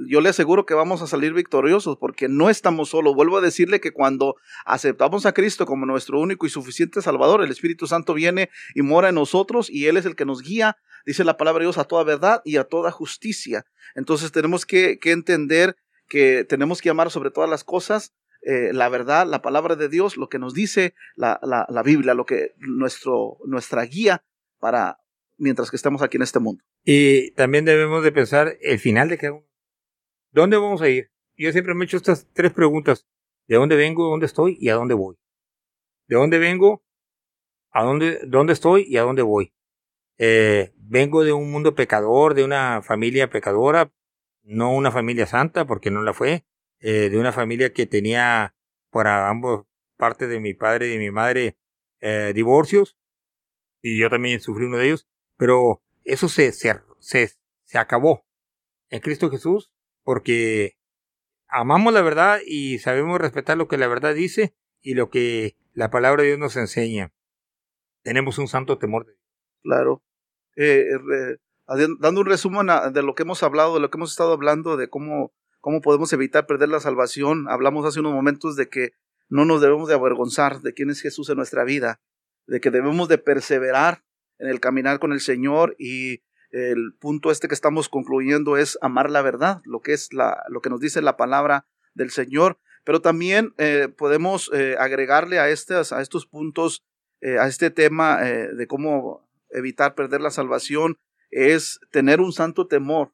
yo 0.06 0.20
le 0.20 0.28
aseguro 0.28 0.66
que 0.66 0.74
vamos 0.74 1.02
a 1.02 1.06
salir 1.06 1.32
victoriosos 1.32 1.96
porque 1.96 2.28
no 2.28 2.50
estamos 2.50 2.90
solos. 2.90 3.14
Vuelvo 3.14 3.38
a 3.38 3.40
decirle 3.40 3.80
que 3.80 3.92
cuando 3.92 4.36
aceptamos 4.64 5.26
a 5.26 5.32
Cristo 5.32 5.66
como 5.66 5.86
nuestro 5.86 6.20
único 6.20 6.46
y 6.46 6.50
suficiente 6.50 7.02
Salvador, 7.02 7.42
el 7.42 7.50
Espíritu 7.50 7.86
Santo 7.86 8.14
viene 8.14 8.50
y 8.74 8.82
mora 8.82 9.08
en 9.08 9.14
nosotros 9.14 9.70
y 9.70 9.86
Él 9.86 9.96
es 9.96 10.06
el 10.06 10.16
que 10.16 10.24
nos 10.24 10.42
guía 10.42 10.76
dice 11.08 11.24
la 11.24 11.38
palabra 11.38 11.60
de 11.60 11.66
Dios, 11.66 11.78
a 11.78 11.84
toda 11.84 12.04
verdad 12.04 12.42
y 12.44 12.58
a 12.58 12.64
toda 12.64 12.90
justicia. 12.90 13.64
Entonces 13.94 14.30
tenemos 14.30 14.66
que, 14.66 14.98
que 14.98 15.12
entender 15.12 15.74
que 16.06 16.44
tenemos 16.44 16.82
que 16.82 16.90
amar 16.90 17.10
sobre 17.10 17.30
todas 17.30 17.48
las 17.48 17.64
cosas 17.64 18.12
eh, 18.42 18.72
la 18.72 18.88
verdad, 18.88 19.26
la 19.26 19.42
palabra 19.42 19.74
de 19.74 19.88
Dios, 19.88 20.16
lo 20.16 20.28
que 20.28 20.38
nos 20.38 20.54
dice 20.54 20.94
la, 21.16 21.40
la, 21.42 21.82
Biblia, 21.82 22.14
lo 22.14 22.24
que 22.24 22.52
nuestro, 22.58 23.38
nuestra 23.46 23.82
guía 23.82 24.22
para 24.60 25.00
mientras 25.38 25.70
que 25.70 25.76
estamos 25.76 26.02
aquí 26.02 26.18
en 26.18 26.22
este 26.22 26.38
mundo. 26.38 26.62
Y 26.84 27.32
también 27.32 27.64
debemos 27.64 28.04
de 28.04 28.12
pensar 28.12 28.56
el 28.60 28.78
final 28.78 29.08
de 29.08 29.18
cada 29.18 29.32
uno. 29.32 29.47
¿Dónde 30.30 30.56
vamos 30.56 30.82
a 30.82 30.88
ir? 30.88 31.10
Yo 31.36 31.52
siempre 31.52 31.74
me 31.74 31.84
he 31.84 31.86
hecho 31.86 31.96
estas 31.96 32.28
tres 32.32 32.52
preguntas. 32.52 33.06
¿De 33.46 33.56
dónde 33.56 33.76
vengo, 33.76 34.08
dónde 34.08 34.26
estoy 34.26 34.56
y 34.60 34.68
a 34.68 34.74
dónde 34.74 34.94
voy? 34.94 35.16
¿De 36.06 36.16
dónde 36.16 36.38
vengo? 36.38 36.84
¿A 37.70 37.82
dónde, 37.84 38.20
dónde 38.26 38.52
estoy 38.52 38.84
y 38.88 38.96
a 38.96 39.02
dónde 39.02 39.22
voy? 39.22 39.52
Eh, 40.18 40.72
vengo 40.76 41.24
de 41.24 41.32
un 41.32 41.50
mundo 41.50 41.74
pecador, 41.74 42.34
de 42.34 42.44
una 42.44 42.82
familia 42.82 43.30
pecadora, 43.30 43.92
no 44.42 44.74
una 44.74 44.90
familia 44.90 45.26
santa, 45.26 45.66
porque 45.66 45.90
no 45.90 46.02
la 46.02 46.12
fue, 46.12 46.44
eh, 46.80 47.08
de 47.08 47.18
una 47.18 47.32
familia 47.32 47.72
que 47.72 47.86
tenía 47.86 48.54
por 48.90 49.06
ambos, 49.06 49.66
parte 49.96 50.26
de 50.26 50.40
mi 50.40 50.54
padre 50.54 50.88
y 50.88 50.90
de 50.92 50.98
mi 50.98 51.10
madre 51.10 51.56
eh, 52.00 52.32
divorcios 52.34 52.98
y 53.82 53.98
yo 53.98 54.10
también 54.10 54.40
sufrí 54.40 54.66
uno 54.66 54.78
de 54.78 54.86
ellos, 54.86 55.08
pero 55.36 55.82
eso 56.04 56.28
se, 56.28 56.52
se, 56.52 56.80
se, 56.98 57.30
se 57.64 57.78
acabó 57.78 58.26
en 58.90 59.00
Cristo 59.00 59.30
Jesús 59.30 59.72
porque 60.08 60.78
amamos 61.48 61.92
la 61.92 62.00
verdad 62.00 62.40
y 62.46 62.78
sabemos 62.78 63.20
respetar 63.20 63.58
lo 63.58 63.68
que 63.68 63.76
la 63.76 63.88
verdad 63.88 64.14
dice 64.14 64.54
y 64.80 64.94
lo 64.94 65.10
que 65.10 65.54
la 65.74 65.90
palabra 65.90 66.22
de 66.22 66.28
Dios 66.28 66.38
nos 66.38 66.56
enseña. 66.56 67.12
Tenemos 68.04 68.38
un 68.38 68.48
santo 68.48 68.78
temor 68.78 69.04
de 69.04 69.12
Dios. 69.12 69.24
Claro. 69.62 70.02
Eh, 70.56 70.86
adi- 71.66 71.98
dando 72.00 72.22
un 72.22 72.26
resumen 72.26 72.68
de 72.90 73.02
lo 73.02 73.14
que 73.14 73.24
hemos 73.24 73.42
hablado, 73.42 73.74
de 73.74 73.80
lo 73.80 73.90
que 73.90 73.98
hemos 73.98 74.12
estado 74.12 74.32
hablando, 74.32 74.78
de 74.78 74.88
cómo, 74.88 75.34
cómo 75.60 75.82
podemos 75.82 76.10
evitar 76.14 76.46
perder 76.46 76.70
la 76.70 76.80
salvación. 76.80 77.46
Hablamos 77.46 77.84
hace 77.84 78.00
unos 78.00 78.14
momentos 78.14 78.56
de 78.56 78.70
que 78.70 78.92
no 79.28 79.44
nos 79.44 79.60
debemos 79.60 79.90
de 79.90 79.94
avergonzar 79.94 80.62
de 80.62 80.72
quién 80.72 80.88
es 80.88 81.02
Jesús 81.02 81.28
en 81.28 81.36
nuestra 81.36 81.64
vida, 81.64 82.00
de 82.46 82.62
que 82.62 82.70
debemos 82.70 83.10
de 83.10 83.18
perseverar 83.18 84.04
en 84.38 84.48
el 84.48 84.58
caminar 84.58 85.00
con 85.00 85.12
el 85.12 85.20
Señor 85.20 85.76
y 85.78 86.22
el 86.50 86.94
punto 86.98 87.30
este 87.30 87.48
que 87.48 87.54
estamos 87.54 87.88
concluyendo 87.88 88.56
es 88.56 88.78
amar 88.80 89.10
la 89.10 89.22
verdad, 89.22 89.60
lo 89.64 89.80
que 89.80 89.92
es 89.92 90.12
la, 90.12 90.42
lo 90.48 90.60
que 90.60 90.70
nos 90.70 90.80
dice 90.80 91.02
la 91.02 91.16
palabra 91.16 91.66
del 91.94 92.10
Señor. 92.10 92.58
Pero 92.84 93.02
también 93.02 93.52
eh, 93.58 93.88
podemos 93.88 94.50
eh, 94.54 94.76
agregarle 94.78 95.38
a, 95.38 95.50
estas, 95.50 95.92
a 95.92 96.00
estos 96.00 96.26
puntos, 96.26 96.84
eh, 97.20 97.38
a 97.38 97.46
este 97.46 97.70
tema 97.70 98.22
de 98.22 98.66
cómo 98.66 99.28
evitar 99.50 99.94
perder 99.94 100.20
la 100.20 100.30
salvación, 100.30 100.96
es 101.30 101.80
tener 101.90 102.20
un 102.20 102.32
santo 102.32 102.66
temor, 102.66 103.12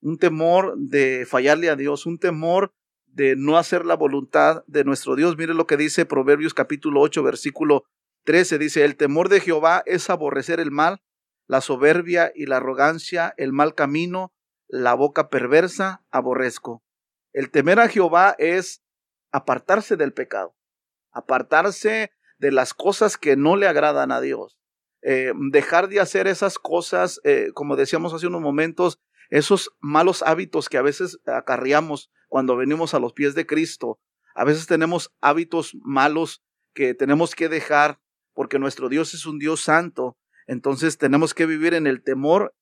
un 0.00 0.18
temor 0.18 0.76
de 0.76 1.26
fallarle 1.26 1.70
a 1.70 1.76
Dios, 1.76 2.06
un 2.06 2.18
temor 2.18 2.72
de 3.06 3.34
no 3.36 3.56
hacer 3.56 3.84
la 3.84 3.96
voluntad 3.96 4.62
de 4.66 4.84
nuestro 4.84 5.16
Dios. 5.16 5.36
Mire 5.36 5.54
lo 5.54 5.66
que 5.66 5.76
dice 5.76 6.06
Proverbios 6.06 6.54
capítulo 6.54 7.00
8, 7.00 7.22
versículo 7.22 7.84
13, 8.24 8.58
dice, 8.58 8.84
el 8.84 8.96
temor 8.96 9.28
de 9.28 9.40
Jehová 9.40 9.82
es 9.86 10.10
aborrecer 10.10 10.60
el 10.60 10.70
mal, 10.70 11.00
la 11.48 11.60
soberbia 11.60 12.30
y 12.34 12.46
la 12.46 12.58
arrogancia, 12.58 13.34
el 13.36 13.52
mal 13.52 13.74
camino, 13.74 14.32
la 14.68 14.94
boca 14.94 15.30
perversa, 15.30 16.04
aborrezco. 16.10 16.84
El 17.32 17.50
temer 17.50 17.80
a 17.80 17.88
Jehová 17.88 18.36
es 18.38 18.84
apartarse 19.32 19.96
del 19.96 20.12
pecado, 20.12 20.54
apartarse 21.10 22.12
de 22.38 22.52
las 22.52 22.74
cosas 22.74 23.16
que 23.16 23.36
no 23.36 23.56
le 23.56 23.66
agradan 23.66 24.12
a 24.12 24.20
Dios, 24.20 24.58
eh, 25.02 25.32
dejar 25.50 25.88
de 25.88 26.00
hacer 26.00 26.26
esas 26.26 26.58
cosas, 26.58 27.20
eh, 27.24 27.50
como 27.54 27.76
decíamos 27.76 28.12
hace 28.12 28.26
unos 28.26 28.42
momentos, 28.42 29.00
esos 29.30 29.70
malos 29.80 30.22
hábitos 30.22 30.68
que 30.68 30.78
a 30.78 30.82
veces 30.82 31.18
acarreamos 31.26 32.10
cuando 32.28 32.56
venimos 32.56 32.94
a 32.94 32.98
los 32.98 33.12
pies 33.12 33.34
de 33.34 33.46
Cristo. 33.46 34.00
A 34.34 34.44
veces 34.44 34.66
tenemos 34.66 35.14
hábitos 35.20 35.74
malos 35.82 36.42
que 36.74 36.94
tenemos 36.94 37.34
que 37.34 37.48
dejar 37.48 38.00
porque 38.34 38.58
nuestro 38.58 38.88
Dios 38.88 39.14
es 39.14 39.26
un 39.26 39.38
Dios 39.38 39.62
santo. 39.62 40.16
Entonces 40.48 40.98
tenemos 40.98 41.34
que 41.34 41.46
vivir 41.46 41.74
en 41.74 41.86
el 41.86 42.02
temor 42.02 42.54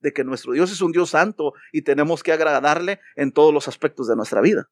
de 0.00 0.12
que 0.12 0.24
nuestro 0.24 0.52
Dios 0.52 0.72
es 0.72 0.80
un 0.80 0.90
Dios 0.90 1.10
santo 1.10 1.52
y 1.72 1.82
tenemos 1.82 2.22
que 2.24 2.32
agradarle 2.32 3.00
en 3.14 3.30
todos 3.30 3.54
los 3.54 3.68
aspectos 3.68 4.08
de 4.08 4.16
nuestra 4.16 4.40
vida. 4.40 4.68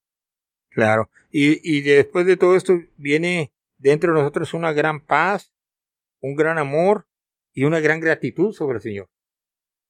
Claro. 0.71 1.09
Y, 1.31 1.61
y 1.63 1.83
después 1.83 2.27
de 2.27 2.37
todo 2.37 2.57
esto 2.57 2.81
viene 2.97 3.53
dentro 3.79 4.13
de 4.13 4.19
nosotros 4.19 4.55
una 4.55 4.73
gran 4.73 5.05
paz, 5.05 5.53
un 6.21 6.35
gran 6.35 6.59
amor 6.59 7.07
y 7.53 7.65
una 7.65 7.79
gran 7.79 8.01
gratitud 8.01 8.53
sobre 8.53 8.77
el 8.77 8.83
Señor. 8.83 9.11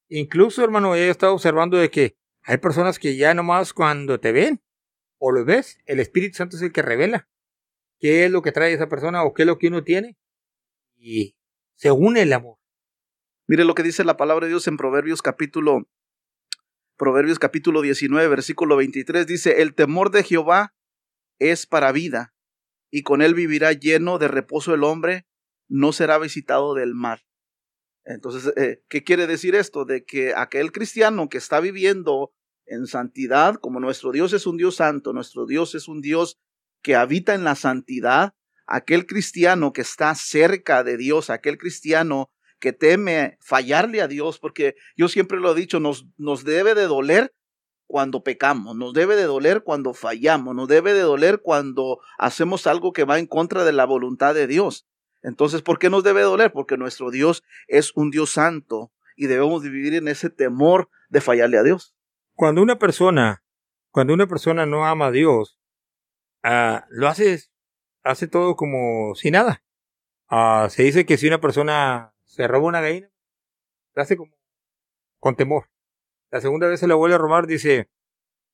Incluso, 0.08 0.62
hermano, 0.62 0.94
he 0.94 1.08
estado 1.08 1.34
observando 1.34 1.78
de 1.78 1.90
que 1.90 2.16
hay 2.42 2.58
personas 2.58 2.98
que 2.98 3.16
ya 3.16 3.32
nomás 3.32 3.72
cuando 3.72 4.20
te 4.20 4.32
ven 4.32 4.60
o 5.18 5.30
lo 5.30 5.44
ves, 5.44 5.78
el 5.86 6.00
Espíritu 6.00 6.36
Santo 6.36 6.56
es 6.56 6.62
el 6.62 6.72
que 6.72 6.82
revela 6.82 7.28
qué 8.00 8.24
es 8.24 8.30
lo 8.32 8.42
que 8.42 8.50
trae 8.50 8.72
esa 8.72 8.88
persona 8.88 9.22
o 9.22 9.32
qué 9.32 9.42
es 9.42 9.46
lo 9.46 9.58
que 9.58 9.68
uno 9.68 9.84
tiene. 9.84 10.18
Y 10.96 11.36
se 11.76 11.92
une 11.92 12.22
el 12.22 12.32
amor. 12.32 12.58
Mire 13.48 13.64
lo 13.64 13.74
que 13.74 13.82
dice 13.82 14.04
la 14.04 14.16
palabra 14.16 14.46
de 14.46 14.50
Dios 14.50 14.68
en 14.68 14.76
Proverbios 14.76 15.20
capítulo 15.20 15.88
Proverbios 16.96 17.40
capítulo 17.40 17.80
19, 17.80 18.28
versículo 18.28 18.76
23 18.76 19.26
dice, 19.26 19.62
"El 19.62 19.74
temor 19.74 20.12
de 20.12 20.22
Jehová 20.22 20.74
es 21.40 21.66
para 21.66 21.90
vida, 21.90 22.34
y 22.92 23.02
con 23.02 23.20
él 23.20 23.34
vivirá 23.34 23.72
lleno 23.72 24.18
de 24.18 24.28
reposo 24.28 24.74
el 24.74 24.84
hombre, 24.84 25.26
no 25.68 25.92
será 25.92 26.18
visitado 26.18 26.74
del 26.74 26.94
mal." 26.94 27.24
Entonces, 28.04 28.52
eh, 28.56 28.84
¿qué 28.88 29.02
quiere 29.02 29.26
decir 29.26 29.56
esto? 29.56 29.84
De 29.84 30.04
que 30.04 30.34
aquel 30.36 30.70
cristiano 30.70 31.28
que 31.28 31.38
está 31.38 31.58
viviendo 31.58 32.32
en 32.66 32.86
santidad, 32.86 33.56
como 33.56 33.80
nuestro 33.80 34.12
Dios 34.12 34.32
es 34.34 34.46
un 34.46 34.56
Dios 34.56 34.76
santo, 34.76 35.12
nuestro 35.12 35.46
Dios 35.46 35.74
es 35.74 35.88
un 35.88 36.00
Dios 36.00 36.38
que 36.80 36.94
habita 36.94 37.34
en 37.34 37.42
la 37.42 37.56
santidad, 37.56 38.34
aquel 38.68 39.06
cristiano 39.06 39.72
que 39.72 39.80
está 39.80 40.14
cerca 40.14 40.84
de 40.84 40.96
Dios, 40.96 41.28
aquel 41.28 41.58
cristiano 41.58 42.30
que 42.62 42.72
teme 42.72 43.38
fallarle 43.40 44.02
a 44.02 44.06
Dios, 44.06 44.38
porque 44.38 44.76
yo 44.96 45.08
siempre 45.08 45.40
lo 45.40 45.50
he 45.50 45.54
dicho, 45.56 45.80
nos, 45.80 46.06
nos 46.16 46.44
debe 46.44 46.76
de 46.76 46.86
doler 46.86 47.34
cuando 47.88 48.22
pecamos, 48.22 48.76
nos 48.76 48.94
debe 48.94 49.16
de 49.16 49.24
doler 49.24 49.64
cuando 49.64 49.94
fallamos, 49.94 50.54
nos 50.54 50.68
debe 50.68 50.94
de 50.94 51.00
doler 51.00 51.40
cuando 51.42 51.98
hacemos 52.18 52.68
algo 52.68 52.92
que 52.92 53.02
va 53.02 53.18
en 53.18 53.26
contra 53.26 53.64
de 53.64 53.72
la 53.72 53.84
voluntad 53.84 54.32
de 54.32 54.46
Dios. 54.46 54.86
Entonces, 55.22 55.60
¿por 55.60 55.80
qué 55.80 55.90
nos 55.90 56.04
debe 56.04 56.22
doler? 56.22 56.52
Porque 56.52 56.76
nuestro 56.76 57.10
Dios 57.10 57.42
es 57.66 57.90
un 57.96 58.12
Dios 58.12 58.30
santo 58.30 58.92
y 59.16 59.26
debemos 59.26 59.64
de 59.64 59.70
vivir 59.70 59.94
en 59.94 60.06
ese 60.06 60.30
temor 60.30 60.88
de 61.08 61.20
fallarle 61.20 61.58
a 61.58 61.64
Dios. 61.64 61.96
Cuando 62.34 62.62
una 62.62 62.78
persona, 62.78 63.42
cuando 63.90 64.14
una 64.14 64.28
persona 64.28 64.66
no 64.66 64.86
ama 64.86 65.06
a 65.06 65.10
Dios, 65.10 65.58
ah, 66.44 66.86
lo 66.90 67.08
hace, 67.08 67.40
hace 68.04 68.28
todo 68.28 68.54
como 68.54 69.16
si 69.16 69.32
nada. 69.32 69.64
Ah, 70.28 70.68
se 70.70 70.84
dice 70.84 71.04
que 71.04 71.18
si 71.18 71.26
una 71.26 71.40
persona 71.40 72.11
se 72.32 72.48
roba 72.48 72.66
una 72.66 72.80
gallina, 72.80 73.10
lo 73.94 74.02
hace 74.02 74.16
como 74.16 74.32
con 75.20 75.36
temor. 75.36 75.68
La 76.30 76.40
segunda 76.40 76.66
vez 76.66 76.80
se 76.80 76.86
la 76.86 76.94
vuelve 76.94 77.16
a 77.16 77.18
robar, 77.18 77.46
dice, 77.46 77.90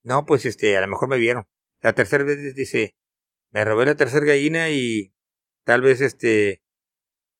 no, 0.02 0.26
pues 0.26 0.44
este, 0.46 0.76
a 0.76 0.80
lo 0.80 0.88
mejor 0.88 1.08
me 1.08 1.16
vieron. 1.16 1.46
La 1.80 1.92
tercera 1.92 2.24
vez 2.24 2.56
dice, 2.56 2.96
me 3.50 3.64
robé 3.64 3.86
la 3.86 3.94
tercera 3.94 4.26
gallina 4.26 4.68
y 4.70 5.14
tal 5.62 5.82
vez 5.82 6.00
este, 6.00 6.60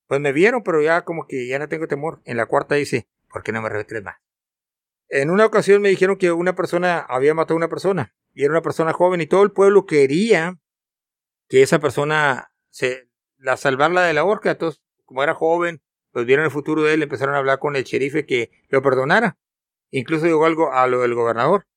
pues 0.06 0.20
me 0.20 0.32
vieron, 0.32 0.62
pero 0.62 0.80
ya 0.80 1.04
como 1.04 1.26
que 1.26 1.48
ya 1.48 1.58
no 1.58 1.68
tengo 1.68 1.88
temor. 1.88 2.22
En 2.24 2.36
la 2.36 2.46
cuarta 2.46 2.76
dice, 2.76 3.08
¿por 3.28 3.42
qué 3.42 3.50
no 3.50 3.60
me 3.60 3.68
robé 3.68 3.84
tres 3.84 4.04
más? 4.04 4.18
En 5.08 5.30
una 5.30 5.44
ocasión 5.44 5.82
me 5.82 5.88
dijeron 5.88 6.18
que 6.18 6.30
una 6.30 6.54
persona 6.54 7.00
había 7.00 7.34
matado 7.34 7.54
a 7.54 7.56
una 7.56 7.68
persona 7.68 8.14
y 8.32 8.44
era 8.44 8.52
una 8.52 8.62
persona 8.62 8.92
joven 8.92 9.20
y 9.20 9.26
todo 9.26 9.42
el 9.42 9.50
pueblo 9.50 9.86
quería 9.86 10.56
que 11.48 11.62
esa 11.62 11.80
persona 11.80 12.52
se 12.70 13.08
la 13.38 13.56
salvarla 13.56 14.02
de 14.02 14.12
la 14.12 14.22
horca. 14.22 14.52
Entonces, 14.52 14.80
como 15.04 15.24
era 15.24 15.34
joven, 15.34 15.82
pues 16.18 16.26
vieron 16.26 16.46
el 16.46 16.50
futuro 16.50 16.82
de 16.82 16.94
él, 16.94 17.02
empezaron 17.04 17.36
a 17.36 17.38
hablar 17.38 17.60
con 17.60 17.76
el 17.76 17.84
sherife 17.84 18.26
que 18.26 18.50
lo 18.70 18.82
perdonara. 18.82 19.38
Incluso 19.92 20.26
llegó 20.26 20.46
algo 20.46 20.72
a 20.72 20.84
lo 20.88 21.02
del 21.02 21.14
gobernador. 21.14 21.68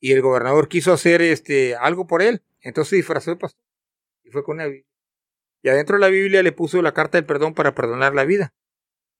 Y 0.00 0.10
el 0.10 0.20
gobernador 0.20 0.66
quiso 0.66 0.92
hacer 0.92 1.22
este 1.22 1.76
algo 1.76 2.08
por 2.08 2.22
él. 2.22 2.42
Entonces 2.60 2.96
disfrazó 2.96 3.30
de 3.30 3.36
pastor 3.36 3.62
y 4.24 4.30
fue 4.30 4.42
con 4.42 4.56
la 4.56 4.66
Biblia. 4.66 4.84
Y 5.62 5.68
adentro 5.68 5.94
de 5.94 6.00
la 6.00 6.08
Biblia 6.08 6.42
le 6.42 6.50
puso 6.50 6.82
la 6.82 6.92
carta 6.92 7.18
del 7.18 7.24
perdón 7.24 7.54
para 7.54 7.72
perdonar 7.72 8.16
la 8.16 8.24
vida. 8.24 8.52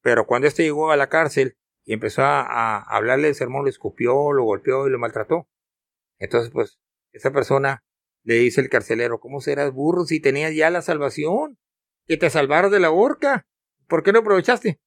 Pero 0.00 0.26
cuando 0.26 0.48
este 0.48 0.64
llegó 0.64 0.90
a 0.90 0.96
la 0.96 1.08
cárcel 1.08 1.56
y 1.84 1.92
empezó 1.92 2.22
a, 2.22 2.40
a 2.40 2.80
hablarle 2.96 3.28
el 3.28 3.36
sermón, 3.36 3.62
lo 3.62 3.70
escupió, 3.70 4.32
lo 4.32 4.42
golpeó 4.42 4.88
y 4.88 4.90
lo 4.90 4.98
maltrató. 4.98 5.46
Entonces, 6.18 6.50
pues, 6.50 6.80
esa 7.12 7.30
persona 7.30 7.84
le 8.24 8.34
dice 8.34 8.60
el 8.60 8.70
carcelero, 8.70 9.20
¿cómo 9.20 9.40
serás 9.40 9.72
burro 9.72 10.04
si 10.04 10.18
tenías 10.18 10.52
ya 10.52 10.68
la 10.68 10.82
salvación? 10.82 11.58
Que 12.08 12.16
te 12.16 12.28
salvaron 12.28 12.72
de 12.72 12.80
la 12.80 12.90
horca. 12.90 13.46
¿Por 13.92 14.02
qué 14.02 14.10
no 14.10 14.20
aprovechaste? 14.20 14.80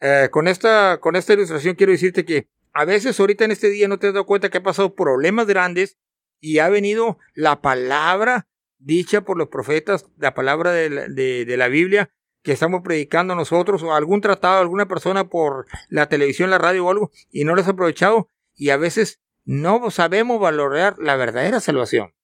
Eh, 0.00 0.28
con 0.32 0.48
esta, 0.48 0.98
con 0.98 1.14
esta 1.14 1.34
ilustración 1.34 1.76
quiero 1.76 1.92
decirte 1.92 2.24
que 2.24 2.48
a 2.72 2.84
veces 2.84 3.20
ahorita 3.20 3.44
en 3.44 3.52
este 3.52 3.70
día 3.70 3.86
no 3.86 4.00
te 4.00 4.08
has 4.08 4.12
dado 4.12 4.26
cuenta 4.26 4.48
que 4.50 4.58
ha 4.58 4.62
pasado 4.64 4.96
problemas 4.96 5.46
grandes 5.46 5.98
y 6.40 6.58
ha 6.58 6.68
venido 6.68 7.20
la 7.34 7.62
palabra 7.62 8.48
dicha 8.78 9.20
por 9.20 9.38
los 9.38 9.50
profetas, 9.50 10.06
la 10.16 10.34
palabra 10.34 10.72
de 10.72 10.90
la, 10.90 11.06
de, 11.06 11.56
la 11.56 11.68
Biblia 11.68 12.10
que 12.42 12.50
estamos 12.50 12.82
predicando 12.82 13.36
nosotros 13.36 13.84
o 13.84 13.94
algún 13.94 14.20
tratado, 14.20 14.60
alguna 14.60 14.88
persona 14.88 15.28
por 15.28 15.66
la 15.88 16.08
televisión, 16.08 16.50
la 16.50 16.58
radio 16.58 16.86
o 16.86 16.90
algo 16.90 17.12
y 17.30 17.44
no 17.44 17.54
lo 17.54 17.60
has 17.60 17.68
aprovechado 17.68 18.26
y 18.56 18.70
a 18.70 18.76
veces 18.76 19.20
no 19.44 19.92
sabemos 19.92 20.40
valorar 20.40 20.96
la 20.98 21.14
verdadera 21.14 21.60
salvación. 21.60 22.14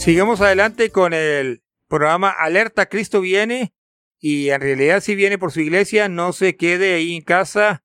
Sigamos 0.10 0.41
adelante 0.41 0.89
con 0.89 1.14
el 1.14 1.62
programa 1.88 2.32
Alerta 2.32 2.88
Cristo 2.88 3.22
viene 3.22 3.76
y 4.18 4.49
en 4.49 4.60
realidad 4.60 5.01
si 5.01 5.14
viene 5.14 5.38
por 5.38 5.51
su 5.51 5.60
iglesia 5.60 6.10
no 6.10 6.34
se 6.34 6.57
quede 6.57 6.95
ahí 6.95 7.16
en 7.16 7.22
casa. 7.22 7.84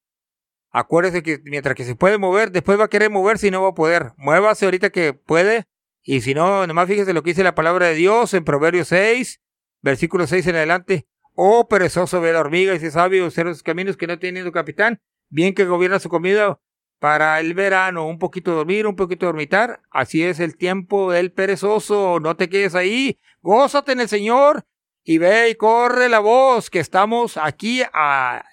Acuérdese 0.70 1.22
que 1.22 1.40
mientras 1.44 1.74
que 1.74 1.84
se 1.84 1.96
puede 1.96 2.16
mover, 2.16 2.50
después 2.50 2.80
va 2.80 2.84
a 2.84 2.88
querer 2.88 3.10
moverse 3.10 3.48
y 3.48 3.50
no 3.50 3.62
va 3.62 3.68
a 3.68 3.74
poder. 3.74 4.12
Muévase 4.16 4.64
ahorita 4.64 4.88
que 4.88 5.12
puede 5.12 5.66
y 6.02 6.22
si 6.22 6.32
no, 6.32 6.66
nomás 6.66 6.88
fíjese 6.88 7.12
lo 7.12 7.22
que 7.22 7.32
dice 7.32 7.44
la 7.44 7.54
palabra 7.54 7.88
de 7.88 7.94
Dios 7.94 8.32
en 8.32 8.42
Proverbios 8.42 8.88
6, 8.88 9.42
versículo 9.82 10.26
6 10.26 10.46
en 10.46 10.56
adelante. 10.56 11.06
Oh 11.34 11.68
perezoso 11.68 12.22
ve 12.22 12.32
la 12.32 12.40
hormiga 12.40 12.74
y 12.74 12.80
se 12.80 12.90
sabio 12.90 13.26
observa 13.26 13.52
sus 13.52 13.62
caminos 13.62 13.98
que 13.98 14.06
no 14.06 14.18
tiene 14.18 14.50
capitán, 14.50 15.02
bien 15.28 15.54
que 15.54 15.66
gobierna 15.66 15.98
su 15.98 16.08
comida 16.08 16.58
para 16.98 17.38
el 17.40 17.54
verano, 17.54 18.06
un 18.06 18.18
poquito 18.18 18.52
dormir, 18.52 18.86
un 18.86 18.96
poquito 18.96 19.26
dormitar. 19.26 19.82
Así 19.90 20.22
es 20.22 20.40
el 20.40 20.56
tiempo 20.56 21.12
del 21.12 21.32
perezoso. 21.32 22.18
No 22.20 22.36
te 22.36 22.48
quedes 22.48 22.74
ahí. 22.74 23.18
Gózate 23.42 23.92
en 23.92 24.00
el 24.00 24.08
Señor 24.08 24.64
y 25.02 25.18
ve 25.18 25.50
y 25.50 25.54
corre 25.54 26.08
la 26.08 26.20
voz 26.20 26.70
que 26.70 26.80
estamos 26.80 27.36
aquí 27.36 27.82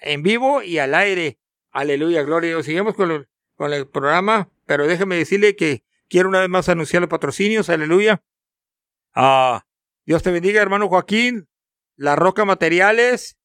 en 0.02 0.22
vivo 0.22 0.62
y 0.62 0.78
al 0.78 0.94
aire. 0.94 1.38
Aleluya, 1.70 2.22
gloria 2.22 2.48
a 2.50 2.54
Dios. 2.56 2.66
Seguimos 2.66 2.94
con, 2.94 3.10
el- 3.10 3.28
con 3.56 3.72
el 3.72 3.88
programa, 3.88 4.50
pero 4.66 4.86
déjeme 4.86 5.16
decirle 5.16 5.56
que 5.56 5.82
quiero 6.08 6.28
una 6.28 6.40
vez 6.40 6.50
más 6.50 6.68
anunciar 6.68 7.00
los 7.00 7.08
patrocinios. 7.08 7.70
Aleluya. 7.70 8.22
Ah, 9.14 9.64
Dios 10.04 10.22
te 10.22 10.30
bendiga, 10.30 10.60
hermano 10.60 10.88
Joaquín. 10.88 11.48
La 11.96 12.16
Roca 12.16 12.44
Materiales 12.44 13.38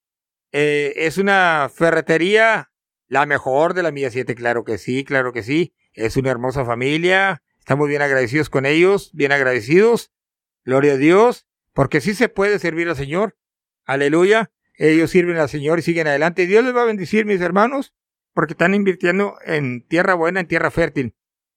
eh, 0.52 0.94
es 0.98 1.18
una 1.18 1.70
ferretería 1.74 2.72
La 3.08 3.26
mejor 3.26 3.74
de 3.74 3.82
la 3.84 3.92
mía 3.92 4.12
7, 4.12 4.36
claro 4.36 4.66
que 4.66 4.78
sí, 4.78 5.06
claro 5.06 5.32
que 5.32 5.42
sí. 5.42 5.74
Es 5.94 6.18
una 6.18 6.30
hermosa 6.30 6.66
familia. 6.66 7.42
Estamos 7.58 7.88
bien 7.88 8.02
agradecidos 8.02 8.50
con 8.50 8.66
ellos, 8.66 9.12
bien 9.14 9.32
agradecidos. 9.32 10.12
Gloria 10.66 10.92
a 10.94 10.98
Dios, 10.98 11.48
porque 11.74 12.02
sí 12.02 12.14
se 12.14 12.28
puede 12.28 12.60
servir 12.60 12.90
al 12.90 12.98
Señor. 12.98 13.38
Aleluya. 13.86 14.52
Ellos 14.74 15.10
sirven 15.10 15.38
al 15.38 15.48
Señor 15.48 15.80
y 15.80 15.84
siguen 15.84 16.08
adelante. 16.08 16.46
Dios 16.46 16.62
les 16.64 16.76
va 16.76 16.82
a 16.82 16.86
bendecir, 16.86 17.26
mis 17.26 17.40
hermanos, 17.40 17.94
porque 18.34 18.52
están 18.54 18.76
invirtiendo 18.76 19.36
en 19.46 19.88
tierra 19.88 20.14
buena, 20.14 20.42
en 20.42 20.48
tierra 20.48 20.70
fértil. 20.70 21.16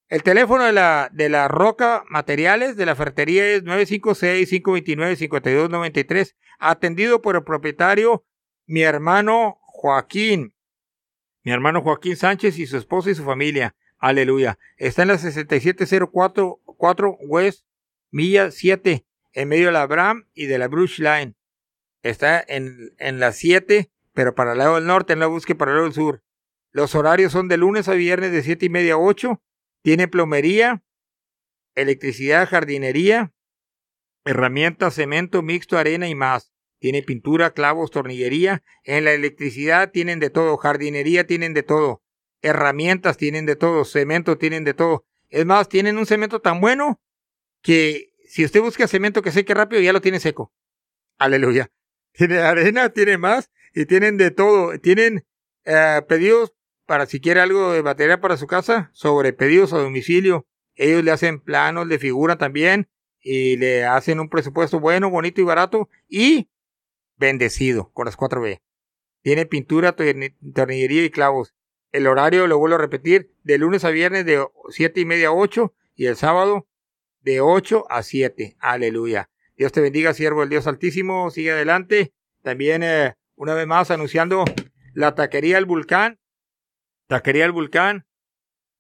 El 0.09 0.23
teléfono 0.23 0.63
de 0.65 0.73
la, 0.73 1.11
de 1.13 1.29
la 1.29 1.49
Roca 1.49 2.05
Materiales 2.09 2.77
de 2.77 2.87
la 2.87 2.97
Ferretería 2.97 3.47
es 3.47 3.65
956-529-5293, 3.65 6.35
atendido 6.59 7.23
por 7.23 7.37
el 7.37 7.45
propietario, 7.45 8.25
mi 8.67 8.83
hermano 8.83 9.59
Joaquín. 9.63 10.53
Mi 11.43 11.53
hermano 11.53 11.83
Joaquín 11.83 12.17
Sánchez 12.17 12.59
y 12.59 12.67
su 12.67 12.77
esposa 12.77 13.11
y 13.11 13.15
su 13.15 13.25
familia. 13.25 13.75
Aleluya. 13.99 14.59
Está 14.77 15.03
en 15.03 15.09
la 15.09 15.19
6704 15.19 16.61
West, 17.27 17.67
Milla 18.11 18.51
7, 18.51 19.07
en 19.33 19.49
medio 19.49 19.67
de 19.67 19.73
la 19.73 19.87
Bram 19.87 20.29
y 20.35 20.47
de 20.47 20.59
la 20.59 20.69
Bruce 20.69 21.03
Line. 21.03 21.35
Está 22.03 22.43
en, 22.47 22.95
en 22.99 23.21
la 23.21 23.33
7, 23.33 23.91
pero 24.13 24.35
para 24.35 24.53
el 24.53 24.59
lado 24.59 24.77
del 24.77 24.87
norte, 24.87 25.13
en 25.13 25.21
la 25.21 25.27
búsqueda 25.27 25.59
para 25.59 25.73
el 25.73 25.77
lado 25.77 25.87
del 25.87 25.95
sur. 25.95 26.23
Los 26.73 26.95
horarios 26.95 27.33
son 27.33 27.49
de 27.49 27.57
lunes 27.57 27.89
a 27.89 27.95
viernes 27.95 28.33
de 28.33 28.43
7 28.43 28.67
y 28.67 28.69
media 28.69 28.95
a 28.95 28.99
8. 28.99 29.43
Tiene 29.83 30.09
plomería, 30.09 30.83
electricidad, 31.75 32.49
jardinería, 32.49 33.33
herramientas, 34.25 34.95
cemento, 34.95 35.43
mixto, 35.43 35.79
arena 35.79 36.09
y 36.09 36.15
más. 36.15 36.50
Tiene 36.81 37.03
pintura, 37.03 37.53
clavos, 37.53 37.91
tornillería. 37.91 38.63
En 38.85 39.05
la 39.05 39.13
electricidad 39.13 39.93
tienen 39.93 40.19
de 40.19 40.31
todo, 40.31 40.57
jardinería 40.57 41.27
tienen 41.27 41.53
de 41.53 41.63
todo, 41.63 42.03
herramientas 42.41 43.19
tienen 43.19 43.45
de 43.45 43.55
todo, 43.55 43.85
cemento 43.85 44.39
tienen 44.39 44.65
de 44.65 44.75
todo. 44.75 45.05
Es 45.29 45.45
más, 45.45 45.69
tienen 45.69 45.99
un 45.99 46.07
cemento 46.07 46.41
tan 46.41 46.61
bueno 46.61 47.01
que 47.63 48.15
si 48.27 48.45
usted 48.45 48.63
busca 48.63 48.89
cemento 48.89 49.23
que 49.23 49.31
seque 49.31 49.53
rápido, 49.53 49.83
ya 49.83 49.93
lo 49.93 50.01
tiene 50.01 50.21
seco. 50.21 50.53
Aleluya. 51.19 51.71
Tiene 52.13 52.39
arena, 52.39 52.89
tiene 52.89 53.19
más 53.19 53.51
y 53.75 53.85
tienen 53.85 54.17
de 54.17 54.31
todo. 54.31 54.79
Tienen 54.79 55.27
eh, 55.65 56.01
pedidos 56.09 56.55
para 56.87 57.05
si 57.05 57.21
quiere 57.21 57.41
algo 57.41 57.73
de 57.73 57.83
batería 57.83 58.21
para 58.21 58.39
su 58.39 58.47
casa, 58.47 58.91
sobre 58.95 59.35
pedidos 59.35 59.75
a 59.75 59.79
domicilio. 59.79 60.47
Ellos 60.77 61.05
le 61.05 61.11
hacen 61.11 61.41
planos, 61.41 61.87
le 61.87 61.99
figuran 61.99 62.39
también 62.39 62.89
y 63.21 63.59
le 63.59 63.85
hacen 63.85 64.19
un 64.19 64.31
presupuesto 64.31 64.81
bueno, 64.81 65.11
bonito 65.11 65.43
y 65.43 65.45
barato 65.45 65.91
y 66.09 66.49
bendecido 67.21 67.93
con 67.93 68.07
las 68.07 68.17
4B. 68.17 68.61
Tiene 69.23 69.47
pintura, 69.47 69.95
tornillería 69.95 71.05
y 71.05 71.11
clavos. 71.11 71.55
El 71.93 72.07
horario, 72.07 72.47
lo 72.47 72.59
vuelvo 72.59 72.77
a 72.77 72.81
repetir, 72.81 73.33
de 73.45 73.59
lunes 73.59 73.85
a 73.85 73.91
viernes 73.91 74.25
de 74.25 74.45
7 74.71 75.01
y 75.01 75.05
media 75.05 75.29
a 75.29 75.33
8 75.33 75.75
y 75.95 76.07
el 76.07 76.17
sábado 76.17 76.67
de 77.21 77.41
8 77.41 77.85
a 77.91 78.03
7. 78.03 78.57
Aleluya. 78.59 79.31
Dios 79.57 79.73
te 79.73 79.83
bendiga, 79.83 80.15
siervo 80.15 80.41
del 80.41 80.49
Dios 80.49 80.67
Altísimo. 80.67 81.31
Sigue 81.31 81.53
adelante. 81.53 82.15
También, 82.43 82.83
eh, 82.83 83.15
una 83.37 83.55
vez 83.55 83.67
más, 83.67 83.91
anunciando 83.91 84.45
la 84.95 85.15
taquería 85.15 85.59
El 85.59 85.67
Vulcán. 85.67 86.19
Taquería 87.07 87.45
El 87.45 87.53
Vulcán 87.53 88.07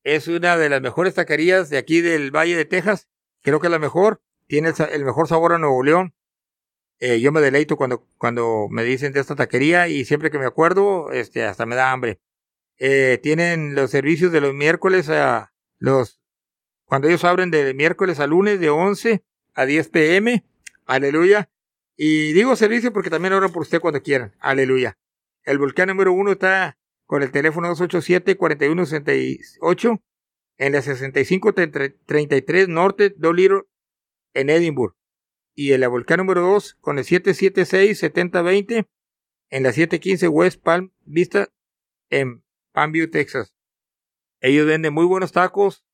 es 0.03 0.28
una 0.28 0.57
de 0.57 0.70
las 0.70 0.80
mejores 0.80 1.14
taquerías 1.14 1.68
de 1.68 1.76
aquí 1.76 2.01
del 2.01 2.34
Valle 2.34 2.57
de 2.57 2.64
Texas. 2.64 3.09
Creo 3.43 3.61
que 3.61 3.66
es 3.66 3.70
la 3.70 3.78
mejor. 3.78 4.22
Tiene 4.47 4.72
el, 4.93 5.05
mejor 5.05 5.28
sabor 5.28 5.53
a 5.53 5.59
Nuevo 5.59 5.82
León. 5.82 6.14
Eh, 7.01 7.21
yo 7.21 7.33
me 7.33 7.41
deleito 7.41 7.77
cuando, 7.77 8.07
cuando 8.19 8.69
me 8.71 8.85
dicen 8.85 9.13
de 9.13 9.21
esta 9.21 9.35
taquería 9.35 9.89
y 9.89 10.05
siempre 10.05 10.31
que 10.31 10.39
me 10.39 10.47
acuerdo, 10.47 11.11
este, 11.13 11.45
hasta 11.45 11.67
me 11.67 11.77
da 11.77 11.93
hambre. 11.93 12.21
Eh, 12.79 13.19
tienen 13.23 13.75
los 13.75 13.91
servicios 13.91 14.33
de 14.33 14.41
los 14.41 14.55
miércoles 14.55 15.09
a 15.09 15.53
los, 15.79 16.21
cuando 16.85 17.09
ellos 17.09 17.25
abren 17.25 17.51
de 17.51 17.75
miércoles 17.75 18.21
a 18.21 18.27
lunes 18.27 18.61
de 18.61 18.71
11 18.71 19.25
a 19.55 19.67
10 19.67 19.89
pm 19.89 20.45
Aleluya. 20.91 21.49
Y 21.97 22.33
digo 22.33 22.57
servicio 22.57 22.93
porque 22.93 23.11
también 23.11 23.33
oran 23.33 23.53
por 23.53 23.63
usted 23.63 23.81
cuando 23.81 24.03
quieran. 24.03 24.35
Aleluya. 24.41 24.99
El 25.45 25.59
volcán 25.59 25.87
número 25.87 26.13
uno 26.13 26.33
está 26.33 26.77
con 27.07 27.23
el 27.23 27.31
teléfono 27.31 27.73
287-4168 27.77 30.03
en 30.59 30.73
la 30.73 30.83
6533 30.83 32.69
Norte 32.69 33.15
Doliro 33.17 33.69
en 34.35 34.51
Edinburgh. 34.51 34.97
Y 35.63 35.73
el 35.73 35.87
volcán 35.87 36.17
número 36.17 36.41
2 36.41 36.79
con 36.81 36.99
el 36.99 37.05
776-7020 37.05 38.89
en 39.51 39.63
la 39.63 39.73
715 39.73 40.29
West 40.29 40.63
Palm 40.63 40.91
Vista 41.05 41.53
en 42.09 42.43
Palmview, 42.73 43.11
Texas. 43.11 43.53
Ellos 44.41 44.67
venden 44.67 44.95
muy 44.95 45.05
buenos 45.05 45.33
tacos. 45.33 45.85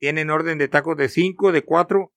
Tienen 0.00 0.28
orden 0.28 0.58
de 0.58 0.66
tacos 0.66 0.96
de 0.96 1.08
5, 1.08 1.52
de 1.52 1.62
4 1.62 2.12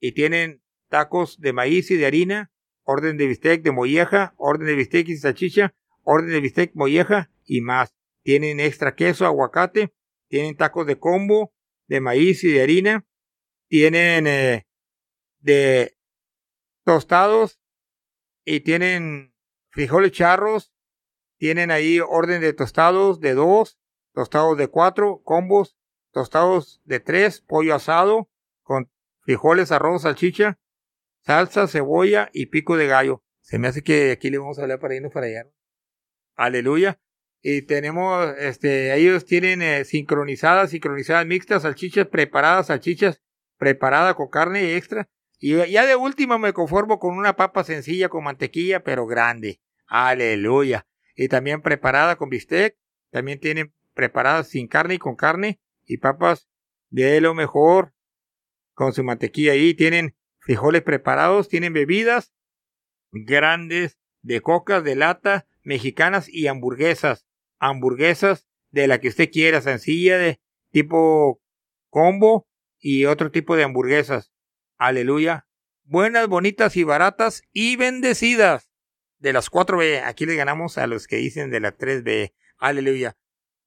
y 0.00 0.12
tienen 0.14 0.64
tacos 0.88 1.40
de 1.40 1.52
maíz 1.52 1.92
y 1.92 1.96
de 1.96 2.06
harina, 2.06 2.50
orden 2.82 3.18
de 3.18 3.28
bistec 3.28 3.62
de 3.62 3.70
molleja, 3.70 4.34
orden 4.36 4.66
de 4.66 4.74
bistec 4.74 5.06
y 5.08 5.16
salchicha, 5.18 5.76
orden 6.02 6.30
de 6.30 6.40
bistec 6.40 6.72
molleja 6.74 7.30
y 7.44 7.60
más. 7.60 7.94
Tienen 8.24 8.58
extra 8.58 8.96
queso, 8.96 9.26
aguacate, 9.26 9.94
tienen 10.26 10.56
tacos 10.56 10.88
de 10.88 10.98
combo, 10.98 11.54
de 11.86 12.00
maíz 12.00 12.42
y 12.42 12.50
de 12.50 12.62
harina, 12.62 13.06
tienen 13.68 14.26
eh, 14.26 14.66
de 15.38 15.95
tostados 16.86 17.60
y 18.44 18.60
tienen 18.60 19.34
frijoles 19.70 20.12
charros, 20.12 20.72
tienen 21.36 21.72
ahí 21.72 21.98
orden 22.00 22.40
de 22.40 22.52
tostados 22.52 23.20
de 23.20 23.34
dos, 23.34 23.78
tostados 24.14 24.56
de 24.56 24.68
cuatro, 24.68 25.20
combos, 25.24 25.76
tostados 26.12 26.80
de 26.84 27.00
tres, 27.00 27.40
pollo 27.40 27.74
asado, 27.74 28.30
con 28.62 28.88
frijoles, 29.22 29.72
arroz, 29.72 30.02
salchicha, 30.02 30.60
salsa, 31.24 31.66
cebolla 31.66 32.30
y 32.32 32.46
pico 32.46 32.76
de 32.76 32.86
gallo. 32.86 33.24
Se 33.40 33.58
me 33.58 33.66
hace 33.66 33.82
que 33.82 34.12
aquí 34.12 34.30
le 34.30 34.38
vamos 34.38 34.58
a 34.58 34.62
hablar 34.62 34.78
para 34.78 34.94
irnos 34.94 35.12
para 35.12 35.26
allá. 35.26 35.50
Aleluya. 36.36 37.00
Y 37.42 37.62
tenemos, 37.62 38.32
este, 38.38 38.94
ellos 38.94 39.24
tienen 39.24 39.60
eh, 39.60 39.84
sincronizadas, 39.84 40.70
sincronizadas 40.70 41.26
mixtas, 41.26 41.62
salchichas 41.62 42.06
preparadas, 42.06 42.68
salchichas 42.68 43.22
preparadas 43.58 44.14
con 44.14 44.28
carne 44.28 44.76
extra. 44.76 45.08
Y 45.38 45.56
ya 45.70 45.84
de 45.86 45.96
último 45.96 46.38
me 46.38 46.52
conformo 46.52 46.98
con 46.98 47.16
una 47.16 47.36
papa 47.36 47.64
sencilla 47.64 48.08
con 48.08 48.24
mantequilla, 48.24 48.82
pero 48.82 49.06
grande. 49.06 49.60
Aleluya. 49.86 50.86
Y 51.14 51.28
también 51.28 51.62
preparada 51.62 52.16
con 52.16 52.30
bistec. 52.30 52.76
También 53.10 53.40
tienen 53.40 53.74
preparadas 53.94 54.48
sin 54.48 54.68
carne 54.68 54.94
y 54.94 54.98
con 54.98 55.16
carne. 55.16 55.60
Y 55.84 55.98
papas 55.98 56.48
de 56.88 57.20
lo 57.20 57.34
mejor. 57.34 57.94
Con 58.74 58.92
su 58.92 59.04
mantequilla 59.04 59.52
ahí. 59.52 59.74
Tienen 59.74 60.16
frijoles 60.38 60.82
preparados, 60.82 61.48
tienen 61.48 61.72
bebidas 61.72 62.32
grandes 63.12 63.98
de 64.22 64.40
coca, 64.40 64.80
de 64.80 64.96
lata, 64.96 65.46
mexicanas 65.62 66.28
y 66.28 66.46
hamburguesas. 66.46 67.26
Hamburguesas 67.58 68.46
de 68.70 68.86
la 68.86 69.00
que 69.00 69.08
usted 69.08 69.30
quiera, 69.30 69.60
sencilla, 69.60 70.18
de 70.18 70.40
tipo 70.70 71.40
combo 71.88 72.46
y 72.78 73.06
otro 73.06 73.30
tipo 73.30 73.56
de 73.56 73.64
hamburguesas. 73.64 74.32
Aleluya. 74.78 75.46
Buenas, 75.84 76.28
bonitas 76.28 76.76
y 76.76 76.84
baratas 76.84 77.42
y 77.52 77.76
bendecidas. 77.76 78.70
De 79.18 79.32
las 79.32 79.50
4B, 79.50 80.02
aquí 80.04 80.26
le 80.26 80.36
ganamos 80.36 80.78
a 80.78 80.86
los 80.86 81.06
que 81.06 81.16
dicen 81.16 81.50
de 81.50 81.60
la 81.60 81.76
3B. 81.76 82.34
Aleluya. 82.58 83.16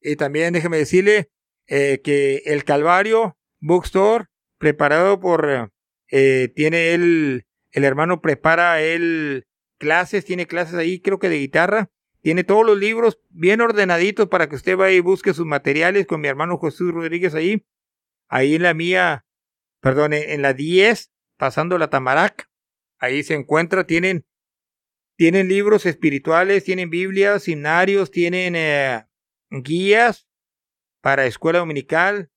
Y 0.02 0.16
también 0.16 0.54
déjeme 0.54 0.78
decirle 0.78 1.32
eh, 1.68 2.02
que 2.04 2.44
el 2.46 2.64
Calvario 2.64 3.38
Bookstore, 3.60 4.26
preparado 4.58 5.20
por 5.20 5.72
eh, 6.12 6.52
tiene 6.56 6.94
él, 6.94 7.46
el 7.72 7.84
hermano 7.84 8.22
prepara 8.22 8.82
él 8.82 9.48
clases, 9.78 10.26
tiene 10.26 10.46
clases 10.46 10.76
ahí, 10.76 11.00
creo 11.00 11.20
que 11.20 11.30
de 11.30 11.40
guitarra. 11.40 11.90
Tiene 12.22 12.44
todos 12.44 12.66
los 12.66 12.78
libros 12.78 13.20
bien 13.30 13.62
ordenaditos 13.62 14.28
para 14.28 14.50
que 14.50 14.56
usted 14.58 14.76
vaya 14.76 14.96
y 14.96 15.00
busque 15.00 15.34
sus 15.34 15.46
materiales 15.46 16.06
con 16.06 16.20
mi 16.20 16.28
hermano 16.28 16.60
Jesús 16.60 16.94
Rodríguez 16.94 17.34
ahí. 17.34 17.66
Ahí 18.28 18.56
en 18.56 18.64
la 18.64 18.74
mía, 18.74 19.26
perdón, 19.82 20.14
en 20.14 20.42
la 20.42 20.54
10, 20.54 21.12
pasando 21.38 21.78
la 21.78 21.90
Tamarac. 21.90 22.50
Ahí 23.00 23.24
se 23.24 23.34
encuentra, 23.34 23.86
tienen, 23.88 24.26
tienen 25.16 25.48
libros 25.48 25.86
espirituales, 25.86 26.64
tienen 26.66 26.90
Biblias, 26.90 27.48
himnarios, 27.48 28.12
tienen 28.12 28.56
eh, 28.56 29.06
guías 29.50 30.28
para 31.02 31.26
escuela 31.26 31.60
dominical, 31.60 32.30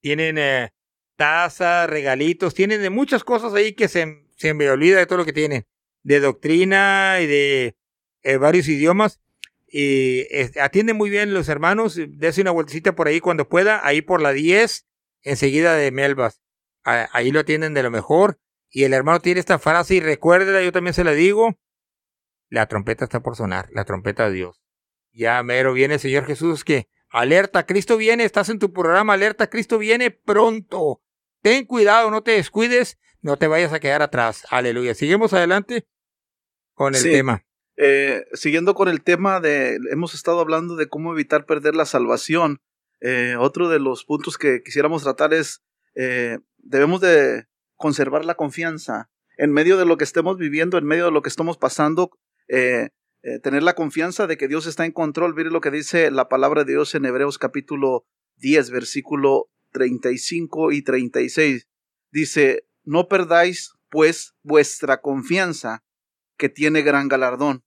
tienen 0.00 0.36
eh, 0.38 0.70
tazas, 1.16 1.88
regalitos, 1.88 2.54
tienen 2.54 2.82
de 2.82 2.90
muchas 2.90 3.24
cosas 3.24 3.54
ahí 3.54 3.72
que 3.72 3.88
se, 3.88 4.26
se 4.36 4.54
me 4.54 4.70
olvida 4.70 4.98
de 4.98 5.06
todo 5.06 5.18
lo 5.18 5.24
que 5.24 5.32
tienen, 5.32 5.66
de 6.02 6.20
doctrina 6.20 7.18
y 7.20 7.26
de 7.26 7.76
eh, 8.22 8.36
varios 8.36 8.68
idiomas. 8.68 9.20
Y 9.70 10.24
atienden 10.58 10.96
muy 10.96 11.10
bien 11.10 11.34
los 11.34 11.48
hermanos, 11.48 11.98
dése 12.08 12.40
una 12.40 12.52
vueltecita 12.52 12.94
por 12.94 13.06
ahí 13.06 13.20
cuando 13.20 13.48
pueda, 13.48 13.86
ahí 13.86 14.00
por 14.00 14.22
la 14.22 14.32
10, 14.32 14.86
enseguida 15.22 15.76
de 15.76 15.90
Melbas. 15.90 16.40
Ahí 16.84 17.30
lo 17.30 17.40
atienden 17.40 17.74
de 17.74 17.82
lo 17.82 17.90
mejor. 17.90 18.38
Y 18.70 18.84
el 18.84 18.92
hermano 18.92 19.20
tiene 19.20 19.40
esta 19.40 19.58
frase 19.58 19.94
y 19.94 20.00
recuérdela, 20.00 20.62
yo 20.62 20.72
también 20.72 20.94
se 20.94 21.04
la 21.04 21.12
digo. 21.12 21.58
La 22.50 22.66
trompeta 22.66 23.04
está 23.04 23.20
por 23.20 23.36
sonar, 23.36 23.68
la 23.72 23.84
trompeta 23.84 24.28
de 24.28 24.34
Dios. 24.34 24.60
Ya 25.12 25.42
mero 25.42 25.72
viene 25.72 25.94
el 25.94 26.00
Señor 26.00 26.24
Jesús 26.24 26.64
que 26.64 26.88
alerta, 27.10 27.66
Cristo 27.66 27.96
viene, 27.96 28.24
estás 28.24 28.48
en 28.50 28.58
tu 28.58 28.72
programa, 28.72 29.14
alerta, 29.14 29.48
Cristo 29.48 29.78
viene 29.78 30.10
pronto. 30.10 31.02
Ten 31.42 31.64
cuidado, 31.64 32.10
no 32.10 32.22
te 32.22 32.32
descuides, 32.32 32.98
no 33.22 33.36
te 33.36 33.46
vayas 33.46 33.72
a 33.72 33.80
quedar 33.80 34.02
atrás. 34.02 34.46
Aleluya. 34.50 34.94
Seguimos 34.94 35.32
adelante 35.32 35.86
con 36.74 36.94
el 36.94 37.00
Sí. 37.00 37.10
tema. 37.10 37.44
Eh, 37.76 38.24
siguiendo 38.34 38.74
con 38.74 38.88
el 38.88 39.02
tema 39.02 39.40
de, 39.40 39.78
hemos 39.92 40.14
estado 40.14 40.40
hablando 40.40 40.76
de 40.76 40.88
cómo 40.88 41.12
evitar 41.12 41.46
perder 41.46 41.74
la 41.76 41.86
salvación. 41.86 42.60
Eh, 43.00 43.36
otro 43.38 43.68
de 43.68 43.78
los 43.78 44.04
puntos 44.04 44.36
que 44.36 44.62
quisiéramos 44.64 45.04
tratar 45.04 45.32
es, 45.32 45.62
eh, 45.94 46.38
debemos 46.58 47.00
de 47.00 47.46
conservar 47.76 48.24
la 48.24 48.34
confianza 48.34 49.10
en 49.36 49.52
medio 49.52 49.76
de 49.76 49.86
lo 49.86 49.96
que 49.96 50.04
estemos 50.04 50.36
viviendo, 50.36 50.78
en 50.78 50.84
medio 50.84 51.06
de 51.06 51.10
lo 51.12 51.22
que 51.22 51.28
estamos 51.28 51.56
pasando, 51.56 52.10
eh, 52.48 52.90
eh, 53.22 53.38
tener 53.40 53.62
la 53.62 53.74
confianza 53.74 54.26
de 54.26 54.36
que 54.36 54.48
Dios 54.48 54.66
está 54.66 54.84
en 54.84 54.92
control. 54.92 55.34
Mire 55.34 55.50
lo 55.50 55.60
que 55.60 55.70
dice 55.70 56.10
la 56.10 56.28
palabra 56.28 56.64
de 56.64 56.72
Dios 56.72 56.94
en 56.94 57.04
Hebreos 57.04 57.38
capítulo 57.38 58.04
10, 58.36 58.70
versículo 58.70 59.50
35 59.72 60.72
y 60.72 60.82
36. 60.82 61.68
Dice, 62.10 62.66
no 62.84 63.08
perdáis 63.08 63.72
pues 63.90 64.34
vuestra 64.42 65.00
confianza, 65.00 65.84
que 66.36 66.48
tiene 66.48 66.82
gran 66.82 67.08
galardón 67.08 67.64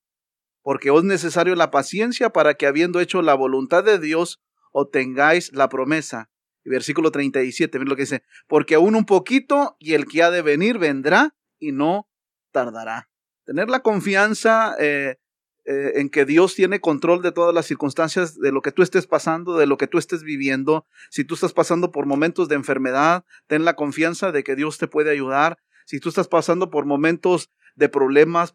porque 0.62 0.92
os 0.92 1.00
es 1.00 1.06
necesario 1.06 1.56
la 1.56 1.72
paciencia 1.72 2.30
para 2.30 2.54
que 2.54 2.68
habiendo 2.68 3.00
hecho 3.00 3.22
la 3.22 3.34
voluntad 3.34 3.84
de 3.84 4.00
Dios, 4.00 4.40
obtengáis 4.72 5.52
la 5.54 5.70
promesa. 5.70 6.30
Y 6.64 6.70
versículo 6.70 7.12
37, 7.12 7.80
miren 7.80 7.90
lo 7.90 7.96
que 7.96 8.04
dice, 8.04 8.24
porque 8.48 8.76
aún 8.76 8.96
un 8.96 9.06
poquito 9.06 9.76
y 9.80 9.94
el 9.94 10.06
que 10.06 10.24
ha 10.24 10.32
de 10.32 10.42
venir 10.42 10.78
vendrá 10.78 11.36
y 11.60 11.72
no 11.72 12.08
tardará. 12.52 13.10
Tener 13.46 13.70
la 13.70 13.82
confianza 13.82 14.76
eh, 14.80 15.18
eh, 15.66 15.94
en 15.96 16.10
que 16.10 16.26
Dios 16.26 16.56
tiene 16.56 16.80
control 16.80 17.22
de 17.22 17.32
todas 17.32 17.54
las 17.54 17.66
circunstancias, 17.66 18.40
de 18.40 18.52
lo 18.52 18.62
que 18.62 18.72
tú 18.72 18.84
estés 18.84 19.08
pasando, 19.08 19.58
de 19.58 19.66
lo 19.66 19.78
que 19.78 19.88
tú 19.88 19.98
estés 19.98 20.24
viviendo. 20.24 20.86
Si 21.10 21.24
tú 21.24 21.34
estás 21.34 21.54
pasando 21.54 21.92
por 21.92 22.06
momentos 22.06 22.48
de 22.48 22.56
enfermedad, 22.56 23.26
ten 23.48 23.66
la 23.66 23.76
confianza 23.76 24.32
de 24.32 24.44
que 24.44 24.56
Dios 24.56 24.78
te 24.78 24.88
puede 24.88 25.12
ayudar. 25.12 25.58
Si 25.86 26.00
tú 26.00 26.10
estás 26.10 26.28
pasando 26.28 26.70
por 26.70 26.86
momentos 26.86 27.50
de 27.76 27.90
problemas, 27.90 28.54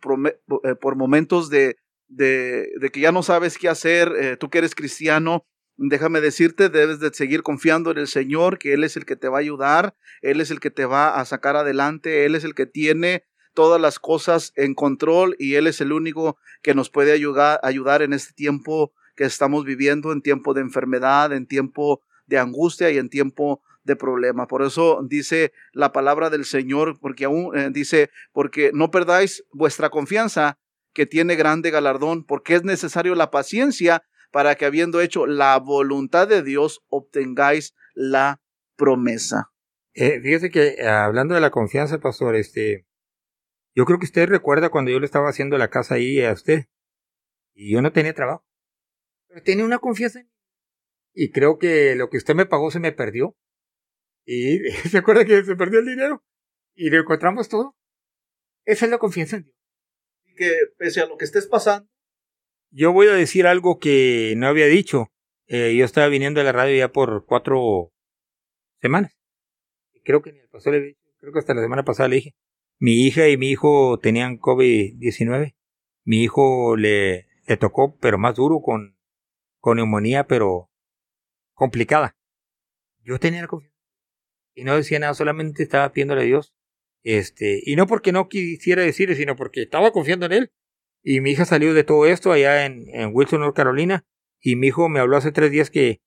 eh, 0.62 0.74
por 0.76 0.96
momentos 0.96 1.50
de, 1.50 1.78
de, 2.06 2.90
que 2.92 3.00
ya 3.00 3.10
no 3.10 3.24
sabes 3.24 3.58
qué 3.58 3.68
hacer, 3.68 4.38
tú 4.38 4.50
que 4.50 4.58
eres 4.58 4.74
cristiano, 4.74 5.44
déjame 5.76 6.20
decirte, 6.20 6.68
debes 6.68 7.00
de 7.00 7.12
seguir 7.12 7.42
confiando 7.42 7.90
en 7.90 7.98
el 7.98 8.08
Señor, 8.08 8.58
que 8.58 8.72
Él 8.72 8.84
es 8.84 8.96
el 8.96 9.04
que 9.04 9.16
te 9.16 9.28
va 9.28 9.38
a 9.38 9.40
ayudar, 9.40 9.94
Él 10.22 10.40
es 10.40 10.50
el 10.50 10.60
que 10.60 10.70
te 10.70 10.86
va 10.86 11.20
a 11.20 11.24
sacar 11.24 11.56
adelante, 11.56 12.24
Él 12.24 12.34
es 12.34 12.44
el 12.44 12.54
que 12.54 12.66
tiene 12.66 13.24
todas 13.54 13.80
las 13.80 13.98
cosas 13.98 14.52
en 14.56 14.74
control 14.74 15.36
y 15.38 15.54
Él 15.54 15.66
es 15.66 15.80
el 15.80 15.92
único 15.92 16.38
que 16.62 16.74
nos 16.74 16.90
puede 16.90 17.12
ayudar, 17.12 17.60
ayudar 17.62 18.02
en 18.02 18.12
este 18.12 18.34
tiempo 18.34 18.92
que 19.16 19.24
estamos 19.24 19.64
viviendo, 19.64 20.12
en 20.12 20.22
tiempo 20.22 20.54
de 20.54 20.60
enfermedad, 20.60 21.32
en 21.32 21.46
tiempo 21.46 22.02
de 22.26 22.38
angustia 22.38 22.90
y 22.90 22.98
en 22.98 23.08
tiempo 23.08 23.62
de 23.84 23.96
problema. 23.96 24.46
Por 24.46 24.62
eso 24.62 25.00
dice 25.08 25.52
la 25.72 25.92
palabra 25.92 26.28
del 26.28 26.44
Señor, 26.44 26.98
porque 27.00 27.24
aún 27.24 27.56
eh, 27.56 27.70
dice, 27.72 28.10
porque 28.32 28.70
no 28.74 28.90
perdáis 28.90 29.44
vuestra 29.52 29.90
confianza, 29.90 30.58
que 30.92 31.06
tiene 31.06 31.36
grande 31.36 31.70
galardón, 31.70 32.24
porque 32.24 32.54
es 32.54 32.64
necesario 32.64 33.14
la 33.14 33.30
paciencia 33.30 34.02
para 34.30 34.54
que 34.54 34.64
habiendo 34.64 35.00
hecho 35.00 35.26
la 35.26 35.58
voluntad 35.58 36.28
de 36.28 36.42
Dios, 36.42 36.84
obtengáis 36.88 37.74
la 37.94 38.40
promesa. 38.76 39.50
Eh, 39.94 40.20
fíjese 40.20 40.50
que 40.50 40.74
eh, 40.78 40.86
hablando 40.86 41.34
de 41.34 41.40
la 41.40 41.50
confianza, 41.50 41.98
pastor, 41.98 42.36
este, 42.36 42.86
yo 43.74 43.84
creo 43.84 43.98
que 43.98 44.06
usted 44.06 44.28
recuerda 44.28 44.68
cuando 44.68 44.90
yo 44.90 45.00
le 45.00 45.06
estaba 45.06 45.30
haciendo 45.30 45.56
la 45.58 45.70
casa 45.70 45.94
ahí 45.94 46.22
a 46.22 46.32
usted 46.32 46.66
y 47.54 47.72
yo 47.72 47.80
no 47.80 47.92
tenía 47.92 48.14
trabajo, 48.14 48.46
pero 49.28 49.42
tenía 49.42 49.64
una 49.64 49.78
confianza 49.78 50.20
en 50.20 50.26
mí. 50.26 50.32
y 51.14 51.30
creo 51.30 51.58
que 51.58 51.94
lo 51.94 52.10
que 52.10 52.18
usted 52.18 52.34
me 52.34 52.46
pagó 52.46 52.70
se 52.70 52.80
me 52.80 52.92
perdió 52.92 53.36
y 54.26 54.58
se 54.90 54.98
acuerda 54.98 55.24
que 55.24 55.42
se 55.44 55.56
perdió 55.56 55.80
el 55.80 55.86
dinero 55.86 56.22
y 56.74 56.90
lo 56.90 57.00
encontramos 57.00 57.48
todo. 57.48 57.74
Esa 58.66 58.84
es 58.84 58.90
la 58.90 58.98
confianza 58.98 59.36
en 59.36 59.44
Dios. 59.44 59.56
Y 60.24 60.34
que 60.34 60.52
pese 60.76 61.00
a 61.00 61.06
lo 61.06 61.16
que 61.16 61.24
estés 61.24 61.46
pasando, 61.46 61.88
Yo 62.78 62.92
voy 62.92 63.06
a 63.06 63.14
decir 63.14 63.46
algo 63.46 63.78
que 63.78 64.34
no 64.36 64.48
había 64.48 64.66
dicho. 64.66 65.06
Eh, 65.46 65.74
yo 65.78 65.86
estaba 65.86 66.08
viniendo 66.08 66.42
a 66.42 66.44
la 66.44 66.52
radio 66.52 66.76
ya 66.76 66.92
por 66.92 67.24
cuatro 67.24 67.90
semanas. 68.82 69.16
Creo 70.04 70.20
que 70.20 70.34
ni 70.34 70.40
pastor 70.48 70.74
le 70.74 70.98
creo 71.16 71.32
que 71.32 71.38
hasta 71.38 71.54
la 71.54 71.62
semana 71.62 71.86
pasada 71.86 72.10
le 72.10 72.16
dije. 72.16 72.34
Mi 72.78 73.06
hija 73.06 73.30
y 73.30 73.38
mi 73.38 73.48
hijo 73.48 73.98
tenían 73.98 74.38
COVID-19. 74.38 75.56
Mi 76.04 76.22
hijo 76.22 76.76
le, 76.76 77.26
le 77.46 77.56
tocó, 77.56 77.96
pero 77.98 78.18
más 78.18 78.34
duro, 78.34 78.60
con, 78.60 78.98
con 79.58 79.78
neumonía, 79.78 80.26
pero 80.26 80.70
complicada. 81.54 82.14
Yo 83.02 83.18
tenía 83.18 83.40
la 83.40 83.48
confianza. 83.48 83.80
Y 84.54 84.64
no 84.64 84.76
decía 84.76 84.98
nada, 84.98 85.14
solamente 85.14 85.62
estaba 85.62 85.90
pidiéndole 85.92 86.20
a 86.20 86.24
Dios. 86.24 86.54
Este, 87.02 87.58
y 87.64 87.74
no 87.74 87.86
porque 87.86 88.12
no 88.12 88.28
quisiera 88.28 88.82
decirle, 88.82 89.14
sino 89.14 89.34
porque 89.34 89.62
estaba 89.62 89.92
confiando 89.92 90.26
en 90.26 90.32
él. 90.32 90.52
Y 91.08 91.20
mi 91.20 91.30
hija 91.30 91.44
salió 91.44 91.72
de 91.72 91.84
todo 91.84 92.04
esto 92.04 92.32
allá 92.32 92.66
en, 92.66 92.88
en 92.92 93.10
Wilson, 93.14 93.38
North 93.38 93.54
Carolina. 93.54 94.04
Y 94.40 94.56
mi 94.56 94.66
hijo 94.66 94.88
me 94.88 94.98
habló 94.98 95.16
hace 95.16 95.30
tres 95.30 95.52
días 95.52 95.70
que, 95.70 96.00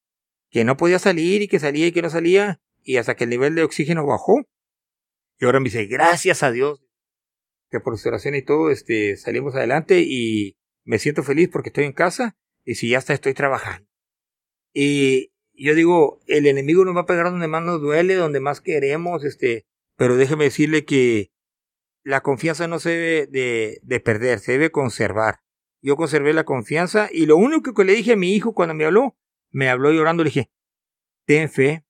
que 0.50 0.66
no 0.66 0.76
podía 0.76 1.00
salir 1.00 1.42
y 1.42 1.48
que 1.48 1.58
salía 1.58 1.88
y 1.88 1.94
que 1.94 2.02
no 2.02 2.10
salía. 2.10 2.60
Y 2.84 2.98
hasta 2.98 3.16
que 3.16 3.24
el 3.24 3.30
nivel 3.30 3.56
de 3.56 3.64
oxígeno 3.64 4.06
bajó. 4.06 4.42
Y 5.40 5.46
ahora 5.46 5.62
me 5.62 5.66
dice, 5.66 5.86
gracias 5.86 6.44
a 6.44 6.52
Dios. 6.52 6.84
Que 7.72 7.80
por 7.80 7.98
su 7.98 8.10
oración 8.10 8.36
y 8.36 8.42
todo, 8.42 8.72
este, 8.72 9.16
salimos 9.16 9.56
adelante 9.56 10.02
y 10.02 10.58
me 10.84 11.00
siento 11.00 11.24
feliz 11.24 11.48
porque 11.48 11.70
estoy 11.70 11.86
en 11.86 11.94
casa. 11.94 12.36
Y 12.66 12.76
si 12.76 12.90
ya 12.90 12.98
está, 12.98 13.14
estoy 13.14 13.34
trabajando. 13.34 13.88
Y 14.74 15.32
yo 15.54 15.76
digo, 15.76 16.20
el 16.28 16.46
enemigo 16.46 16.84
nos 16.84 16.98
va 16.98 17.02
a 17.02 17.06
pegar 17.06 17.32
donde 17.32 17.48
más 17.48 17.64
nos 17.64 17.80
duele, 17.80 18.16
donde 18.16 18.42
más 18.42 18.60
queremos, 18.60 19.24
este, 19.24 19.66
pero 19.96 20.18
déjeme 20.18 20.44
decirle 20.44 20.84
que 20.84 21.32
la 22.10 22.22
confianza 22.22 22.68
no 22.68 22.80
se 22.80 22.90
debe 22.90 23.28
de, 23.28 23.80
de 23.84 24.00
perder, 24.00 24.40
se 24.40 24.54
debe 24.54 24.72
conservar. 24.72 25.42
Yo 25.82 25.96
conservé 25.96 26.34
la 26.34 26.44
confianza 26.44 27.08
y 27.12 27.28
lo 27.28 27.38
único 27.38 27.74
que 27.74 27.86
le 27.86 27.94
dije 27.94 28.14
a 28.14 28.18
mi 28.18 28.34
hijo 28.34 28.54
cuando 28.54 28.74
me 28.74 28.86
habló, 28.86 29.16
me 29.52 29.70
habló 29.70 29.92
llorando, 29.92 30.24
le 30.24 30.30
dije, 30.30 30.52
ten 31.26 31.50
fe, 31.50 31.86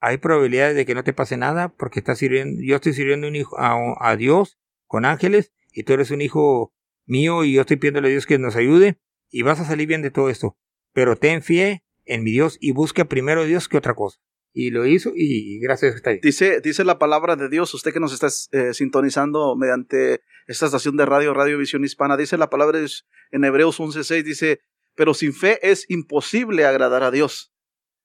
hay 0.00 0.18
probabilidades 0.18 0.76
de 0.76 0.86
que 0.86 0.94
no 0.94 1.02
te 1.02 1.12
pase 1.12 1.36
nada 1.36 1.68
porque 1.68 1.98
estás 1.98 2.18
sirviendo, 2.18 2.62
yo 2.62 2.76
estoy 2.76 2.92
sirviendo 2.92 3.26
un 3.26 3.34
hijo 3.34 3.58
a, 3.58 3.74
a 3.98 4.16
Dios 4.16 4.56
con 4.86 5.04
ángeles 5.04 5.52
y 5.72 5.82
tú 5.82 5.94
eres 5.94 6.12
un 6.12 6.20
hijo 6.20 6.72
mío 7.04 7.42
y 7.42 7.54
yo 7.54 7.62
estoy 7.62 7.76
pidiéndole 7.76 8.08
a 8.08 8.10
Dios 8.12 8.26
que 8.26 8.38
nos 8.38 8.54
ayude 8.54 9.00
y 9.30 9.42
vas 9.42 9.58
a 9.58 9.64
salir 9.64 9.88
bien 9.88 10.02
de 10.02 10.12
todo 10.12 10.30
esto. 10.30 10.56
Pero 10.92 11.16
ten 11.16 11.42
fe 11.42 11.82
en 12.04 12.22
mi 12.22 12.30
Dios 12.30 12.56
y 12.60 12.70
busca 12.70 13.06
primero 13.06 13.40
a 13.40 13.44
Dios 13.44 13.68
que 13.68 13.78
otra 13.78 13.94
cosa. 13.94 14.20
Y 14.56 14.70
lo 14.70 14.86
hizo 14.86 15.12
y 15.16 15.58
gracias 15.58 15.82
a 15.82 15.86
Dios 15.88 15.96
está 15.96 16.10
ahí. 16.10 16.20
dice, 16.22 16.60
dice 16.60 16.84
la 16.84 16.96
palabra 16.96 17.34
de 17.34 17.48
Dios, 17.48 17.74
usted 17.74 17.92
que 17.92 17.98
nos 17.98 18.12
está 18.12 18.28
eh, 18.52 18.72
sintonizando 18.72 19.56
mediante 19.56 20.22
esta 20.46 20.66
estación 20.66 20.96
de 20.96 21.04
radio, 21.04 21.34
Radio 21.34 21.58
Visión 21.58 21.82
Hispana, 21.82 22.16
dice 22.16 22.38
la 22.38 22.50
palabra 22.50 22.74
de 22.78 22.82
Dios 22.82 23.04
en 23.32 23.44
Hebreos 23.44 23.80
11.6, 23.80 24.22
dice, 24.22 24.60
pero 24.94 25.12
sin 25.12 25.34
fe 25.34 25.58
es 25.68 25.90
imposible 25.90 26.64
agradar 26.66 27.02
a 27.02 27.10
Dios. 27.10 27.52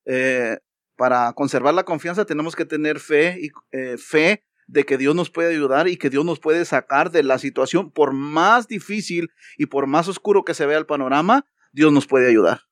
Eh, 0.06 0.58
para 0.98 1.32
conservar 1.34 1.76
la 1.76 1.86
confianza 1.86 2.26
tenemos 2.26 2.56
que 2.56 2.66
tener 2.66 3.00
fe 3.00 3.38
y 3.40 3.52
eh, 3.72 3.98
fe 4.00 4.44
de 4.66 4.86
que 4.86 4.98
Dios 4.98 5.16
nos 5.16 5.30
puede 5.30 5.54
ayudar 5.54 5.88
y 5.88 5.98
que 5.98 6.10
Dios 6.10 6.26
nos 6.26 6.40
puede 6.40 6.66
sacar 6.66 7.12
de 7.12 7.22
la 7.22 7.38
situación, 7.38 7.92
por 7.92 8.14
más 8.14 8.68
difícil 8.68 9.30
y 9.56 9.68
por 9.68 9.86
más 9.86 10.08
oscuro 10.08 10.44
que 10.44 10.56
se 10.56 10.66
vea 10.66 10.80
el 10.80 10.88
panorama, 10.88 11.46
Dios 11.72 11.94
nos 11.94 12.08
puede 12.08 12.28
ayudar. 12.28 12.69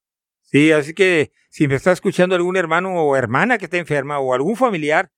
Sí, 0.47 0.71
así 0.71 0.93
que 0.93 1.33
si 1.49 1.67
me 1.67 1.75
está 1.75 1.91
escuchando 1.91 2.35
algún 2.35 2.55
hermano 2.55 2.95
o 2.95 3.17
hermana 3.17 3.57
que 3.57 3.65
está 3.65 3.77
enferma 3.77 4.19
o 4.19 4.33
algún 4.33 4.55
familiar, 4.55 5.11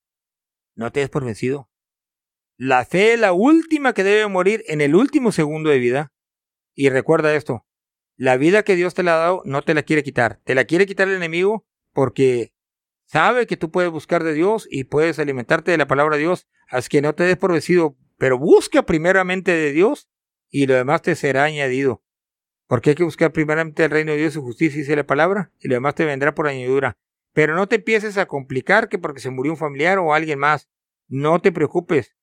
no 0.76 0.92
te 0.92 1.02
des 1.02 1.10
por 1.10 1.24
vencido. 1.24 1.70
La 2.58 2.84
fe 2.84 3.14
es 3.14 3.20
la 3.20 3.32
última 3.32 3.94
que 3.94 4.04
debe 4.04 4.28
morir 4.28 4.64
en 4.68 4.82
el 4.82 4.96
último 4.96 5.32
segundo 5.32 5.70
de 5.70 5.78
vida. 5.78 6.12
Y 6.74 6.90
recuerda 6.90 7.36
esto, 7.36 7.68
la 8.16 8.38
vida 8.38 8.64
que 8.64 8.76
Dios 8.76 8.96
te 8.96 9.04
la 9.04 9.14
ha 9.14 9.18
dado 9.18 9.42
no 9.46 9.62
te 9.62 9.74
la 9.76 9.84
quiere 9.84 10.04
quitar, 10.04 10.40
te 10.44 10.56
la 10.56 10.66
quiere 10.66 10.88
quitar 10.88 11.08
el 11.08 11.16
enemigo 11.16 11.66
porque 11.94 12.52
sabe 13.06 13.46
que 13.46 13.56
tú 13.58 13.70
puedes 13.70 13.92
buscar 13.92 14.24
de 14.24 14.34
Dios 14.34 14.68
y 14.70 14.86
puedes 14.86 15.20
alimentarte 15.20 15.72
de 15.72 15.78
la 15.78 15.88
palabra 15.88 16.16
de 16.16 16.24
Dios, 16.24 16.48
así 16.70 16.90
que 16.90 17.02
no 17.02 17.14
te 17.14 17.24
des 17.24 17.38
por 17.38 17.52
vencido, 17.52 17.98
pero 18.18 18.40
busca 18.40 18.84
primeramente 18.84 19.52
de 19.52 19.72
Dios 19.72 20.10
y 20.50 20.66
lo 20.66 20.74
demás 20.74 21.02
te 21.04 21.16
será 21.16 21.44
añadido. 21.44 22.04
Porque 22.70 22.92
hay 22.92 22.96
que 22.96 23.04
buscar 23.04 23.32
primeramente 23.32 23.84
el 23.84 23.90
reino 23.90 24.12
de 24.12 24.20
Dios 24.20 24.34
y 24.34 24.34
su 24.36 24.44
justicia, 24.44 24.78
dice 24.78 24.96
la 24.96 25.04
palabra, 25.04 25.52
y 25.60 25.68
lo 25.68 25.74
demás 25.74 25.96
te 25.96 26.06
vendrá 26.06 26.36
por 26.36 26.48
añadidura. 26.48 26.96
Pero 27.34 27.56
no 27.56 27.68
te 27.68 27.78
empieces 27.78 28.20
a 28.20 28.28
complicar 28.28 28.90
que 28.90 29.00
porque 29.00 29.22
se 29.22 29.32
murió 29.32 29.52
un 29.52 29.58
familiar 29.58 29.98
o 29.98 30.14
alguien 30.14 30.38
más. 30.38 30.70
No 31.08 31.42
te 31.42 31.52
preocupes. 31.52 32.16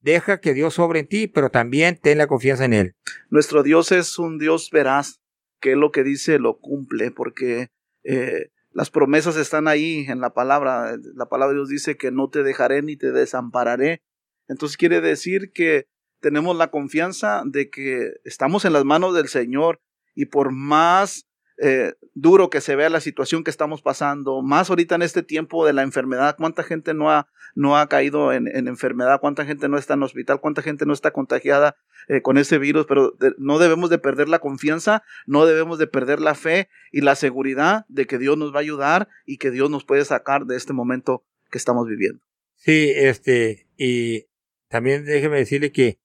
Deja 0.00 0.40
que 0.40 0.54
Dios 0.54 0.72
sobre 0.74 1.00
en 1.00 1.08
ti, 1.08 1.26
pero 1.26 1.50
también 1.50 1.98
ten 2.00 2.16
la 2.16 2.26
confianza 2.26 2.64
en 2.64 2.72
Él. 2.72 2.96
Nuestro 3.28 3.62
Dios 3.62 3.92
es 3.92 4.18
un 4.18 4.38
Dios 4.38 4.70
veraz, 4.72 5.20
que 5.60 5.76
lo 5.76 5.90
que 5.90 6.04
dice 6.04 6.38
lo 6.38 6.58
cumple, 6.58 7.10
porque 7.10 7.68
eh, 8.02 8.48
las 8.70 8.90
promesas 8.90 9.36
están 9.36 9.68
ahí 9.68 10.06
en 10.08 10.20
la 10.20 10.32
palabra. 10.32 10.96
La 11.14 11.26
palabra 11.26 11.52
de 11.52 11.58
Dios 11.58 11.68
dice 11.68 11.98
que 11.98 12.10
no 12.10 12.30
te 12.30 12.42
dejaré 12.42 12.80
ni 12.80 12.96
te 12.96 13.12
desampararé. 13.12 14.00
Entonces 14.48 14.78
quiere 14.78 15.02
decir 15.02 15.52
que 15.52 15.86
tenemos 16.22 16.56
la 16.56 16.68
confianza 16.68 17.42
de 17.44 17.68
que 17.68 18.12
estamos 18.24 18.64
en 18.64 18.72
las 18.72 18.84
manos 18.84 19.14
del 19.14 19.28
Señor 19.28 19.80
y 20.14 20.26
por 20.26 20.52
más 20.52 21.26
eh, 21.58 21.94
duro 22.14 22.48
que 22.48 22.60
se 22.60 22.76
vea 22.76 22.88
la 22.88 23.00
situación 23.00 23.44
que 23.44 23.50
estamos 23.50 23.82
pasando, 23.82 24.40
más 24.42 24.70
ahorita 24.70 24.94
en 24.94 25.02
este 25.02 25.22
tiempo 25.22 25.66
de 25.66 25.72
la 25.72 25.82
enfermedad, 25.82 26.36
cuánta 26.38 26.62
gente 26.62 26.94
no 26.94 27.10
ha, 27.10 27.28
no 27.54 27.76
ha 27.76 27.88
caído 27.88 28.32
en, 28.32 28.48
enfermedad, 28.48 29.20
cuánta 29.20 29.44
gente 29.44 29.68
no 29.68 29.76
está 29.76 29.94
en 29.94 30.02
hospital, 30.02 30.40
cuánta 30.40 30.62
gente 30.62 30.86
no 30.86 30.92
está 30.92 31.10
contagiada 31.10 31.76
eh, 32.08 32.22
con 32.22 32.38
ese 32.38 32.58
virus, 32.58 32.86
pero 32.86 33.14
no 33.38 33.58
debemos 33.58 33.90
de 33.90 33.98
perder 33.98 34.28
la 34.28 34.38
confianza, 34.38 35.02
no 35.26 35.44
debemos 35.44 35.78
de 35.78 35.86
perder 35.86 36.20
la 36.20 36.34
fe 36.34 36.68
y 36.90 37.02
la 37.02 37.14
seguridad 37.14 37.84
de 37.88 38.06
que 38.06 38.18
Dios 38.18 38.38
nos 38.38 38.52
va 38.52 38.58
a 38.58 38.62
ayudar 38.62 39.08
y 39.26 39.36
que 39.36 39.50
Dios 39.50 39.70
nos 39.70 39.84
puede 39.84 40.04
sacar 40.04 40.46
de 40.46 40.56
este 40.56 40.72
momento 40.72 41.24
que 41.50 41.58
estamos 41.58 41.86
viviendo. 41.86 42.22
Sí, 42.56 42.92
este, 42.94 43.68
y 43.76 44.26
también 44.68 45.04
déjeme 45.04 45.36
decirle 45.36 45.70
que, 45.70 46.01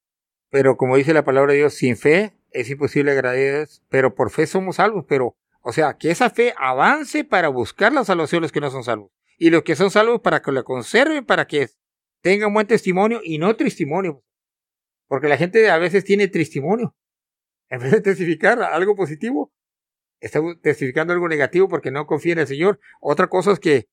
pero 0.50 0.78
como 0.78 0.98
dice 0.98 1.14
la 1.14 1.26
palabra 1.26 1.54
de 1.54 1.60
Dios, 1.60 1.74
sin 1.74 1.98
fe 1.98 2.34
es 2.52 2.70
imposible 2.70 3.12
agradecer, 3.12 3.68
pero 3.90 4.16
por 4.16 4.32
fe 4.32 4.48
somos 4.48 4.78
salvos, 4.78 5.06
pero, 5.08 5.36
o 5.62 5.72
sea, 5.72 5.98
que 5.98 6.12
esa 6.12 6.30
fe 6.30 6.54
avance 6.58 7.24
para 7.24 7.50
buscar 7.50 7.94
la 7.94 8.06
salvación 8.06 8.42
los 8.42 8.52
que 8.52 8.62
no 8.62 8.72
son 8.72 8.84
salvos. 8.84 9.12
Y 9.38 9.50
los 9.50 9.64
que 9.64 9.76
son 9.76 9.92
salvos 9.92 10.22
para 10.22 10.42
que 10.42 10.52
la 10.52 10.64
conserven, 10.64 11.26
para 11.26 11.46
que 11.46 11.70
tengan 12.22 12.54
buen 12.54 12.68
testimonio 12.68 13.22
y 13.24 13.38
no 13.38 13.56
testimonio. 13.56 14.24
Porque 15.08 15.28
la 15.28 15.38
gente 15.38 15.70
a 15.70 15.78
veces 15.78 16.04
tiene 16.04 16.28
testimonio. 16.28 16.96
En 17.70 17.82
vez 17.82 17.92
de 17.92 18.00
testificar 18.00 18.64
algo 18.64 18.96
positivo, 18.96 19.52
está 20.22 20.40
testificando 20.62 21.12
algo 21.12 21.28
negativo 21.28 21.68
porque 21.68 21.92
no 21.92 22.08
confía 22.08 22.32
en 22.32 22.40
el 22.40 22.48
Señor. 22.48 22.80
Otra 23.02 23.28
cosa 23.28 23.52
es 23.52 23.60
que 23.60 23.90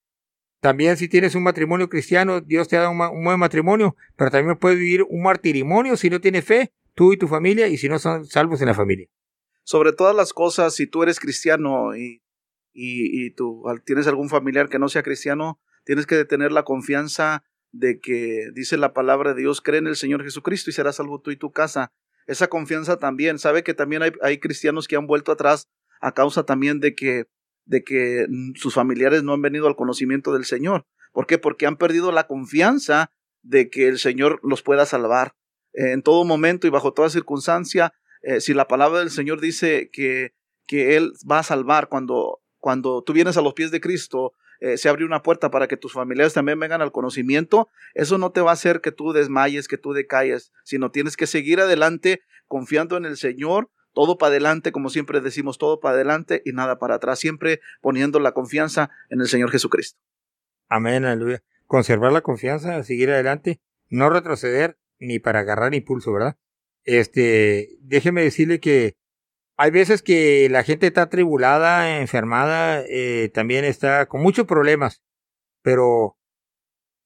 también 0.64 0.96
si 0.96 1.08
tienes 1.08 1.34
un 1.34 1.42
matrimonio 1.42 1.90
cristiano, 1.90 2.40
Dios 2.40 2.68
te 2.68 2.78
ha 2.78 2.80
dado 2.80 2.92
un, 2.92 3.22
buen 3.22 3.38
matrimonio, 3.38 3.96
pero 4.16 4.30
también 4.30 4.56
puedes 4.56 4.78
vivir 4.78 5.02
un 5.02 5.22
martirimonio 5.22 5.94
si 5.98 6.08
no 6.08 6.22
tienes 6.22 6.46
fe 6.46 6.72
tú 6.94 7.12
y 7.12 7.18
tu 7.18 7.28
familia 7.28 7.68
y 7.68 7.76
si 7.76 7.86
no 7.86 7.98
son 7.98 8.24
salvos 8.24 8.62
en 8.62 8.68
la 8.68 8.74
familia. 8.74 9.06
Sobre 9.64 9.92
todas 9.92 10.16
las 10.16 10.32
cosas, 10.32 10.74
si 10.74 10.86
tú 10.86 11.02
eres 11.02 11.20
cristiano 11.20 11.94
y, 11.94 12.22
y, 12.72 13.26
y 13.26 13.30
tú 13.32 13.62
tienes 13.84 14.06
algún 14.06 14.30
familiar 14.30 14.70
que 14.70 14.78
no 14.78 14.88
sea 14.88 15.02
cristiano, 15.02 15.60
tienes 15.84 16.06
que 16.06 16.24
tener 16.24 16.50
la 16.50 16.62
confianza 16.62 17.44
de 17.70 18.00
que 18.00 18.48
dice 18.54 18.78
la 18.78 18.94
palabra 18.94 19.34
de 19.34 19.42
Dios, 19.42 19.60
cree 19.60 19.80
en 19.80 19.86
el 19.86 19.96
Señor 19.96 20.24
Jesucristo 20.24 20.70
y 20.70 20.72
serás 20.72 20.96
salvo 20.96 21.20
tú 21.20 21.30
y 21.30 21.36
tu 21.36 21.52
casa. 21.52 21.92
Esa 22.26 22.46
confianza 22.46 22.96
también, 22.98 23.38
sabe 23.38 23.64
que 23.64 23.74
también 23.74 24.00
hay, 24.00 24.12
hay 24.22 24.38
cristianos 24.38 24.88
que 24.88 24.96
han 24.96 25.06
vuelto 25.06 25.30
atrás 25.30 25.68
a 26.00 26.12
causa 26.12 26.46
también 26.46 26.80
de 26.80 26.94
que, 26.94 27.26
de 27.64 27.82
que 27.82 28.26
sus 28.54 28.74
familiares 28.74 29.22
no 29.22 29.32
han 29.32 29.42
venido 29.42 29.66
al 29.66 29.76
conocimiento 29.76 30.32
del 30.32 30.44
Señor. 30.44 30.86
¿Por 31.12 31.26
qué? 31.26 31.38
Porque 31.38 31.66
han 31.66 31.76
perdido 31.76 32.12
la 32.12 32.26
confianza 32.26 33.10
de 33.42 33.70
que 33.70 33.88
el 33.88 33.98
Señor 33.98 34.40
los 34.42 34.62
pueda 34.62 34.86
salvar 34.86 35.34
en 35.74 36.02
todo 36.02 36.24
momento 36.24 36.66
y 36.66 36.70
bajo 36.70 36.92
toda 36.92 37.10
circunstancia, 37.10 37.92
eh, 38.22 38.40
si 38.40 38.54
la 38.54 38.68
palabra 38.68 39.00
del 39.00 39.10
Señor 39.10 39.40
dice 39.40 39.90
que, 39.92 40.34
que 40.66 40.96
Él 40.96 41.12
va 41.30 41.40
a 41.40 41.42
salvar 41.42 41.88
cuando, 41.88 42.40
cuando 42.58 43.02
tú 43.02 43.12
vienes 43.12 43.36
a 43.36 43.42
los 43.42 43.54
pies 43.54 43.70
de 43.70 43.80
Cristo, 43.80 44.32
eh, 44.60 44.78
se 44.78 44.88
abre 44.88 45.04
una 45.04 45.22
puerta 45.22 45.50
para 45.50 45.66
que 45.66 45.76
tus 45.76 45.92
familiares 45.92 46.32
también 46.32 46.58
vengan 46.58 46.80
al 46.80 46.92
conocimiento, 46.92 47.68
eso 47.92 48.18
no 48.18 48.30
te 48.30 48.40
va 48.40 48.50
a 48.50 48.54
hacer 48.54 48.80
que 48.80 48.92
tú 48.92 49.12
desmayes, 49.12 49.68
que 49.68 49.76
tú 49.76 49.92
decayes, 49.92 50.52
sino 50.64 50.90
tienes 50.90 51.16
que 51.16 51.26
seguir 51.26 51.60
adelante 51.60 52.22
confiando 52.46 52.96
en 52.96 53.04
el 53.04 53.16
Señor, 53.16 53.68
todo 53.94 54.18
para 54.18 54.30
adelante, 54.30 54.72
como 54.72 54.90
siempre 54.90 55.20
decimos, 55.20 55.56
todo 55.56 55.80
para 55.80 55.94
adelante 55.94 56.42
y 56.44 56.52
nada 56.52 56.78
para 56.78 56.96
atrás, 56.96 57.18
siempre 57.18 57.60
poniendo 57.80 58.20
la 58.20 58.32
confianza 58.32 58.90
en 59.08 59.20
el 59.20 59.28
Señor 59.28 59.50
Jesucristo. 59.50 59.98
Amén, 60.68 61.04
aleluya. 61.04 61.42
Conservar 61.66 62.12
la 62.12 62.20
confianza, 62.20 62.82
seguir 62.82 63.10
adelante, 63.10 63.60
no 63.88 64.10
retroceder, 64.10 64.76
ni 64.98 65.18
para 65.18 65.40
agarrar 65.40 65.74
impulso, 65.74 66.12
¿verdad? 66.12 66.36
Este, 66.84 67.70
déjeme 67.80 68.22
decirle 68.22 68.60
que 68.60 68.96
hay 69.56 69.70
veces 69.70 70.02
que 70.02 70.48
la 70.50 70.64
gente 70.64 70.86
está 70.86 71.08
tribulada, 71.08 72.00
enfermada, 72.00 72.82
eh, 72.88 73.30
también 73.32 73.64
está 73.64 74.06
con 74.06 74.20
muchos 74.20 74.46
problemas, 74.46 75.02
pero 75.62 76.18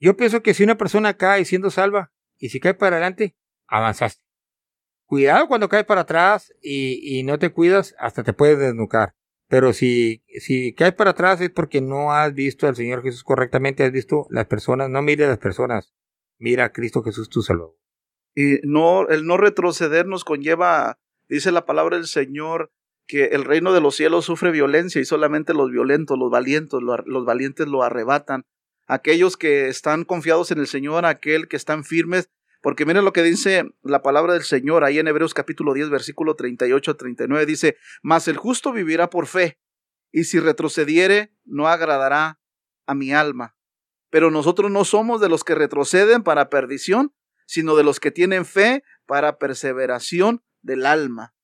yo 0.00 0.16
pienso 0.16 0.42
que 0.42 0.54
si 0.54 0.64
una 0.64 0.78
persona 0.78 1.16
cae 1.16 1.44
siendo 1.44 1.70
salva 1.70 2.12
y 2.38 2.48
si 2.48 2.60
cae 2.60 2.74
para 2.74 2.96
adelante, 2.96 3.36
avanzaste. 3.66 4.27
Cuidado 5.08 5.48
cuando 5.48 5.70
caes 5.70 5.86
para 5.86 6.02
atrás 6.02 6.52
y, 6.60 7.18
y 7.18 7.22
no 7.22 7.38
te 7.38 7.50
cuidas, 7.50 7.94
hasta 7.98 8.22
te 8.22 8.34
puedes 8.34 8.58
desnucar. 8.58 9.14
Pero 9.48 9.72
si, 9.72 10.22
si 10.38 10.74
caes 10.74 10.92
para 10.92 11.12
atrás 11.12 11.40
es 11.40 11.48
porque 11.48 11.80
no 11.80 12.12
has 12.12 12.34
visto 12.34 12.66
al 12.66 12.76
Señor 12.76 13.02
Jesús 13.02 13.24
correctamente, 13.24 13.84
has 13.84 13.90
visto 13.90 14.26
las 14.28 14.44
personas, 14.44 14.90
no 14.90 15.00
mire 15.00 15.24
a 15.24 15.28
las 15.28 15.38
personas, 15.38 15.94
mira 16.38 16.66
a 16.66 16.72
Cristo 16.72 17.02
Jesús 17.02 17.30
tu 17.30 17.40
Salvador. 17.40 17.74
Y 18.34 18.60
no, 18.64 19.08
el 19.08 19.24
no 19.26 19.38
retroceder 19.38 20.06
nos 20.06 20.24
conlleva, 20.24 20.98
dice 21.26 21.52
la 21.52 21.64
palabra 21.64 21.96
del 21.96 22.06
Señor, 22.06 22.70
que 23.06 23.28
el 23.28 23.46
reino 23.46 23.72
de 23.72 23.80
los 23.80 23.96
cielos 23.96 24.26
sufre 24.26 24.50
violencia 24.50 25.00
y 25.00 25.06
solamente 25.06 25.54
los 25.54 25.70
violentos, 25.70 26.18
los 26.18 26.30
valientes, 26.30 26.80
los 26.82 27.24
valientes 27.24 27.66
lo 27.66 27.82
arrebatan. 27.82 28.44
Aquellos 28.86 29.38
que 29.38 29.68
están 29.68 30.04
confiados 30.04 30.50
en 30.50 30.58
el 30.58 30.66
Señor, 30.66 31.06
aquel 31.06 31.48
que 31.48 31.56
están 31.56 31.84
firmes, 31.84 32.28
porque 32.60 32.84
miren 32.84 33.04
lo 33.04 33.12
que 33.12 33.22
dice 33.22 33.64
la 33.82 34.02
palabra 34.02 34.32
del 34.32 34.42
Señor 34.42 34.84
ahí 34.84 34.98
en 34.98 35.08
Hebreos 35.08 35.34
capítulo 35.34 35.74
10, 35.74 35.90
versículo 35.90 36.34
38 36.34 36.90
a 36.90 36.96
39, 36.96 37.46
dice, 37.46 37.76
mas 38.02 38.28
el 38.28 38.36
justo 38.36 38.72
vivirá 38.72 39.10
por 39.10 39.26
fe, 39.26 39.58
y 40.10 40.24
si 40.24 40.40
retrocediere, 40.40 41.34
no 41.44 41.68
agradará 41.68 42.40
a 42.86 42.94
mi 42.94 43.12
alma. 43.12 43.56
Pero 44.10 44.30
nosotros 44.30 44.70
no 44.70 44.84
somos 44.84 45.20
de 45.20 45.28
los 45.28 45.44
que 45.44 45.54
retroceden 45.54 46.22
para 46.22 46.48
perdición, 46.48 47.14
sino 47.46 47.76
de 47.76 47.84
los 47.84 48.00
que 48.00 48.10
tienen 48.10 48.44
fe 48.44 48.82
para 49.06 49.38
perseveración 49.38 50.42
del 50.62 50.86
alma. 50.86 51.34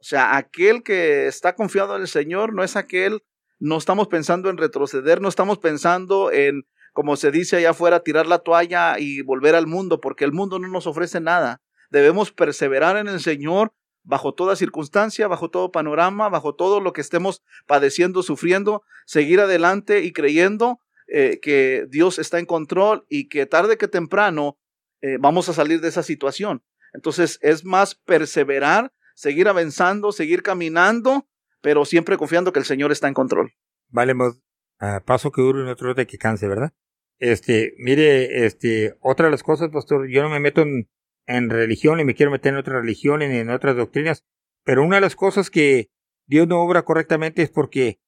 O 0.00 0.04
sea, 0.04 0.36
aquel 0.36 0.82
que 0.82 1.26
está 1.26 1.54
confiado 1.54 1.96
en 1.96 2.02
el 2.02 2.08
Señor 2.08 2.54
no 2.54 2.62
es 2.62 2.76
aquel, 2.76 3.22
no 3.58 3.78
estamos 3.78 4.08
pensando 4.08 4.50
en 4.50 4.56
retroceder, 4.56 5.20
no 5.20 5.28
estamos 5.28 5.58
pensando 5.58 6.30
en, 6.30 6.66
como 6.96 7.16
se 7.16 7.30
dice 7.30 7.56
allá 7.56 7.70
afuera, 7.72 8.00
tirar 8.00 8.26
la 8.26 8.38
toalla 8.38 8.98
y 8.98 9.20
volver 9.20 9.54
al 9.54 9.66
mundo, 9.66 10.00
porque 10.00 10.24
el 10.24 10.32
mundo 10.32 10.58
no 10.58 10.66
nos 10.68 10.86
ofrece 10.86 11.20
nada. 11.20 11.60
Debemos 11.90 12.32
perseverar 12.32 12.96
en 12.96 13.06
el 13.06 13.20
Señor 13.20 13.74
bajo 14.02 14.32
toda 14.32 14.56
circunstancia, 14.56 15.28
bajo 15.28 15.50
todo 15.50 15.70
panorama, 15.70 16.30
bajo 16.30 16.54
todo 16.54 16.80
lo 16.80 16.94
que 16.94 17.02
estemos 17.02 17.42
padeciendo, 17.66 18.22
sufriendo, 18.22 18.82
seguir 19.04 19.40
adelante 19.40 20.04
y 20.04 20.14
creyendo 20.14 20.80
eh, 21.06 21.38
que 21.42 21.84
Dios 21.90 22.18
está 22.18 22.38
en 22.38 22.46
control 22.46 23.04
y 23.10 23.28
que 23.28 23.44
tarde 23.44 23.76
que 23.76 23.88
temprano 23.88 24.58
eh, 25.02 25.18
vamos 25.20 25.50
a 25.50 25.52
salir 25.52 25.82
de 25.82 25.88
esa 25.88 26.02
situación. 26.02 26.64
Entonces 26.94 27.38
es 27.42 27.66
más 27.66 27.94
perseverar, 27.94 28.90
seguir 29.14 29.48
avanzando, 29.48 30.12
seguir 30.12 30.42
caminando, 30.42 31.28
pero 31.60 31.84
siempre 31.84 32.16
confiando 32.16 32.54
que 32.54 32.60
el 32.60 32.64
Señor 32.64 32.90
está 32.90 33.06
en 33.06 33.12
control. 33.12 33.52
Vale, 33.88 34.14
a 34.78 35.00
paso 35.00 35.30
que 35.30 35.42
dure 35.42 35.62
y 35.62 35.70
otro 35.70 35.92
de 35.92 36.06
que 36.06 36.16
canse, 36.16 36.48
¿verdad? 36.48 36.72
Este, 37.18 37.74
mire, 37.78 38.46
este, 38.46 38.96
otra 39.00 39.26
de 39.26 39.32
las 39.32 39.42
cosas, 39.42 39.70
pastor, 39.70 40.08
yo 40.08 40.22
no 40.22 40.28
me 40.28 40.40
meto 40.40 40.62
en, 40.62 40.88
en 41.26 41.50
religión 41.50 41.98
y 42.00 42.04
me 42.04 42.14
quiero 42.14 42.30
meter 42.30 42.52
en 42.52 42.58
otras 42.58 42.80
religiones 42.82 43.30
ni 43.30 43.38
en 43.38 43.50
otras 43.50 43.76
doctrinas, 43.76 44.24
pero 44.64 44.84
una 44.84 44.96
de 44.96 45.02
las 45.02 45.16
cosas 45.16 45.50
que 45.50 45.90
Dios 46.26 46.46
no 46.48 46.60
obra 46.60 46.82
correctamente 46.82 47.42
es 47.42 47.50
porque 47.50 48.00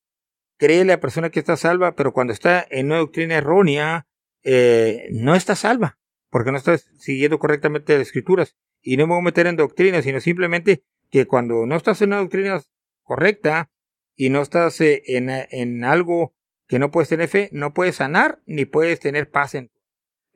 cree 0.59 0.85
la 0.85 1.01
persona 1.01 1.31
que 1.31 1.39
está 1.39 1.57
salva, 1.57 1.95
pero 1.95 2.13
cuando 2.13 2.33
está 2.33 2.67
en 2.71 2.87
una 2.87 2.99
doctrina 2.99 3.37
errónea, 3.37 4.07
eh, 4.43 5.09
no 5.13 5.35
está 5.35 5.55
salva, 5.55 5.99
porque 6.31 6.51
no 6.51 6.59
está 6.59 6.77
siguiendo 6.79 7.39
correctamente 7.39 7.97
las 7.97 8.09
escrituras. 8.09 8.57
Y 8.83 8.97
no 8.97 9.07
me 9.07 9.15
voy 9.15 9.21
a 9.21 9.25
meter 9.25 9.47
en 9.47 9.57
doctrina, 9.57 10.03
sino 10.03 10.21
simplemente 10.21 10.83
que 11.11 11.27
cuando 11.27 11.67
no 11.67 11.77
estás 11.77 12.03
en 12.03 12.11
una 12.11 12.19
doctrina 12.19 12.61
correcta 13.03 13.71
y 14.17 14.31
no 14.31 14.43
estás 14.43 14.81
eh, 14.81 15.03
en, 15.07 15.31
en 15.31 15.85
algo 15.85 16.35
que 16.69 16.79
no 16.79 16.91
puedes 16.91 17.09
tener 17.09 17.29
fe, 17.29 17.49
no 17.53 17.75
puedes 17.75 17.97
sanar 17.97 18.41
ni 18.47 18.65
puedes 18.65 19.01
tener 19.01 19.31
paz 19.31 19.55
en 19.55 19.71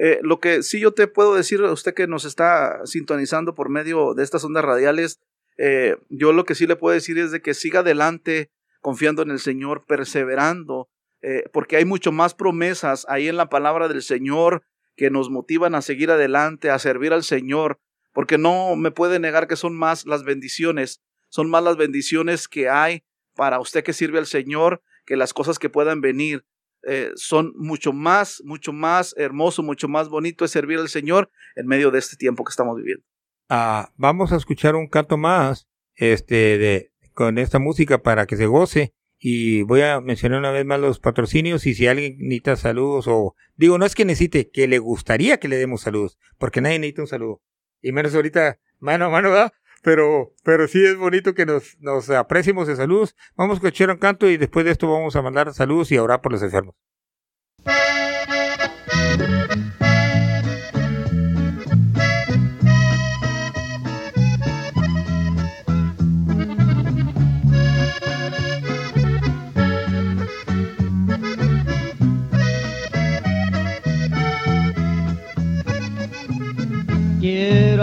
eh, 0.05 0.19
lo 0.23 0.41
que 0.41 0.65
sí 0.65 0.81
yo 0.81 0.93
te 0.93 1.07
puedo 1.07 1.35
decir 1.35 1.63
usted 1.63 1.95
que 1.95 2.09
nos 2.09 2.25
está 2.25 2.81
sintonizando 2.87 3.55
por 3.55 3.69
medio 3.69 4.15
de 4.15 4.25
estas 4.25 4.45
ondas 4.45 4.65
radiales, 4.65 5.21
eh, 5.59 5.97
yo 6.09 6.33
lo 6.33 6.45
que 6.45 6.57
sí 6.57 6.67
le 6.67 6.75
puedo 6.75 6.93
decir 6.93 7.19
es 7.19 7.31
de 7.31 7.41
que 7.41 7.55
siga 7.55 7.81
adelante 7.81 8.51
confiando 8.81 9.23
en 9.23 9.31
el 9.31 9.39
Señor, 9.39 9.85
perseverando, 9.87 10.89
eh, 11.21 11.45
porque 11.53 11.77
hay 11.77 11.85
mucho 11.85 12.11
más 12.11 12.35
promesas 12.35 13.07
ahí 13.09 13.29
en 13.29 13.37
la 13.37 13.49
palabra 13.49 13.87
del 13.87 14.03
Señor 14.03 14.65
que 14.97 15.09
nos 15.09 15.31
motivan 15.31 15.77
a 15.77 15.83
seguir 15.83 16.11
adelante, 16.11 16.71
a 16.71 16.81
servir 16.81 17.13
al 17.13 17.23
Señor, 17.23 17.79
porque 18.13 18.39
no 18.39 18.75
me 18.75 18.91
puede 18.91 19.21
negar 19.21 19.47
que 19.47 19.55
son 19.55 19.77
más 19.77 20.05
las 20.05 20.25
bendiciones, 20.25 21.01
son 21.29 21.49
más 21.49 21.63
las 21.63 21.77
bendiciones 21.77 22.49
que 22.49 22.69
hay 22.69 23.05
para 23.37 23.61
usted 23.61 23.85
que 23.85 23.93
sirve 23.93 24.19
al 24.19 24.27
Señor 24.27 24.83
que 25.07 25.17
las 25.17 25.33
cosas 25.33 25.59
que 25.59 25.71
puedan 25.71 26.01
venir. 26.01 26.45
Eh, 26.85 27.13
son 27.15 27.53
mucho 27.55 27.93
más, 27.93 28.43
mucho 28.45 28.73
más 28.73 29.15
hermoso, 29.17 29.63
mucho 29.63 29.87
más 29.87 30.09
bonito 30.09 30.45
es 30.45 30.51
servir 30.51 30.81
al 30.81 30.89
Señor 30.89 31.31
en 31.55 31.69
medio 31.69 31.93
de 31.93 32.01
este 32.01 32.17
tiempo 32.17 32.43
que 32.43 32.51
estamos 32.51 32.77
viviendo. 32.77 33.05
Ah, 33.49 33.93
vamos 33.97 34.33
a 34.33 34.37
escuchar 34.37 34.75
un 34.75 34.89
canto 34.89 35.17
más, 35.17 35.69
este, 35.95 36.59
de, 36.59 36.93
con 37.15 37.39
esta 37.39 37.59
música 37.59 38.03
para 38.03 38.27
que 38.27 38.37
se 38.37 38.47
goce. 38.47 38.95
Y 39.19 39.63
voy 39.63 39.83
a 39.83 40.01
mencionar 40.01 40.41
una 40.41 40.51
vez 40.51 40.67
más 40.67 40.81
los 40.81 40.99
patrocinios 40.99 41.65
y 41.67 41.75
si 41.75 41.87
alguien 41.87 42.17
necesita 42.19 42.57
saludos 42.57 43.07
o 43.07 43.37
digo, 43.55 43.79
no 43.79 43.87
es 43.87 43.95
que 43.95 44.05
necesite, 44.05 44.51
que 44.51 44.67
le 44.67 44.81
gustaría 44.81 45.39
que 45.39 45.47
le 45.47 45.59
demos 45.59 45.83
saludos, 45.83 46.19
porque 46.39 46.61
nadie 46.61 46.81
necesita 46.81 47.03
un 47.03 47.09
saludo. 47.09 47.43
Y 47.81 47.93
menos 47.93 48.15
ahorita, 48.17 48.59
mano 48.81 49.05
a 49.05 49.11
mano, 49.11 49.31
¿verdad? 49.31 49.53
Pero, 49.83 50.33
pero 50.45 50.69
sí 50.69 50.85
es 50.85 50.97
bonito 50.97 51.35
que 51.35 51.45
nos, 51.45 52.11
apreciemos 52.11 52.69
de 52.69 52.77
salud. 52.77 53.11
Vamos 53.37 53.55
a 53.55 53.59
escuchar 53.59 53.91
un 53.91 53.99
canto 53.99 54.29
y 54.29 54.37
después 54.37 54.65
de 54.65 54.71
esto 54.71 54.91
vamos 54.91 55.17
a 55.17 55.23
mandar 55.23 55.53
saludos 55.53 55.93
y 55.93 55.97
a 55.97 56.03
orar 56.03 56.23
por 56.23 56.33
los 56.33 56.43
enfermos. 56.43 56.75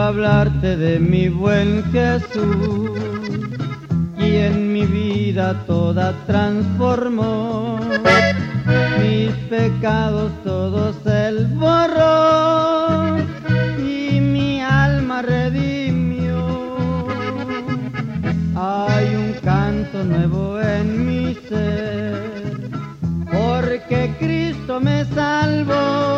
Hablarte 0.10 0.76
de 0.76 1.00
mi 1.00 1.30
buen 1.30 1.84
Jesús, 1.92 3.00
quien 4.18 4.74
mi 4.74 4.84
vida 4.84 5.54
toda 5.68 6.14
transformó. 6.26 7.80
Mis 9.00 9.32
pecados 9.52 10.32
todos 10.44 10.96
él 11.06 11.46
borró 11.54 13.18
y 13.78 14.20
mi 14.20 14.62
alma 14.62 15.22
redimió. 15.22 16.40
Hay 18.56 19.08
un 19.14 19.34
canto 19.44 20.04
nuevo 20.04 20.60
en 20.60 21.06
mi 21.06 21.36
ser, 21.48 22.72
porque 23.32 24.12
Cristo 24.18 24.80
me 24.80 25.06
salvó. 25.06 26.09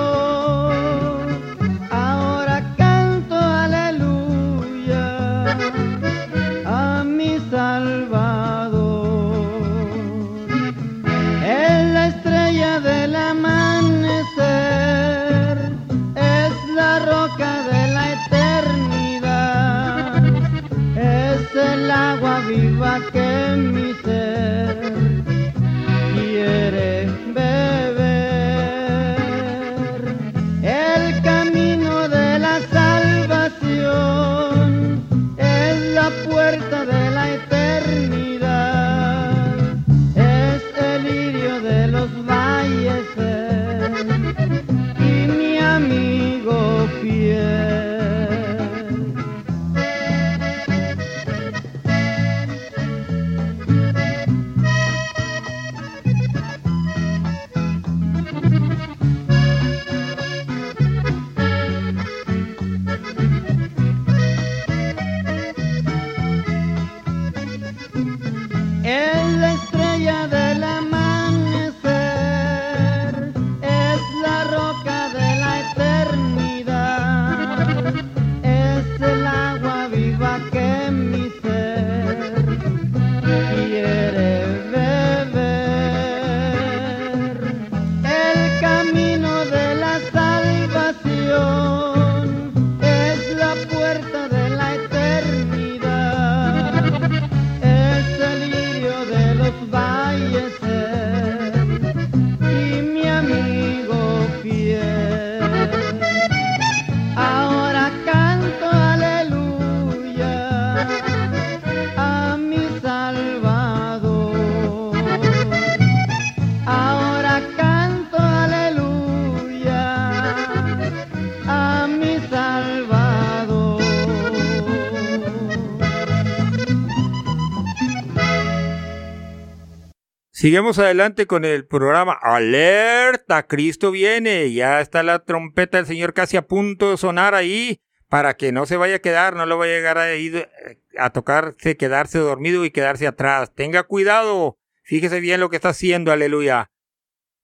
Sigamos 130.42 130.80
adelante 130.80 131.28
con 131.28 131.46
el 131.46 131.68
programa 131.68 132.18
Alerta, 132.20 133.46
Cristo 133.46 133.92
viene. 133.92 134.52
Ya 134.52 134.82
está 134.82 135.04
la 135.04 135.24
trompeta 135.24 135.78
del 135.78 135.86
Señor 135.86 136.16
casi 136.16 136.36
a 136.36 136.48
punto 136.48 136.90
de 136.90 136.98
sonar 136.98 137.36
ahí 137.36 137.80
para 138.10 138.36
que 138.36 138.52
no 138.52 138.66
se 138.66 138.76
vaya 138.76 138.96
a 138.96 139.00
quedar, 139.02 139.36
no 139.36 139.46
lo 139.46 139.60
vaya 139.60 139.74
a 139.74 139.76
llegar 139.76 139.98
a, 140.00 140.16
ir, 140.16 140.50
a 140.98 141.12
tocarse, 141.12 141.78
quedarse 141.78 142.18
dormido 142.18 142.66
y 142.66 142.72
quedarse 142.72 143.06
atrás. 143.06 143.54
Tenga 143.54 143.84
cuidado, 143.84 144.58
fíjese 144.82 145.20
bien 145.20 145.42
lo 145.42 145.52
que 145.52 145.58
está 145.58 145.70
haciendo, 145.70 146.12
aleluya. 146.12 146.72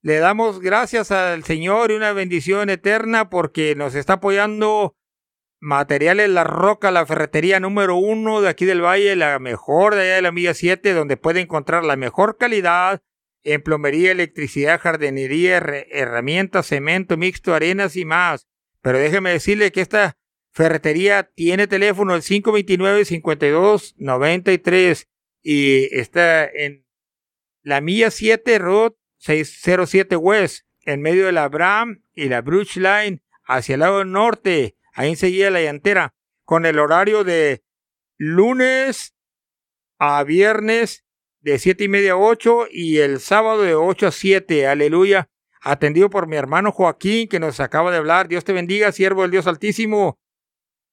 Le 0.02 0.18
damos 0.18 0.60
gracias 0.60 1.11
al 1.11 1.44
Señor 1.44 1.91
y 1.91 1.98
una 1.98 2.14
bendición 2.14 2.72
eterna 2.72 3.30
porque 3.30 3.76
nos 3.76 3.94
está 3.94 4.14
apoyando 4.14 4.95
Materiales 5.60 6.30
La 6.30 6.44
Roca, 6.44 6.92
la 6.92 7.06
ferretería 7.06 7.60
número 7.60 7.96
uno 7.96 8.42
de 8.42 8.50
aquí 8.50 8.66
del 8.66 8.84
Valle, 8.84 9.16
la 9.16 9.40
mejor 9.40 9.96
de 9.96 10.02
allá 10.02 10.16
de 10.16 10.22
la 10.22 10.32
Milla 10.32 10.54
7, 10.54 10.94
donde 10.94 11.18
puede 11.18 11.42
encontrar 11.42 11.84
la 11.84 11.96
mejor 11.96 12.38
calidad 12.38 13.02
en 13.44 13.62
plomería, 13.64 14.12
electricidad, 14.12 14.80
jardinería, 14.80 15.58
her- 15.60 15.88
herramientas, 15.90 16.68
cemento 16.68 17.18
mixto, 17.18 17.56
arenas 17.56 17.96
y 17.96 18.06
más. 18.06 18.48
Pero 18.82 19.00
déjeme 19.00 19.32
decirle 19.32 19.72
que 19.72 19.82
esta 19.82 20.18
ferretería 20.54 21.24
tiene 21.34 21.66
teléfono 21.68 22.14
el 22.16 22.22
529-5293 22.22 25.08
y 25.42 25.86
está 25.98 26.46
en 26.46 26.86
la 27.64 27.82
Milla 27.82 28.12
7 28.12 28.60
Road 28.60 28.94
607 29.18 30.16
West, 30.16 30.66
en 30.86 31.02
medio 31.02 31.26
de 31.26 31.32
la 31.32 31.46
Abraham 31.46 32.04
y 32.14 32.30
la 32.30 32.42
Bruch 32.42 32.76
Line, 32.78 33.22
hacia 33.46 33.74
el 33.76 33.80
lado 33.82 34.06
norte. 34.06 34.77
Ahí 34.98 35.11
enseguida 35.11 35.52
la 35.52 35.61
llantera, 35.61 36.15
con 36.44 36.65
el 36.65 36.80
horario 36.80 37.24
de 37.24 37.61
lunes 38.18 39.14
a 39.99 40.24
viernes 40.24 41.06
de 41.41 41.60
siete 41.60 41.84
y 41.84 41.88
media 41.88 42.14
a 42.14 42.18
8 42.18 42.65
y 42.72 42.98
el 42.98 43.19
sábado 43.19 43.61
de 43.61 43.76
8 43.76 44.07
a 44.07 44.11
7. 44.11 44.65
Aleluya. 44.65 45.30
Atendido 45.61 46.10
por 46.10 46.28
mi 46.28 46.36
hermano 46.36 46.72
Joaquín, 46.72 47.28
que 47.28 47.40
nos 47.40 47.60
acaba 47.60 47.91
de 47.91 47.98
hablar. 47.98 48.28
Dios 48.28 48.44
te 48.44 48.53
bendiga, 48.53 48.91
siervo 48.91 49.22
del 49.22 49.30
Dios 49.30 49.45
Altísimo. 49.45 50.18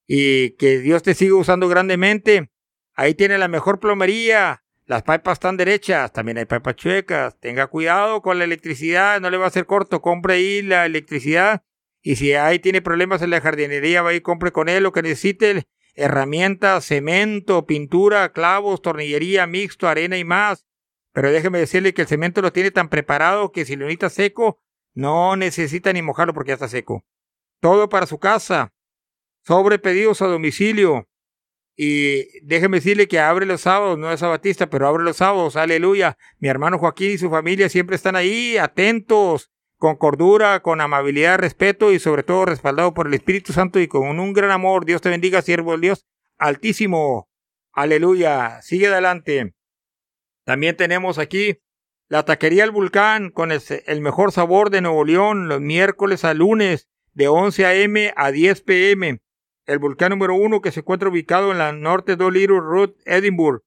Y 0.06 0.50
que 0.56 0.80
Dios 0.80 1.02
te 1.02 1.14
siga 1.14 1.36
usando 1.36 1.66
grandemente. 1.70 2.50
Ahí 2.94 3.14
tiene 3.14 3.38
la 3.38 3.48
mejor 3.48 3.80
plomería. 3.80 4.64
Las 4.84 5.02
pipas 5.02 5.36
están 5.36 5.56
derechas, 5.56 6.12
también 6.12 6.36
hay 6.36 6.44
pipas 6.44 6.76
chuecas. 6.76 7.40
Tenga 7.40 7.68
cuidado 7.68 8.20
con 8.20 8.36
la 8.38 8.44
electricidad, 8.44 9.18
no 9.22 9.30
le 9.30 9.38
va 9.38 9.46
a 9.46 9.48
hacer 9.48 9.64
corto. 9.64 10.02
Compre 10.02 10.34
ahí 10.34 10.60
la 10.60 10.84
electricidad. 10.84 11.62
Y 12.06 12.16
si 12.16 12.34
ahí 12.34 12.58
tiene 12.58 12.82
problemas 12.82 13.22
en 13.22 13.30
la 13.30 13.40
jardinería, 13.40 14.02
va 14.02 14.12
y 14.12 14.20
compre 14.20 14.52
con 14.52 14.68
él 14.68 14.82
lo 14.82 14.92
que 14.92 15.00
necesite. 15.00 15.64
Herramientas, 15.94 16.84
cemento, 16.84 17.64
pintura, 17.64 18.30
clavos, 18.32 18.82
tornillería, 18.82 19.46
mixto, 19.46 19.88
arena 19.88 20.18
y 20.18 20.24
más. 20.24 20.66
Pero 21.12 21.32
déjeme 21.32 21.58
decirle 21.58 21.94
que 21.94 22.02
el 22.02 22.08
cemento 22.08 22.42
lo 22.42 22.52
tiene 22.52 22.70
tan 22.70 22.90
preparado 22.90 23.52
que 23.52 23.64
si 23.64 23.74
lo 23.74 23.86
necesita 23.86 24.10
seco, 24.10 24.60
no 24.92 25.34
necesita 25.36 25.94
ni 25.94 26.02
mojarlo 26.02 26.34
porque 26.34 26.48
ya 26.48 26.54
está 26.54 26.68
seco. 26.68 27.06
Todo 27.60 27.88
para 27.88 28.04
su 28.04 28.18
casa. 28.18 28.74
Sobre 29.42 29.78
pedidos 29.78 30.20
a 30.20 30.26
domicilio. 30.26 31.08
Y 31.74 32.38
déjeme 32.42 32.78
decirle 32.78 33.08
que 33.08 33.18
abre 33.18 33.46
los 33.46 33.62
sábados, 33.62 33.98
no 33.98 34.12
es 34.12 34.20
sabatista, 34.20 34.68
pero 34.68 34.86
abre 34.86 35.04
los 35.04 35.16
sábados, 35.16 35.56
aleluya. 35.56 36.18
Mi 36.38 36.48
hermano 36.48 36.78
Joaquín 36.78 37.12
y 37.12 37.18
su 37.18 37.30
familia 37.30 37.70
siempre 37.70 37.96
están 37.96 38.14
ahí, 38.14 38.58
atentos, 38.58 39.53
con 39.84 39.96
cordura, 39.96 40.60
con 40.60 40.80
amabilidad, 40.80 41.36
respeto 41.36 41.92
y 41.92 41.98
sobre 41.98 42.22
todo 42.22 42.46
respaldado 42.46 42.94
por 42.94 43.06
el 43.06 43.12
Espíritu 43.12 43.52
Santo 43.52 43.78
y 43.80 43.86
con 43.86 44.18
un 44.18 44.32
gran 44.32 44.50
amor. 44.50 44.86
Dios 44.86 45.02
te 45.02 45.10
bendiga, 45.10 45.42
siervo 45.42 45.72
del 45.72 45.82
Dios 45.82 46.06
Altísimo. 46.38 47.28
Aleluya. 47.70 48.62
Sigue 48.62 48.86
adelante. 48.86 49.54
También 50.46 50.78
tenemos 50.78 51.18
aquí 51.18 51.58
la 52.08 52.24
taquería 52.24 52.64
El 52.64 52.70
Vulcán 52.70 53.28
con 53.28 53.52
el, 53.52 53.60
el 53.84 54.00
mejor 54.00 54.32
sabor 54.32 54.70
de 54.70 54.80
Nuevo 54.80 55.04
León 55.04 55.48
los 55.48 55.60
miércoles 55.60 56.24
a 56.24 56.32
lunes 56.32 56.88
de 57.12 57.28
11 57.28 57.66
a.m. 57.66 58.14
a 58.16 58.30
10 58.30 58.62
p.m. 58.62 59.20
El 59.66 59.78
volcán 59.80 60.12
número 60.12 60.34
uno 60.34 60.62
que 60.62 60.72
se 60.72 60.80
encuentra 60.80 61.10
ubicado 61.10 61.52
en 61.52 61.58
la 61.58 61.72
Norte 61.72 62.16
Dolittle 62.16 62.60
Road, 62.60 62.92
Edinburgh. 63.04 63.60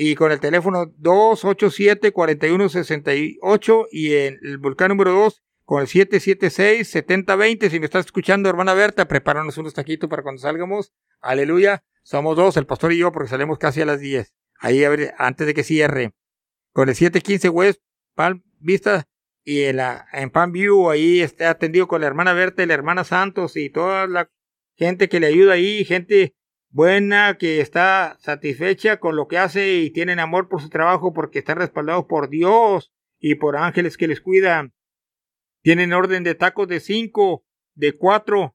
Y 0.00 0.14
con 0.14 0.30
el 0.30 0.38
teléfono 0.38 0.86
287-4168 1.00 3.86
y 3.90 4.14
en 4.14 4.38
el 4.44 4.58
volcán 4.58 4.90
número 4.90 5.10
2 5.10 5.42
con 5.64 5.80
el 5.80 5.88
776-7020. 5.88 7.68
Si 7.68 7.80
me 7.80 7.86
estás 7.86 8.06
escuchando, 8.06 8.48
hermana 8.48 8.74
Berta, 8.74 9.08
prepáranos 9.08 9.58
unos 9.58 9.74
taquitos 9.74 10.08
para 10.08 10.22
cuando 10.22 10.40
salgamos. 10.40 10.92
Aleluya. 11.20 11.82
Somos 12.04 12.36
dos, 12.36 12.56
el 12.56 12.66
pastor 12.66 12.92
y 12.92 12.98
yo, 12.98 13.10
porque 13.10 13.28
salimos 13.28 13.58
casi 13.58 13.80
a 13.80 13.86
las 13.86 13.98
10. 13.98 14.32
Ahí, 14.60 14.84
antes 15.18 15.48
de 15.48 15.52
que 15.52 15.64
cierre. 15.64 16.12
Con 16.72 16.88
el 16.88 16.94
715 16.94 17.48
West 17.48 17.80
Palm 18.14 18.44
Vista 18.60 19.08
y 19.42 19.64
en, 19.64 19.78
la, 19.78 20.06
en 20.12 20.30
Palm 20.30 20.52
View, 20.52 20.90
ahí 20.90 21.22
está 21.22 21.50
atendido 21.50 21.88
con 21.88 22.02
la 22.02 22.06
hermana 22.06 22.34
Berta 22.34 22.62
y 22.62 22.66
la 22.66 22.74
hermana 22.74 23.02
Santos 23.02 23.56
y 23.56 23.68
toda 23.68 24.06
la 24.06 24.30
gente 24.76 25.08
que 25.08 25.18
le 25.18 25.26
ayuda 25.26 25.54
ahí, 25.54 25.84
gente 25.84 26.36
buena 26.78 27.38
que 27.38 27.60
está 27.60 28.16
satisfecha 28.20 29.00
con 29.00 29.16
lo 29.16 29.26
que 29.26 29.36
hace 29.36 29.78
y 29.78 29.90
tienen 29.90 30.20
amor 30.20 30.48
por 30.48 30.62
su 30.62 30.68
trabajo 30.68 31.12
porque 31.12 31.40
están 31.40 31.58
respaldados 31.58 32.04
por 32.04 32.28
Dios 32.28 32.92
y 33.18 33.34
por 33.34 33.56
ángeles 33.56 33.96
que 33.96 34.06
les 34.06 34.20
cuidan. 34.20 34.72
Tienen 35.64 35.92
orden 35.92 36.22
de 36.22 36.36
tacos 36.36 36.68
de 36.68 36.78
cinco, 36.78 37.44
de 37.74 37.98
cuatro 37.98 38.54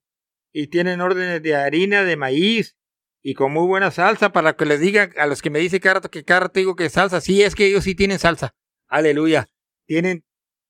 y 0.53 0.67
tienen 0.67 1.01
órdenes 1.01 1.43
de 1.43 1.53
harina 1.53 2.05
de 2.05 2.15
maíz 2.15 2.77
y 3.21 3.33
con 3.33 3.51
muy 3.51 3.67
buena 3.67 3.91
salsa 3.91 4.31
para 4.31 4.55
que 4.55 4.67
les 4.67 4.79
digan 4.79 5.11
a 5.17 5.27
los 5.27 5.41
que 5.41 5.49
me 5.49 5.59
dicen 5.59 5.81
que 5.81 6.09
que 6.09 6.23
cada 6.23 6.49
digo 6.53 6.77
que 6.77 6.89
salsa. 6.89 7.19
Sí, 7.19 7.43
es 7.43 7.55
que 7.55 7.65
ellos 7.65 7.83
sí 7.83 7.93
tienen 7.93 8.19
salsa. 8.19 8.55
Aleluya. 8.87 9.49
Tienen 9.85 10.23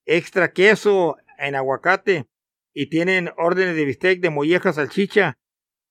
extra 0.05 0.53
queso 0.53 1.17
en 1.37 1.53
aguacate 1.53 2.25
y 2.73 2.87
tienen 2.87 3.29
órdenes 3.37 3.75
de 3.75 3.85
bistec, 3.85 4.21
de 4.21 4.31
molleja, 4.31 4.73
salchicha 4.73 5.37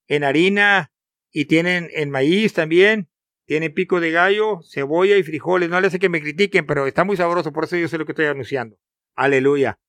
en 0.09 0.25
harina 0.25 0.92
y 1.33 1.47
tienen 1.47 1.89
en 1.93 2.11
maíz 2.11 2.53
también. 2.53 3.09
Tienen 3.45 3.75
pico 3.75 4.01
de 4.01 4.13
gallo, 4.13 4.61
cebolla 4.63 5.17
y 5.17 5.23
frijoles. 5.23 5.69
No 5.69 5.81
les 5.81 5.89
hace 5.89 5.99
que 5.99 6.09
me 6.09 6.21
critiquen, 6.21 6.67
pero 6.67 6.87
está 6.87 7.05
muy 7.05 7.17
sabroso, 7.17 7.53
por 7.53 7.65
eso 7.65 7.77
yo 7.77 7.89
sé 7.89 7.99
lo 7.99 8.07
que 8.07 8.13
estoy 8.13 8.27
anunciando. 8.27 8.77
Aleluya. 9.15 9.81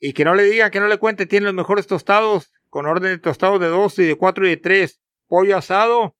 Y 0.00 0.14
que 0.14 0.24
no 0.24 0.34
le 0.34 0.44
digan, 0.44 0.70
que 0.70 0.80
no 0.80 0.88
le 0.88 0.98
cuenten, 0.98 1.28
tienen 1.28 1.46
los 1.46 1.54
mejores 1.54 1.86
tostados, 1.86 2.50
con 2.70 2.86
orden 2.86 3.10
de 3.10 3.18
tostados 3.18 3.60
de 3.60 3.68
dos 3.68 3.98
y 3.98 4.04
de 4.04 4.16
cuatro 4.16 4.46
y 4.46 4.50
de 4.50 4.56
tres. 4.56 5.00
Pollo 5.28 5.56
asado, 5.56 6.16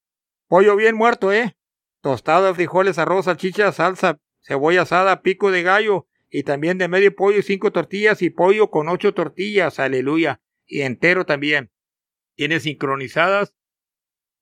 pollo 0.47 0.77
bien 0.77 0.94
muerto, 0.94 1.32
¿eh? 1.32 1.56
Tostado 2.01 2.47
de 2.47 2.55
frijoles, 2.55 2.98
arroz, 2.98 3.24
salchicha, 3.24 3.73
salsa, 3.73 4.20
cebolla 4.40 4.82
asada, 4.82 5.23
pico 5.23 5.51
de 5.51 5.62
gallo, 5.62 6.06
y 6.31 6.43
también 6.43 6.78
de 6.78 6.89
medio 6.89 7.14
pollo 7.14 7.39
y 7.39 7.43
cinco 7.43 7.73
tortillas, 7.73 8.23
y 8.23 8.31
pollo 8.31 8.70
con 8.70 8.89
ocho 8.89 9.14
tortillas, 9.14 9.78
aleluya. 9.78 10.40
Y 10.66 10.82
entero 10.82 11.27
también. 11.27 11.70
Tiene 12.36 12.60
sincronizadas 12.60 13.55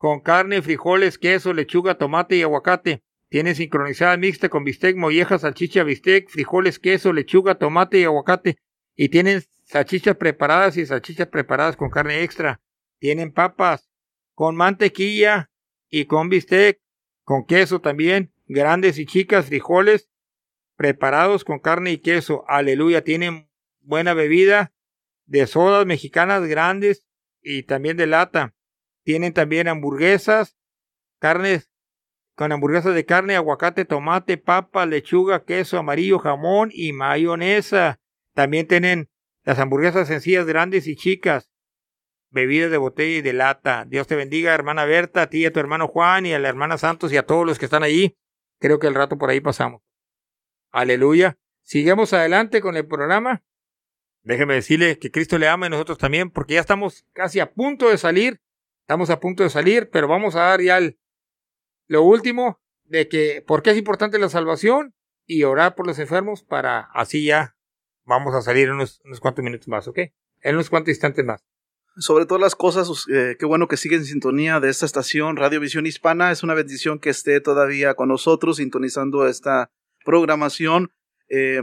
con 0.00 0.20
carne, 0.20 0.62
frijoles, 0.62 1.18
queso, 1.18 1.52
lechuga, 1.52 1.96
tomate 1.98 2.34
y 2.34 2.42
aguacate. 2.42 3.02
Tiene 3.28 3.54
sincronizada 3.54 4.16
mixta 4.16 4.48
con 4.48 4.64
bistec, 4.64 4.96
molleja, 4.96 5.38
salchicha, 5.38 5.84
bistec, 5.84 6.30
frijoles, 6.30 6.78
queso, 6.78 7.12
lechuga, 7.12 7.56
tomate 7.56 8.00
y 8.00 8.04
aguacate. 8.04 8.56
Y 8.96 9.10
tienen 9.10 9.42
salchichas 9.62 10.16
preparadas 10.16 10.78
y 10.78 10.86
salchichas 10.86 11.26
preparadas 11.28 11.76
con 11.76 11.90
carne 11.90 12.22
extra. 12.22 12.62
Tienen 12.98 13.30
papas 13.30 13.90
con 14.32 14.56
mantequilla 14.56 15.50
y 15.90 16.06
con 16.06 16.30
bistec, 16.30 16.80
con 17.22 17.44
queso 17.44 17.82
también, 17.82 18.32
grandes 18.46 18.98
y 18.98 19.04
chicas, 19.04 19.48
frijoles 19.48 20.08
preparados 20.76 21.44
con 21.44 21.58
carne 21.58 21.92
y 21.92 21.98
queso. 21.98 22.46
Aleluya. 22.48 23.04
Tienen 23.04 23.50
buena 23.80 24.14
bebida 24.14 24.72
de 25.26 25.46
sodas 25.46 25.84
mexicanas 25.84 26.46
grandes 26.46 27.04
y 27.42 27.64
también 27.64 27.98
de 27.98 28.06
lata. 28.06 28.54
Tienen 29.10 29.32
también 29.32 29.66
hamburguesas, 29.66 30.56
carnes 31.18 31.72
con 32.36 32.52
hamburguesas 32.52 32.94
de 32.94 33.04
carne, 33.04 33.34
aguacate, 33.34 33.84
tomate, 33.84 34.38
papa, 34.38 34.86
lechuga, 34.86 35.44
queso 35.44 35.78
amarillo, 35.78 36.20
jamón 36.20 36.70
y 36.72 36.92
mayonesa. 36.92 37.98
También 38.36 38.68
tienen 38.68 39.10
las 39.42 39.58
hamburguesas 39.58 40.06
sencillas, 40.06 40.46
grandes 40.46 40.86
y 40.86 40.94
chicas. 40.94 41.50
Bebidas 42.30 42.70
de 42.70 42.76
botella 42.76 43.18
y 43.18 43.20
de 43.20 43.32
lata. 43.32 43.84
Dios 43.84 44.06
te 44.06 44.14
bendiga, 44.14 44.54
hermana 44.54 44.84
Berta, 44.84 45.22
a 45.22 45.26
ti 45.28 45.44
a 45.44 45.52
tu 45.52 45.58
hermano 45.58 45.88
Juan 45.88 46.24
y 46.24 46.32
a 46.32 46.38
la 46.38 46.48
hermana 46.48 46.78
Santos 46.78 47.12
y 47.12 47.16
a 47.16 47.26
todos 47.26 47.44
los 47.44 47.58
que 47.58 47.64
están 47.64 47.82
allí. 47.82 48.16
Creo 48.60 48.78
que 48.78 48.86
el 48.86 48.94
rato 48.94 49.18
por 49.18 49.30
ahí 49.30 49.40
pasamos. 49.40 49.82
Aleluya. 50.70 51.36
Sigamos 51.62 52.12
adelante 52.12 52.60
con 52.60 52.76
el 52.76 52.86
programa. 52.86 53.42
Déjeme 54.22 54.54
decirle 54.54 55.00
que 55.00 55.10
Cristo 55.10 55.36
le 55.36 55.48
ama 55.48 55.66
y 55.66 55.70
nosotros 55.70 55.98
también, 55.98 56.30
porque 56.30 56.54
ya 56.54 56.60
estamos 56.60 57.04
casi 57.12 57.40
a 57.40 57.52
punto 57.52 57.90
de 57.90 57.98
salir. 57.98 58.40
Estamos 58.90 59.10
a 59.10 59.20
punto 59.20 59.44
de 59.44 59.50
salir, 59.50 59.88
pero 59.88 60.08
vamos 60.08 60.34
a 60.34 60.40
dar 60.40 60.60
ya 60.60 60.80
lo 61.86 62.02
último 62.02 62.60
de 62.82 63.06
que 63.06 63.40
por 63.46 63.62
qué 63.62 63.70
es 63.70 63.76
importante 63.76 64.18
la 64.18 64.28
salvación 64.28 64.96
y 65.28 65.44
orar 65.44 65.76
por 65.76 65.86
los 65.86 66.00
enfermos 66.00 66.42
para 66.42 66.90
así 66.92 67.24
ya 67.24 67.54
vamos 68.04 68.34
a 68.34 68.42
salir 68.42 68.66
en 68.66 68.74
unos, 68.74 69.00
cuantos 69.20 69.44
minutos 69.44 69.68
más, 69.68 69.86
¿ok? 69.86 69.96
En 70.40 70.56
unos 70.56 70.70
cuantos 70.70 70.88
instantes 70.88 71.24
más. 71.24 71.44
Sobre 71.98 72.26
todas 72.26 72.40
las 72.40 72.56
cosas, 72.56 73.06
eh, 73.12 73.36
qué 73.38 73.46
bueno 73.46 73.68
que 73.68 73.76
sigue 73.76 73.94
en 73.94 74.04
sintonía 74.04 74.58
de 74.58 74.70
esta 74.70 74.86
estación 74.86 75.36
Radio 75.36 75.60
Visión 75.60 75.86
Hispana. 75.86 76.32
Es 76.32 76.42
una 76.42 76.54
bendición 76.54 76.98
que 76.98 77.10
esté 77.10 77.40
todavía 77.40 77.94
con 77.94 78.08
nosotros 78.08 78.56
sintonizando 78.56 79.28
esta 79.28 79.70
programación. 80.04 80.90
Eh, 81.28 81.62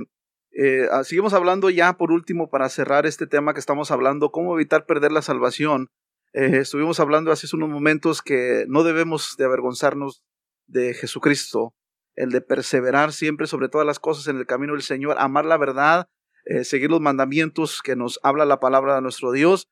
eh, 0.58 0.88
ah, 0.94 1.04
seguimos 1.04 1.34
hablando 1.34 1.70
ya 1.70 1.98
por 1.98 2.14
último 2.14 2.50
para 2.50 2.70
cerrar 2.70 3.06
este 3.06 3.28
tema 3.28 3.54
que 3.54 3.60
estamos 3.60 3.92
hablando, 3.92 4.32
cómo 4.32 4.56
evitar 4.56 4.86
perder 4.86 5.12
la 5.12 5.22
salvación. 5.22 5.90
Eh, 6.40 6.60
estuvimos 6.60 7.00
hablando 7.00 7.32
hace 7.32 7.48
unos 7.56 7.68
momentos 7.68 8.22
que 8.22 8.66
no 8.68 8.84
debemos 8.84 9.38
de 9.40 9.46
avergonzarnos 9.46 10.24
de 10.68 10.94
Jesucristo, 10.94 11.74
el 12.16 12.30
de 12.30 12.42
perseverar 12.42 13.12
siempre 13.12 13.48
sobre 13.48 13.70
todas 13.70 13.88
las 13.88 13.98
cosas 13.98 14.28
en 14.28 14.38
el 14.38 14.46
camino 14.46 14.74
del 14.74 14.84
Señor, 14.84 15.16
amar 15.18 15.46
la 15.46 15.58
verdad, 15.58 16.06
eh, 16.46 16.64
seguir 16.64 16.92
los 16.92 17.02
mandamientos 17.02 17.82
que 17.82 17.96
nos 17.96 18.20
habla 18.22 18.46
la 18.46 18.60
palabra 18.60 18.94
de 18.94 19.02
nuestro 19.02 19.32
Dios, 19.32 19.68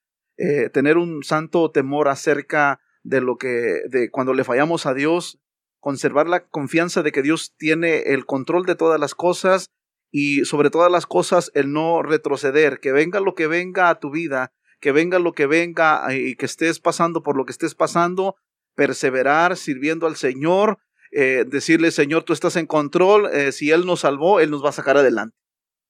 tener 0.73 0.97
un 0.97 1.23
santo 1.23 1.71
temor 1.71 2.09
acerca 2.09 2.81
de 3.03 3.21
lo 3.21 3.37
que, 3.37 3.83
de 3.87 4.09
cuando 4.09 4.33
le 4.33 4.43
fallamos 4.43 4.87
a 4.87 4.95
Dios, 4.95 5.39
conservar 5.79 6.27
la 6.27 6.47
confianza 6.47 7.03
de 7.03 7.11
que 7.11 7.21
Dios 7.21 7.53
tiene 7.57 7.99
el 8.07 8.25
control 8.25 8.65
de 8.65 8.75
todas 8.75 8.99
las 8.99 9.13
cosas, 9.13 9.69
y 10.11 10.45
sobre 10.45 10.71
todas 10.71 10.91
las 10.91 11.05
cosas 11.05 11.51
el 11.53 11.71
no 11.71 12.01
retroceder, 12.01 12.79
que 12.79 12.91
venga 12.91 13.19
lo 13.19 13.35
que 13.35 13.45
venga 13.45 13.89
a 13.89 13.99
tu 13.99 14.09
vida, 14.09 14.51
que 14.85 14.91
venga 14.91 15.17
lo 15.17 15.33
que 15.33 15.47
venga 15.47 16.05
y 16.13 16.35
que 16.35 16.45
estés 16.45 16.79
pasando 16.79 17.23
por 17.23 17.35
lo 17.35 17.45
que 17.45 17.51
estés 17.51 17.73
pasando, 17.73 18.35
perseverar 18.75 19.57
sirviendo 19.57 20.05
al 20.05 20.15
Señor, 20.15 20.77
eh, 21.11 21.43
decirle 21.47 21.89
Señor, 21.89 22.21
tú 22.21 22.33
estás 22.33 22.55
en 22.55 22.67
control, 22.67 23.27
eh, 23.33 23.51
si 23.51 23.71
Él 23.71 23.87
nos 23.87 24.01
salvó, 24.01 24.39
Él 24.39 24.51
nos 24.51 24.63
va 24.63 24.69
a 24.69 24.73
sacar 24.73 24.95
adelante. 24.95 25.35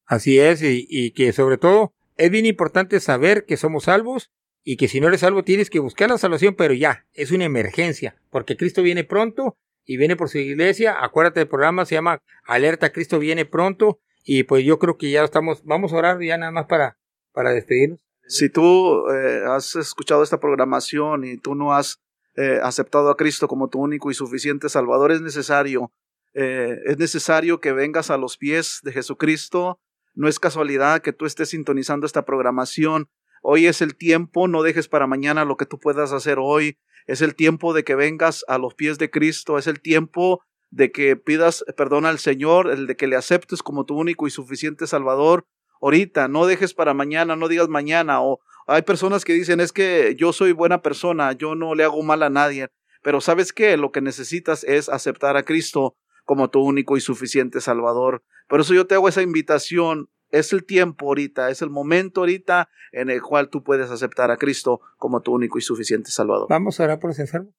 Así 0.05 0.39
es, 0.39 0.61
y, 0.61 0.87
y 0.89 1.11
que 1.11 1.33
sobre 1.33 1.57
todo 1.57 1.93
es 2.15 2.31
bien 2.31 2.45
importante 2.45 3.01
saber 3.01 3.43
que 3.43 3.57
somos 3.57 3.83
salvos 3.83 4.31
y 4.63 4.77
que 4.77 4.87
si 4.87 5.01
no 5.01 5.09
eres 5.09 5.19
salvo 5.19 5.43
tienes 5.43 5.69
que 5.69 5.79
buscar 5.79 6.09
la 6.09 6.17
salvación, 6.17 6.55
pero 6.55 6.73
ya, 6.73 7.05
es 7.11 7.31
una 7.31 7.43
emergencia, 7.43 8.15
porque 8.29 8.55
Cristo 8.55 8.81
viene 8.81 9.03
pronto 9.03 9.57
y 9.83 9.97
viene 9.97 10.15
por 10.15 10.29
su 10.29 10.37
iglesia. 10.37 11.03
Acuérdate 11.03 11.41
del 11.41 11.49
programa, 11.49 11.83
se 11.83 11.95
llama 11.95 12.21
Alerta 12.45 12.93
Cristo 12.93 13.19
viene 13.19 13.43
pronto 13.43 13.99
y 14.23 14.43
pues 14.43 14.63
yo 14.63 14.79
creo 14.79 14.97
que 14.97 15.11
ya 15.11 15.25
estamos, 15.25 15.65
vamos 15.65 15.91
a 15.91 15.97
orar 15.97 16.21
ya 16.21 16.37
nada 16.37 16.53
más 16.53 16.67
para, 16.67 16.97
para 17.33 17.51
despedirnos. 17.51 17.99
Si 18.27 18.49
tú 18.49 19.07
eh, 19.09 19.43
has 19.47 19.75
escuchado 19.75 20.23
esta 20.23 20.39
programación 20.39 21.25
y 21.25 21.37
tú 21.37 21.53
no 21.53 21.73
has 21.73 22.01
eh, 22.35 22.59
aceptado 22.63 23.09
a 23.09 23.17
Cristo 23.17 23.47
como 23.47 23.69
tu 23.69 23.79
único 23.79 24.09
y 24.09 24.15
suficiente 24.15 24.67
Salvador, 24.67 25.11
es 25.11 25.21
necesario, 25.21 25.91
eh, 26.33 26.77
es 26.85 26.97
necesario 26.97 27.61
que 27.61 27.71
vengas 27.71 28.09
a 28.09 28.17
los 28.17 28.37
pies 28.37 28.79
de 28.83 28.91
Jesucristo. 28.91 29.79
No 30.15 30.27
es 30.27 30.39
casualidad 30.39 31.01
que 31.01 31.13
tú 31.13 31.25
estés 31.25 31.49
sintonizando 31.49 32.05
esta 32.07 32.25
programación. 32.25 33.09
Hoy 33.43 33.67
es 33.67 33.81
el 33.81 33.95
tiempo, 33.95 34.47
no 34.47 34.63
dejes 34.63 34.87
para 34.87 35.05
mañana 35.05 35.45
lo 35.45 35.55
que 35.55 35.67
tú 35.67 35.79
puedas 35.79 36.11
hacer 36.11 36.37
hoy. 36.39 36.79
Es 37.05 37.21
el 37.21 37.35
tiempo 37.35 37.73
de 37.73 37.83
que 37.83 37.93
vengas 37.93 38.43
a 38.47 38.57
los 38.57 38.73
pies 38.73 38.97
de 38.97 39.11
Cristo. 39.11 39.59
Es 39.59 39.67
el 39.67 39.81
tiempo 39.81 40.41
de 40.71 40.91
que 40.91 41.15
pidas 41.15 41.63
perdón 41.77 42.07
al 42.07 42.17
Señor, 42.17 42.71
el 42.71 42.87
de 42.87 42.95
que 42.95 43.05
le 43.05 43.17
aceptes 43.17 43.61
como 43.61 43.85
tu 43.85 43.95
único 43.95 44.25
y 44.25 44.31
suficiente 44.31 44.87
Salvador 44.87 45.45
ahorita, 45.85 46.27
no 46.27 46.47
dejes 46.47 46.73
para 46.73 46.95
mañana, 46.95 47.35
no 47.35 47.47
digas 47.47 47.69
mañana, 47.69 48.21
o 48.21 48.39
hay 48.65 48.81
personas 48.81 49.23
que 49.23 49.33
dicen 49.33 49.59
es 49.59 49.71
que 49.71 50.15
yo 50.17 50.33
soy 50.33 50.51
buena 50.51 50.81
persona, 50.81 51.33
yo 51.33 51.53
no 51.53 51.75
le 51.75 51.83
hago 51.83 52.01
mal 52.01 52.23
a 52.23 52.31
nadie, 52.31 52.69
pero 53.03 53.21
sabes 53.21 53.53
que 53.53 53.77
lo 53.77 53.91
que 53.91 54.01
necesitas 54.01 54.63
es 54.63 54.89
aceptar 54.89 55.37
a 55.37 55.43
Cristo 55.43 55.95
como 56.23 56.49
tu 56.49 56.61
único 56.61 56.97
y 56.97 57.01
suficiente 57.01 57.61
Salvador. 57.61 58.23
Por 58.47 58.61
eso 58.61 58.73
yo 58.73 58.87
te 58.87 58.95
hago 58.95 59.07
esa 59.07 59.21
invitación, 59.21 60.09
es 60.31 60.51
el 60.53 60.65
tiempo 60.65 61.05
ahorita, 61.05 61.51
es 61.51 61.61
el 61.61 61.69
momento 61.69 62.21
ahorita 62.21 62.67
en 62.91 63.11
el 63.11 63.21
cual 63.21 63.49
tú 63.49 63.63
puedes 63.63 63.91
aceptar 63.91 64.31
a 64.31 64.37
Cristo 64.37 64.81
como 64.97 65.21
tu 65.21 65.33
único 65.33 65.59
y 65.59 65.61
suficiente 65.61 66.09
Salvador. 66.09 66.47
Vamos 66.49 66.79
a 66.79 66.85
orar 66.85 66.99
por 66.99 67.11
los 67.11 67.19
enfermos. 67.19 67.53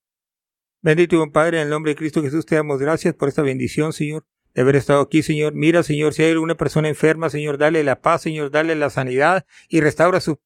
Bendito 0.83 1.15
y 1.15 1.19
buen 1.19 1.31
Padre, 1.31 1.59
en 1.59 1.65
el 1.65 1.71
nombre 1.71 1.93
de 1.93 1.97
Cristo 1.97 2.23
Jesús, 2.23 2.45
te 2.45 2.57
damos 2.57 2.81
gracias 2.81 3.15
por 3.15 3.29
esta 3.29 3.43
bendición, 3.43 3.93
Señor, 3.93 4.25
de 4.57 4.63
haber 4.63 4.77
estado 4.77 5.03
aquí, 5.03 5.23
Señor. 5.23 5.53
Mira, 5.53 5.83
Señor, 5.83 6.15
si 6.15 6.23
hay 6.23 6.33
alguna 6.33 6.55
persona 6.57 6.89
enferma, 6.89 7.29
Señor, 7.29 7.59
dale 7.59 7.85
la 7.85 8.01
paz, 8.01 8.23
Señor, 8.23 8.51
dale 8.51 8.75
la 8.75 8.89
sanidad 8.89 9.45
y 9.69 9.83
restaura 9.83 10.19
su 10.19 10.41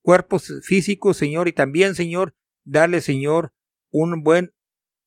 cuerpo 0.00 0.38
físico, 0.38 1.12
Señor, 1.12 1.48
y 1.48 1.52
también, 1.52 1.96
Señor, 1.96 2.36
dale, 2.62 3.00
Señor, 3.00 3.52
un 3.90 4.22
buen 4.22 4.54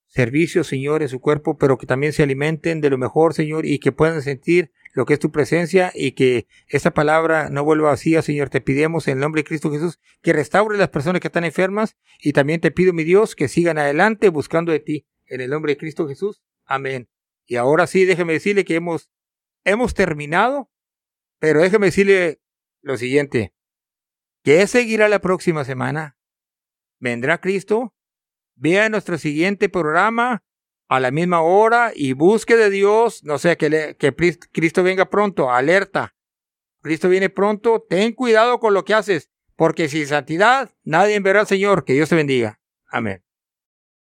servicio, 0.07 0.65
Señor, 0.65 1.01
en 1.01 1.07
su 1.07 1.21
cuerpo, 1.21 1.57
pero 1.57 1.77
que 1.77 1.87
también 1.87 2.11
se 2.11 2.23
alimenten 2.23 2.81
de 2.81 2.89
lo 2.89 2.97
mejor, 2.97 3.33
Señor, 3.33 3.65
y 3.65 3.79
que 3.79 3.93
puedan 3.93 4.21
sentir 4.21 4.73
lo 4.93 5.05
que 5.05 5.13
es 5.13 5.19
tu 5.19 5.31
presencia 5.31 5.93
y 5.95 6.11
que 6.11 6.45
esta 6.67 6.93
palabra 6.93 7.49
no 7.49 7.63
vuelva 7.63 7.91
vacía, 7.91 8.21
Señor. 8.21 8.49
Te 8.49 8.59
pidemos 8.59 9.07
en 9.07 9.13
el 9.13 9.21
nombre 9.21 9.43
de 9.43 9.47
Cristo 9.47 9.71
Jesús 9.71 9.97
que 10.21 10.33
restaure 10.33 10.77
las 10.77 10.89
personas 10.89 11.21
que 11.21 11.29
están 11.29 11.45
enfermas 11.45 11.95
y 12.19 12.33
también 12.33 12.59
te 12.59 12.71
pido, 12.71 12.91
mi 12.91 13.05
Dios, 13.05 13.33
que 13.33 13.47
sigan 13.47 13.77
adelante 13.77 14.27
buscando 14.27 14.73
de 14.73 14.81
ti. 14.81 15.07
En 15.25 15.39
el 15.39 15.49
nombre 15.49 15.71
de 15.71 15.77
Cristo 15.77 16.05
Jesús. 16.05 16.41
Amén. 16.65 17.07
Y 17.45 17.55
ahora 17.55 17.87
sí, 17.87 18.05
déjeme 18.05 18.33
decirle 18.33 18.65
que 18.65 18.75
hemos, 18.75 19.09
hemos 19.63 19.93
terminado, 19.93 20.71
pero 21.39 21.61
déjeme 21.61 21.87
decirle 21.87 22.41
lo 22.81 22.97
siguiente. 22.97 23.53
¿Qué 24.43 24.65
seguirá 24.67 25.07
la 25.07 25.19
próxima 25.19 25.65
semana? 25.65 26.17
¿Vendrá 26.99 27.39
Cristo? 27.39 27.93
Vea 28.55 28.89
nuestro 28.89 29.17
siguiente 29.17 29.69
programa 29.69 30.43
a 30.87 30.99
la 30.99 31.11
misma 31.11 31.41
hora 31.41 31.91
y 31.95 32.13
busque 32.13 32.57
de 32.57 32.69
Dios, 32.69 33.23
no 33.23 33.37
sé, 33.37 33.57
que, 33.57 33.95
que 33.97 34.13
Cristo 34.51 34.83
venga 34.83 35.09
pronto, 35.09 35.51
alerta. 35.51 36.15
Cristo 36.81 37.09
viene 37.09 37.29
pronto, 37.29 37.85
ten 37.87 38.13
cuidado 38.13 38.59
con 38.59 38.73
lo 38.73 38.83
que 38.83 38.93
haces, 38.93 39.31
porque 39.55 39.87
sin 39.87 40.07
santidad 40.07 40.75
nadie 40.83 41.19
verá 41.19 41.41
al 41.41 41.47
Señor. 41.47 41.85
Que 41.85 41.93
Dios 41.93 42.09
te 42.09 42.15
bendiga. 42.15 42.59
Amén. 42.87 43.23